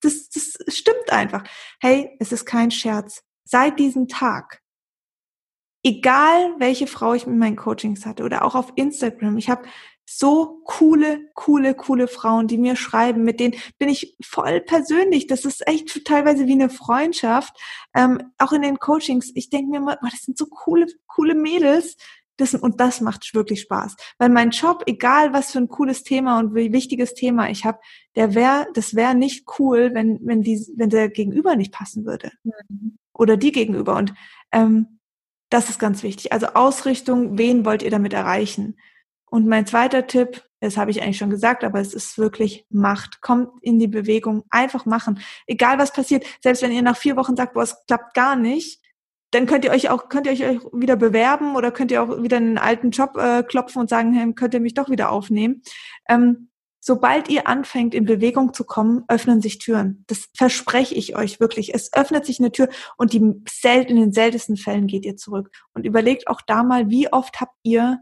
das, 0.00 0.28
das 0.28 0.56
stimmt 0.74 1.12
einfach. 1.12 1.44
Hey, 1.80 2.16
es 2.18 2.32
ist 2.32 2.46
kein 2.46 2.72
Scherz. 2.72 3.22
Seit 3.44 3.78
diesem 3.78 4.08
Tag 4.08 4.61
egal 5.82 6.54
welche 6.58 6.86
Frau 6.86 7.14
ich 7.14 7.26
mit 7.26 7.36
meinen 7.36 7.56
Coachings 7.56 8.06
hatte 8.06 8.24
oder 8.24 8.44
auch 8.44 8.54
auf 8.54 8.72
Instagram, 8.76 9.38
ich 9.38 9.50
habe 9.50 9.64
so 10.04 10.62
coole, 10.64 11.30
coole, 11.34 11.74
coole 11.74 12.08
Frauen, 12.08 12.48
die 12.48 12.58
mir 12.58 12.76
schreiben, 12.76 13.24
mit 13.24 13.40
denen 13.40 13.54
bin 13.78 13.88
ich 13.88 14.16
voll 14.22 14.60
persönlich. 14.60 15.26
Das 15.26 15.44
ist 15.44 15.66
echt 15.66 16.04
teilweise 16.04 16.46
wie 16.46 16.52
eine 16.52 16.70
Freundschaft. 16.70 17.56
Ähm, 17.94 18.32
auch 18.38 18.52
in 18.52 18.62
den 18.62 18.78
Coachings, 18.78 19.30
ich 19.34 19.48
denke 19.48 19.70
mir 19.70 19.80
mal, 19.80 19.98
oh, 20.02 20.08
das 20.10 20.22
sind 20.22 20.36
so 20.36 20.46
coole, 20.46 20.86
coole 21.06 21.34
Mädels. 21.34 21.96
Das, 22.36 22.54
und 22.54 22.80
das 22.80 23.00
macht 23.00 23.34
wirklich 23.34 23.60
Spaß. 23.60 23.94
Weil 24.18 24.30
mein 24.30 24.50
Job, 24.50 24.82
egal 24.86 25.32
was 25.32 25.52
für 25.52 25.58
ein 25.58 25.68
cooles 25.68 26.02
Thema 26.02 26.38
und 26.40 26.54
wie 26.54 26.72
wichtiges 26.72 27.14
Thema 27.14 27.50
ich 27.50 27.64
habe, 27.64 27.78
der 28.16 28.34
wäre, 28.34 28.66
das 28.74 28.94
wäre 28.94 29.14
nicht 29.14 29.46
cool, 29.58 29.90
wenn, 29.94 30.18
wenn 30.22 30.42
die, 30.42 30.66
wenn 30.76 30.90
der 30.90 31.08
Gegenüber 31.08 31.56
nicht 31.56 31.72
passen 31.72 32.04
würde. 32.04 32.32
Mhm. 32.42 32.96
Oder 33.12 33.36
die 33.36 33.52
Gegenüber. 33.52 33.96
Und 33.96 34.14
ähm, 34.50 34.98
das 35.52 35.68
ist 35.68 35.78
ganz 35.78 36.02
wichtig. 36.02 36.32
Also 36.32 36.48
Ausrichtung, 36.48 37.36
wen 37.38 37.64
wollt 37.64 37.82
ihr 37.82 37.90
damit 37.90 38.12
erreichen? 38.12 38.76
Und 39.26 39.46
mein 39.46 39.66
zweiter 39.66 40.06
Tipp, 40.06 40.42
das 40.60 40.76
habe 40.76 40.90
ich 40.90 41.02
eigentlich 41.02 41.18
schon 41.18 41.30
gesagt, 41.30 41.64
aber 41.64 41.80
es 41.80 41.94
ist 41.94 42.18
wirklich 42.18 42.66
Macht. 42.70 43.20
Kommt 43.20 43.50
in 43.62 43.78
die 43.78 43.88
Bewegung, 43.88 44.44
einfach 44.50 44.86
machen. 44.86 45.20
Egal 45.46 45.78
was 45.78 45.92
passiert, 45.92 46.24
selbst 46.42 46.62
wenn 46.62 46.72
ihr 46.72 46.82
nach 46.82 46.96
vier 46.96 47.16
Wochen 47.16 47.36
sagt, 47.36 47.54
boah, 47.54 47.62
es 47.62 47.76
klappt 47.86 48.14
gar 48.14 48.36
nicht, 48.36 48.80
dann 49.32 49.46
könnt 49.46 49.64
ihr 49.64 49.70
euch 49.72 49.90
auch, 49.90 50.08
könnt 50.08 50.26
ihr 50.26 50.32
euch 50.32 50.60
wieder 50.72 50.96
bewerben 50.96 51.56
oder 51.56 51.70
könnt 51.70 51.90
ihr 51.90 52.02
auch 52.02 52.22
wieder 52.22 52.36
einen 52.36 52.58
alten 52.58 52.90
Job 52.90 53.16
äh, 53.16 53.42
klopfen 53.42 53.80
und 53.80 53.88
sagen, 53.88 54.12
hey, 54.12 54.32
könnt 54.34 54.54
ihr 54.54 54.60
mich 54.60 54.74
doch 54.74 54.90
wieder 54.90 55.10
aufnehmen. 55.10 55.62
Ähm, 56.08 56.48
sobald 56.84 57.28
ihr 57.28 57.46
anfängt, 57.46 57.94
in 57.94 58.04
Bewegung 58.04 58.52
zu 58.52 58.64
kommen, 58.64 59.04
öffnen 59.06 59.40
sich 59.40 59.58
Türen. 59.58 60.04
Das 60.08 60.28
verspreche 60.36 60.96
ich 60.96 61.16
euch 61.16 61.38
wirklich. 61.38 61.72
Es 61.74 61.92
öffnet 61.92 62.26
sich 62.26 62.40
eine 62.40 62.50
Tür 62.50 62.68
und 62.96 63.12
die 63.12 63.40
selten, 63.48 63.92
in 63.92 64.00
den 64.00 64.12
seltensten 64.12 64.56
Fällen 64.56 64.88
geht 64.88 65.06
ihr 65.06 65.16
zurück. 65.16 65.50
Und 65.74 65.86
überlegt 65.86 66.26
auch 66.26 66.40
da 66.40 66.64
mal, 66.64 66.90
wie 66.90 67.10
oft 67.12 67.40
habt 67.40 67.56
ihr 67.62 68.00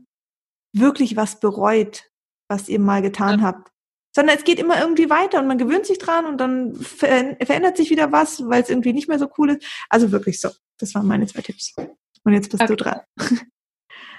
wirklich 0.72 1.14
was 1.14 1.40
bereut, 1.40 2.04
was 2.48 2.70
ihr 2.70 2.80
mal 2.80 3.02
getan 3.02 3.40
ja. 3.40 3.46
habt. 3.46 3.70
Sondern 4.16 4.36
es 4.36 4.44
geht 4.44 4.58
immer 4.58 4.80
irgendwie 4.80 5.10
weiter 5.10 5.40
und 5.40 5.46
man 5.46 5.58
gewöhnt 5.58 5.86
sich 5.86 5.98
dran 5.98 6.24
und 6.24 6.38
dann 6.38 6.74
verändert 6.74 7.76
sich 7.76 7.90
wieder 7.90 8.10
was, 8.10 8.42
weil 8.48 8.62
es 8.62 8.70
irgendwie 8.70 8.94
nicht 8.94 9.08
mehr 9.08 9.18
so 9.18 9.28
cool 9.36 9.50
ist. 9.50 9.64
Also 9.90 10.10
wirklich 10.10 10.40
so. 10.40 10.48
Das 10.78 10.94
waren 10.94 11.06
meine 11.06 11.26
zwei 11.26 11.42
Tipps. 11.42 11.74
Und 12.24 12.32
jetzt 12.32 12.50
bist 12.50 12.62
okay. 12.62 12.74
du 12.74 12.76
dran. 12.76 13.00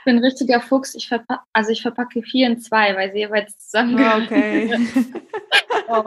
Ich 0.02 0.06
bin 0.06 0.18
ein 0.18 0.24
richtiger 0.24 0.60
Fuchs. 0.62 0.96
Ich 0.96 1.08
verpacke, 1.08 1.44
also 1.54 1.70
ich 1.70 1.84
verpacke 1.84 2.24
vier 2.24 2.48
in 2.48 2.60
zwei, 2.60 2.96
weil 2.96 3.12
sie 3.12 3.20
jeweils 3.20 3.56
zusammengehören. 3.60 4.24
Okay. 4.24 4.80
oh. 5.88 6.04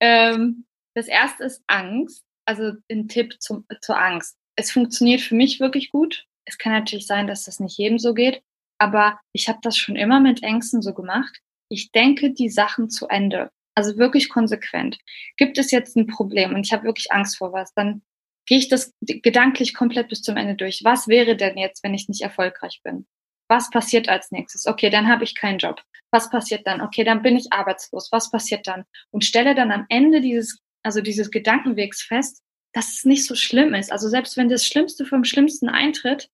ähm, 0.00 0.66
das 0.94 1.08
erste 1.08 1.42
ist 1.42 1.64
Angst. 1.66 2.24
Also 2.46 2.74
ein 2.88 3.08
Tipp 3.08 3.42
zum, 3.42 3.66
zur 3.80 4.00
Angst. 4.00 4.36
Es 4.54 4.70
funktioniert 4.70 5.20
für 5.20 5.34
mich 5.34 5.58
wirklich 5.58 5.90
gut. 5.90 6.26
Es 6.44 6.58
kann 6.58 6.72
natürlich 6.72 7.08
sein, 7.08 7.26
dass 7.26 7.42
das 7.42 7.58
nicht 7.58 7.76
jedem 7.76 7.98
so 7.98 8.14
geht, 8.14 8.40
aber 8.78 9.18
ich 9.32 9.48
habe 9.48 9.58
das 9.62 9.76
schon 9.76 9.96
immer 9.96 10.20
mit 10.20 10.44
Ängsten 10.44 10.80
so 10.80 10.94
gemacht. 10.94 11.40
Ich 11.68 11.90
denke 11.90 12.32
die 12.32 12.50
Sachen 12.50 12.88
zu 12.88 13.08
Ende. 13.08 13.50
Also 13.74 13.96
wirklich 13.96 14.28
konsequent. 14.28 14.98
Gibt 15.36 15.58
es 15.58 15.72
jetzt 15.72 15.96
ein 15.96 16.06
Problem 16.06 16.54
und 16.54 16.64
ich 16.64 16.72
habe 16.72 16.84
wirklich 16.84 17.10
Angst 17.10 17.38
vor 17.38 17.52
was, 17.52 17.74
dann 17.74 18.02
gehe 18.46 18.58
ich 18.58 18.68
das 18.68 18.92
gedanklich 19.00 19.74
komplett 19.74 20.08
bis 20.08 20.22
zum 20.22 20.36
Ende 20.36 20.54
durch. 20.54 20.82
Was 20.84 21.08
wäre 21.08 21.36
denn 21.36 21.56
jetzt, 21.56 21.82
wenn 21.82 21.94
ich 21.94 22.08
nicht 22.08 22.22
erfolgreich 22.22 22.80
bin? 22.82 23.06
Was 23.48 23.70
passiert 23.70 24.08
als 24.08 24.30
nächstes? 24.30 24.66
Okay, 24.66 24.90
dann 24.90 25.08
habe 25.08 25.24
ich 25.24 25.34
keinen 25.34 25.58
Job. 25.58 25.82
Was 26.10 26.30
passiert 26.30 26.66
dann? 26.66 26.80
Okay, 26.80 27.04
dann 27.04 27.22
bin 27.22 27.36
ich 27.36 27.52
arbeitslos. 27.52 28.10
Was 28.12 28.30
passiert 28.30 28.66
dann? 28.66 28.84
Und 29.10 29.24
stelle 29.24 29.54
dann 29.54 29.70
am 29.70 29.86
Ende 29.88 30.20
dieses, 30.20 30.60
also 30.82 31.00
dieses 31.00 31.30
Gedankenwegs 31.30 32.02
fest, 32.02 32.40
dass 32.72 32.88
es 32.94 33.04
nicht 33.04 33.26
so 33.26 33.34
schlimm 33.34 33.74
ist. 33.74 33.92
Also 33.92 34.08
selbst 34.08 34.36
wenn 34.36 34.48
das 34.48 34.66
Schlimmste 34.66 35.04
vom 35.04 35.24
Schlimmsten 35.24 35.68
eintritt, 35.68 36.28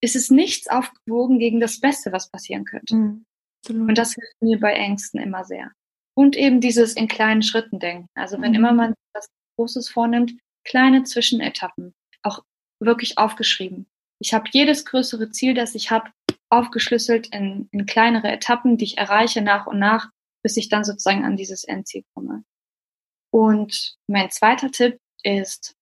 ist 0.00 0.16
es 0.16 0.30
nichts 0.30 0.68
aufgewogen 0.68 1.38
gegen 1.38 1.60
das 1.60 1.80
Beste, 1.80 2.12
was 2.12 2.30
passieren 2.30 2.64
könnte. 2.64 2.94
Mhm, 2.94 3.24
und 3.68 3.96
das 3.96 4.14
hilft 4.14 4.40
mir 4.40 4.60
bei 4.60 4.72
Ängsten 4.72 5.20
immer 5.20 5.44
sehr. 5.44 5.72
Und 6.14 6.36
eben 6.36 6.60
dieses 6.60 6.94
in 6.94 7.08
kleinen 7.08 7.42
Schritten 7.42 7.78
denken. 7.78 8.08
Also 8.14 8.40
wenn 8.40 8.50
mhm. 8.50 8.56
immer 8.56 8.72
man 8.72 8.94
was 9.12 9.28
Großes 9.56 9.88
vornimmt, 9.88 10.34
kleine 10.66 11.04
Zwischenetappen, 11.04 11.94
auch 12.22 12.44
wirklich 12.80 13.16
aufgeschrieben. 13.16 13.86
Ich 14.20 14.34
habe 14.34 14.48
jedes 14.52 14.84
größere 14.84 15.30
Ziel, 15.30 15.54
das 15.54 15.74
ich 15.74 15.90
habe, 15.90 16.10
aufgeschlüsselt 16.50 17.28
in, 17.28 17.68
in 17.72 17.86
kleinere 17.86 18.30
Etappen, 18.30 18.76
die 18.76 18.84
ich 18.84 18.98
erreiche 18.98 19.42
nach 19.42 19.66
und 19.66 19.78
nach, 19.78 20.10
bis 20.42 20.56
ich 20.56 20.68
dann 20.68 20.84
sozusagen 20.84 21.24
an 21.24 21.36
dieses 21.36 21.64
Endziel 21.64 22.04
komme. 22.14 22.44
Und 23.32 23.96
mein 24.06 24.30
zweiter 24.30 24.70
Tipp 24.70 24.98
ist 25.22 25.74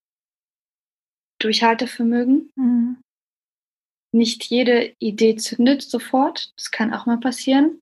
Durchhaltevermögen. 1.38 2.50
Mhm. 2.56 3.02
Nicht 4.12 4.44
jede 4.44 4.94
Idee 5.00 5.36
zündet 5.36 5.82
sofort. 5.82 6.52
Das 6.56 6.70
kann 6.70 6.94
auch 6.94 7.06
mal 7.06 7.18
passieren. 7.18 7.80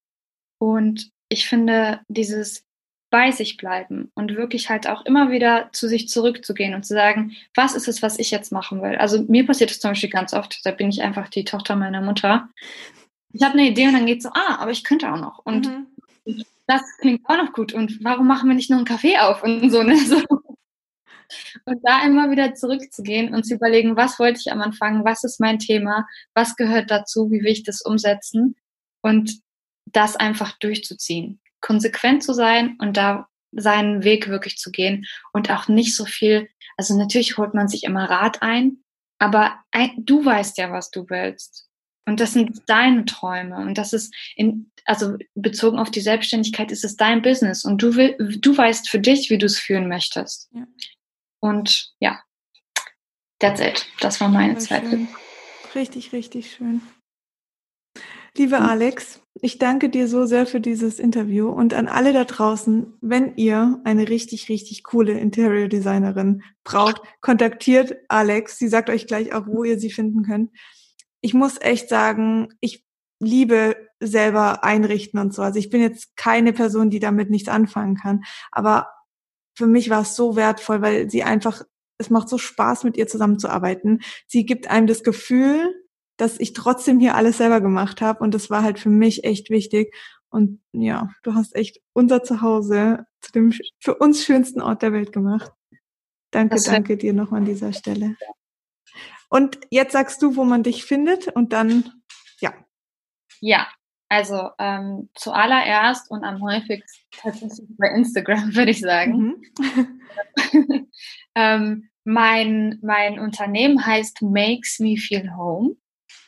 Und 0.59 1.11
ich 1.29 1.47
finde, 1.49 2.01
dieses 2.09 2.65
bei 3.13 3.31
sich 3.31 3.59
bleiben 3.59 4.11
und 4.15 4.37
wirklich 4.37 4.71
halt 4.71 4.89
auch 4.89 5.05
immer 5.05 5.31
wieder 5.31 5.69
zu 5.73 5.87
sich 5.87 6.09
zurückzugehen 6.09 6.75
und 6.75 6.85
zu 6.87 6.95
sagen, 6.95 7.33
was 7.55 7.75
ist 7.75 7.87
es, 7.87 8.03
was 8.03 8.19
ich 8.19 8.31
jetzt 8.31 8.53
machen 8.53 8.81
will? 8.81 8.97
Also 8.97 9.23
mir 9.29 9.47
passiert 9.47 9.71
das 9.71 9.81
zum 9.81 9.91
Beispiel 9.91 10.09
ganz 10.09 10.33
oft, 10.33 10.65
da 10.65 10.71
bin 10.71 10.89
ich 10.89 11.03
einfach 11.03 11.29
die 11.29 11.45
Tochter 11.45 11.77
meiner 11.77 12.01
Mutter. 12.01 12.49
Ich 13.35 13.43
habe 13.43 13.53
eine 13.53 13.69
Idee 13.69 13.87
und 13.87 13.93
dann 13.93 14.07
geht 14.07 14.23
so, 14.23 14.31
ah, 14.31 14.57
aber 14.59 14.71
ich 14.71 14.83
könnte 14.83 15.13
auch 15.13 15.21
noch. 15.21 15.41
Und 15.45 15.69
mhm. 15.69 16.43
das 16.67 16.81
klingt 17.03 17.21
auch 17.27 17.37
noch 17.37 17.53
gut. 17.53 17.75
Und 17.75 18.03
warum 18.03 18.27
machen 18.27 18.49
wir 18.49 18.57
nicht 18.57 18.71
nur 18.71 18.79
einen 18.79 18.87
Kaffee 18.87 19.19
auf 19.19 19.43
und 19.43 19.71
so, 19.71 19.83
ne? 19.83 19.97
So. 19.99 20.23
Und 21.67 21.81
da 21.83 22.05
immer 22.05 22.31
wieder 22.31 22.55
zurückzugehen 22.55 23.35
und 23.35 23.45
zu 23.45 23.55
überlegen, 23.55 23.97
was 23.97 24.19
wollte 24.19 24.41
ich 24.41 24.53
am 24.53 24.61
Anfang, 24.63 25.05
was 25.05 25.23
ist 25.23 25.39
mein 25.39 25.59
Thema, 25.59 26.07
was 26.35 26.57
gehört 26.57 26.91
dazu, 26.91 27.31
wie 27.31 27.41
will 27.41 27.53
ich 27.53 27.63
das 27.63 27.83
umsetzen 27.83 28.57
und 29.03 29.41
das 29.87 30.17
einfach 30.17 30.59
durchzuziehen 30.59 31.42
konsequent 31.63 32.23
zu 32.23 32.35
sein 32.35 32.77
und 32.79 32.97
da 32.99 33.29
seinen 33.53 34.05
Weg 34.05 34.29
wirklich 34.29 34.59
zu 34.59 34.71
gehen 34.71 35.07
und 35.33 35.51
auch 35.51 35.69
nicht 35.69 35.97
so 35.97 36.05
viel, 36.05 36.49
also 36.77 36.97
natürlich 36.97 37.39
holt 37.39 37.55
man 37.55 37.69
sich 37.69 37.85
immer 37.85 38.11
Rat 38.11 38.43
ein, 38.43 38.79
aber 39.19 39.61
ein, 39.71 39.93
du 39.97 40.25
weißt 40.25 40.59
ja, 40.59 40.71
was 40.73 40.91
du 40.91 41.09
willst. 41.09 41.69
Und 42.05 42.19
das 42.19 42.33
sind 42.33 42.63
deine 42.67 43.05
Träume. 43.05 43.57
Und 43.57 43.79
das 43.79 43.93
ist 43.93 44.13
in, 44.35 44.73
also 44.85 45.17
bezogen 45.35 45.79
auf 45.79 45.91
die 45.91 46.01
Selbstständigkeit 46.01 46.73
ist 46.73 46.85
es 46.85 46.97
dein 46.97 47.23
Business. 47.23 47.65
Und 47.65 47.81
du 47.81 47.95
will, 47.95 48.17
du 48.19 48.57
weißt 48.57 48.91
für 48.91 48.99
dich, 48.99 49.31
wie 49.31 49.39
du 49.39 49.47
es 49.47 49.59
führen 49.59 49.89
möchtest. 49.89 50.51
Ja. 50.53 50.67
Und 51.41 51.93
ja, 52.01 52.21
that's 53.39 53.61
it. 53.61 53.87
Das 54.01 54.21
war 54.21 54.29
meine 54.29 54.59
Zeit. 54.59 54.83
Richtig, 55.75 56.13
richtig 56.13 56.53
schön. 56.53 56.83
Liebe. 58.35 58.61
Alex, 58.61 59.21
ich 59.43 59.59
danke 59.59 59.91
dir 59.91 60.09
so 60.09 60.25
sehr 60.25 60.47
für 60.47 60.61
dieses 60.61 60.99
Interview 60.99 61.51
und 61.51 61.75
an 61.75 61.87
alle 61.87 62.15
da 62.15 62.25
draußen, 62.25 62.95
wenn 63.03 63.37
ihr 63.37 63.79
eine 63.85 64.09
richtig, 64.09 64.49
richtig 64.49 64.85
coole 64.85 65.13
Interior 65.13 65.69
Designerin 65.69 66.43
braucht, 66.65 67.03
kontaktiert 67.21 67.95
Alex. 68.09 68.57
Sie 68.57 68.69
sagt 68.69 68.89
euch 68.89 69.07
gleich 69.07 69.35
auch, 69.35 69.47
wo 69.47 69.65
ihr 69.65 69.79
sie 69.79 69.91
finden 69.91 70.23
könnt. 70.23 70.51
Ich 71.21 71.35
muss 71.35 71.61
echt 71.61 71.91
sagen, 71.91 72.49
ich 72.61 72.87
liebe 73.21 73.77
selber 74.01 74.65
einrichten 74.65 75.21
und 75.21 75.35
so. 75.35 75.43
Also 75.43 75.59
ich 75.59 75.69
bin 75.69 75.83
jetzt 75.83 76.17
keine 76.17 76.55
Person, 76.55 76.89
die 76.89 77.01
damit 77.01 77.29
nichts 77.29 77.51
anfangen 77.51 77.97
kann. 77.97 78.25
Aber 78.51 78.89
für 79.55 79.67
mich 79.67 79.91
war 79.91 80.03
es 80.03 80.17
so 80.17 80.37
wertvoll, 80.37 80.81
weil 80.81 81.11
sie 81.11 81.23
einfach, 81.23 81.63
es 81.99 82.09
macht 82.09 82.31
so 82.31 82.39
Spaß, 82.39 82.85
mit 82.85 82.97
ihr 82.97 83.07
zusammenzuarbeiten. 83.07 84.01
Sie 84.27 84.47
gibt 84.47 84.71
einem 84.71 84.87
das 84.87 85.03
Gefühl, 85.03 85.82
dass 86.23 86.39
ich 86.39 86.53
trotzdem 86.53 87.01
hier 87.01 87.17
alles 87.17 87.39
selber 87.39 87.61
gemacht 87.61 88.01
habe 88.01 88.23
und 88.23 88.33
das 88.33 88.49
war 88.49 88.63
halt 88.63 88.79
für 88.79 88.91
mich 88.91 89.25
echt 89.25 89.51
wichtig. 89.51 89.93
Und 90.31 90.63
ja, 90.71 91.11
du 91.25 91.35
hast 91.35 91.57
echt 91.57 91.81
unser 91.95 92.23
Zuhause 92.23 93.07
zu 93.21 93.33
dem 93.33 93.53
für 93.81 93.97
uns 93.97 94.25
schönsten 94.25 94.63
Ort 94.63 94.83
der 94.83 94.93
Welt 94.93 95.13
gemacht. 95.13 95.51
Danke, 96.31 96.63
danke 96.65 96.97
dir 96.97 97.13
noch 97.13 97.33
an 97.33 97.45
dieser 97.45 97.73
Stelle. 97.73 98.17
Und 99.31 99.59
jetzt 99.71 99.95
sagst 99.95 100.23
du, 100.23 100.37
wo 100.37 100.45
man 100.45 100.63
dich 100.63 100.85
findet 100.85 101.27
und 101.27 101.53
dann, 101.53 101.91
ja. 102.39 102.55
Ja, 103.41 103.67
also 104.09 104.51
ähm, 104.61 105.11
zuallererst 105.15 106.09
und 106.09 106.23
am 106.23 106.41
häufigsten 106.41 107.05
tatsächlich 107.11 107.69
bei 107.79 107.89
Instagram, 107.89 108.55
würde 108.55 108.71
ich 108.71 108.81
sagen. 108.81 109.43
Mhm. 109.59 110.01
ähm, 111.35 111.89
mein, 112.05 112.79
mein 112.81 113.19
Unternehmen 113.19 113.85
heißt 113.85 114.23
Makes 114.23 114.79
Me 114.79 114.97
Feel 114.97 115.35
Home. 115.37 115.75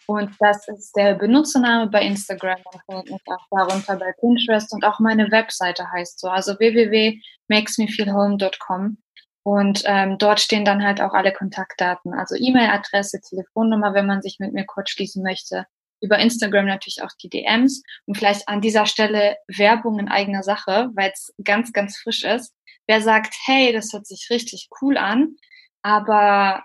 Und 0.07 0.31
das 0.39 0.69
ist 0.69 0.95
der 0.97 1.15
Benutzername 1.15 1.91
bei 1.91 2.03
Instagram. 2.03 2.61
Mich 2.89 3.11
auch 3.27 3.47
darunter 3.51 3.97
bei 3.97 4.13
Pinterest 4.21 4.71
und 4.73 4.85
auch 4.85 5.01
meine 5.01 5.31
Webseite 5.31 5.91
heißt 5.91 6.21
so. 6.21 6.29
Also 6.29 6.59
www.makesmefeelhome.com. 6.59 8.99
Und 9.45 9.83
ähm, 9.85 10.17
dort 10.19 10.41
stehen 10.41 10.65
dann 10.65 10.83
halt 10.83 11.03
auch 11.03 11.13
alle 11.13 11.33
Kontaktdaten, 11.33 12.15
also 12.15 12.35
E-Mail-Adresse, 12.35 13.21
Telefonnummer, 13.21 13.93
wenn 13.93 14.07
man 14.07 14.23
sich 14.23 14.39
mit 14.39 14.55
mir 14.55 14.65
kurz 14.65 14.91
schließen 14.91 15.23
möchte. 15.23 15.67
Über 16.01 16.19
Instagram 16.19 16.67
natürlich 16.67 17.03
auch 17.03 17.13
die 17.23 17.29
DMs 17.29 17.83
und 18.07 18.17
vielleicht 18.17 18.49
an 18.49 18.63
dieser 18.63 18.87
Stelle 18.87 19.37
Werbung 19.47 19.99
in 19.99 20.09
eigener 20.09 20.43
Sache, 20.43 20.89
weil 20.95 21.11
es 21.13 21.35
ganz, 21.45 21.75
ganz 21.75 21.99
frisch 21.99 22.25
ist. 22.25 22.55
Wer 22.87 23.03
sagt, 23.03 23.35
hey, 23.45 23.73
das 23.73 23.93
hört 23.93 24.07
sich 24.07 24.29
richtig 24.31 24.69
cool 24.81 24.97
an, 24.97 25.37
aber 25.83 26.65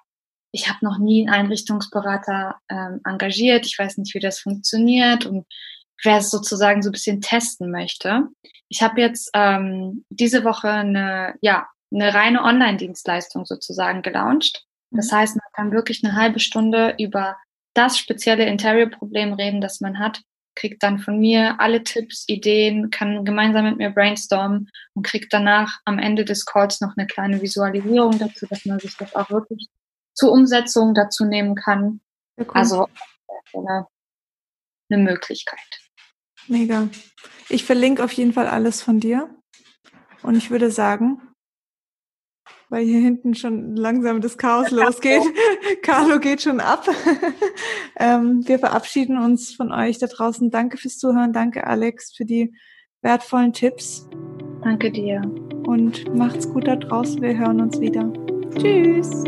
ich 0.51 0.69
habe 0.69 0.79
noch 0.81 0.97
nie 0.97 1.27
einen 1.27 1.45
Einrichtungsberater 1.45 2.55
ähm, 2.69 3.01
engagiert, 3.05 3.65
ich 3.65 3.77
weiß 3.77 3.97
nicht, 3.97 4.13
wie 4.15 4.19
das 4.19 4.39
funktioniert 4.39 5.25
und 5.25 5.45
wer 6.03 6.17
es 6.17 6.29
sozusagen 6.29 6.81
so 6.81 6.89
ein 6.89 6.93
bisschen 6.93 7.21
testen 7.21 7.71
möchte. 7.71 8.23
Ich 8.69 8.81
habe 8.81 9.01
jetzt 9.01 9.29
ähm, 9.33 10.05
diese 10.09 10.43
Woche 10.43 10.69
eine, 10.69 11.35
ja, 11.41 11.67
eine 11.91 12.13
reine 12.13 12.43
Online-Dienstleistung 12.43 13.45
sozusagen 13.45 14.01
gelauncht. 14.01 14.65
Das 14.91 15.11
mhm. 15.11 15.15
heißt, 15.15 15.35
man 15.35 15.51
kann 15.53 15.71
wirklich 15.71 16.03
eine 16.03 16.15
halbe 16.15 16.39
Stunde 16.39 16.95
über 16.97 17.35
das 17.73 17.97
spezielle 17.97 18.45
Interior-Problem 18.45 19.33
reden, 19.33 19.61
das 19.61 19.81
man 19.81 19.99
hat, 19.99 20.21
kriegt 20.55 20.83
dann 20.83 20.99
von 20.99 21.19
mir 21.19 21.59
alle 21.59 21.83
Tipps, 21.83 22.25
Ideen, 22.27 22.89
kann 22.89 23.23
gemeinsam 23.23 23.65
mit 23.65 23.77
mir 23.77 23.91
brainstormen 23.91 24.69
und 24.93 25.05
kriegt 25.05 25.31
danach 25.31 25.79
am 25.85 25.99
Ende 25.99 26.25
des 26.25 26.45
Calls 26.45 26.81
noch 26.81 26.97
eine 26.97 27.07
kleine 27.07 27.41
Visualisierung 27.41 28.17
dazu, 28.19 28.45
dass 28.47 28.65
man 28.65 28.79
sich 28.79 28.97
das 28.97 29.15
auch 29.15 29.29
wirklich 29.29 29.67
zur 30.19 30.33
Umsetzung 30.33 30.93
dazu 30.93 31.23
nehmen 31.23 31.55
kann. 31.55 32.01
Ja, 32.37 32.43
cool. 32.43 32.51
Also 32.53 32.87
eine, 33.53 33.87
eine 34.89 35.03
Möglichkeit. 35.03 35.59
Mega. 36.47 36.89
Ich 37.47 37.63
verlinke 37.63 38.03
auf 38.03 38.11
jeden 38.11 38.33
Fall 38.33 38.47
alles 38.47 38.81
von 38.81 38.99
dir. 38.99 39.29
Und 40.21 40.35
ich 40.35 40.51
würde 40.51 40.71
sagen, 40.71 41.21
weil 42.67 42.83
hier 42.85 42.99
hinten 42.99 43.33
schon 43.33 43.75
langsam 43.77 44.19
das 44.19 44.37
Chaos 44.37 44.71
losgeht. 44.71 45.23
Carlo 45.81 46.19
geht 46.19 46.41
schon 46.41 46.59
ab. 46.59 46.85
ähm, 47.97 48.45
wir 48.45 48.59
verabschieden 48.59 49.17
uns 49.17 49.53
von 49.53 49.71
euch 49.71 49.99
da 49.99 50.07
draußen. 50.07 50.51
Danke 50.51 50.77
fürs 50.77 50.97
Zuhören. 50.97 51.31
Danke, 51.31 51.65
Alex, 51.65 52.13
für 52.13 52.25
die 52.25 52.53
wertvollen 53.01 53.53
Tipps. 53.53 54.09
Danke 54.63 54.91
dir. 54.91 55.21
Und 55.65 56.13
macht's 56.13 56.49
gut 56.49 56.67
da 56.67 56.75
draußen. 56.75 57.21
Wir 57.21 57.37
hören 57.37 57.61
uns 57.61 57.79
wieder. 57.79 58.11
Tschüss. 58.57 59.23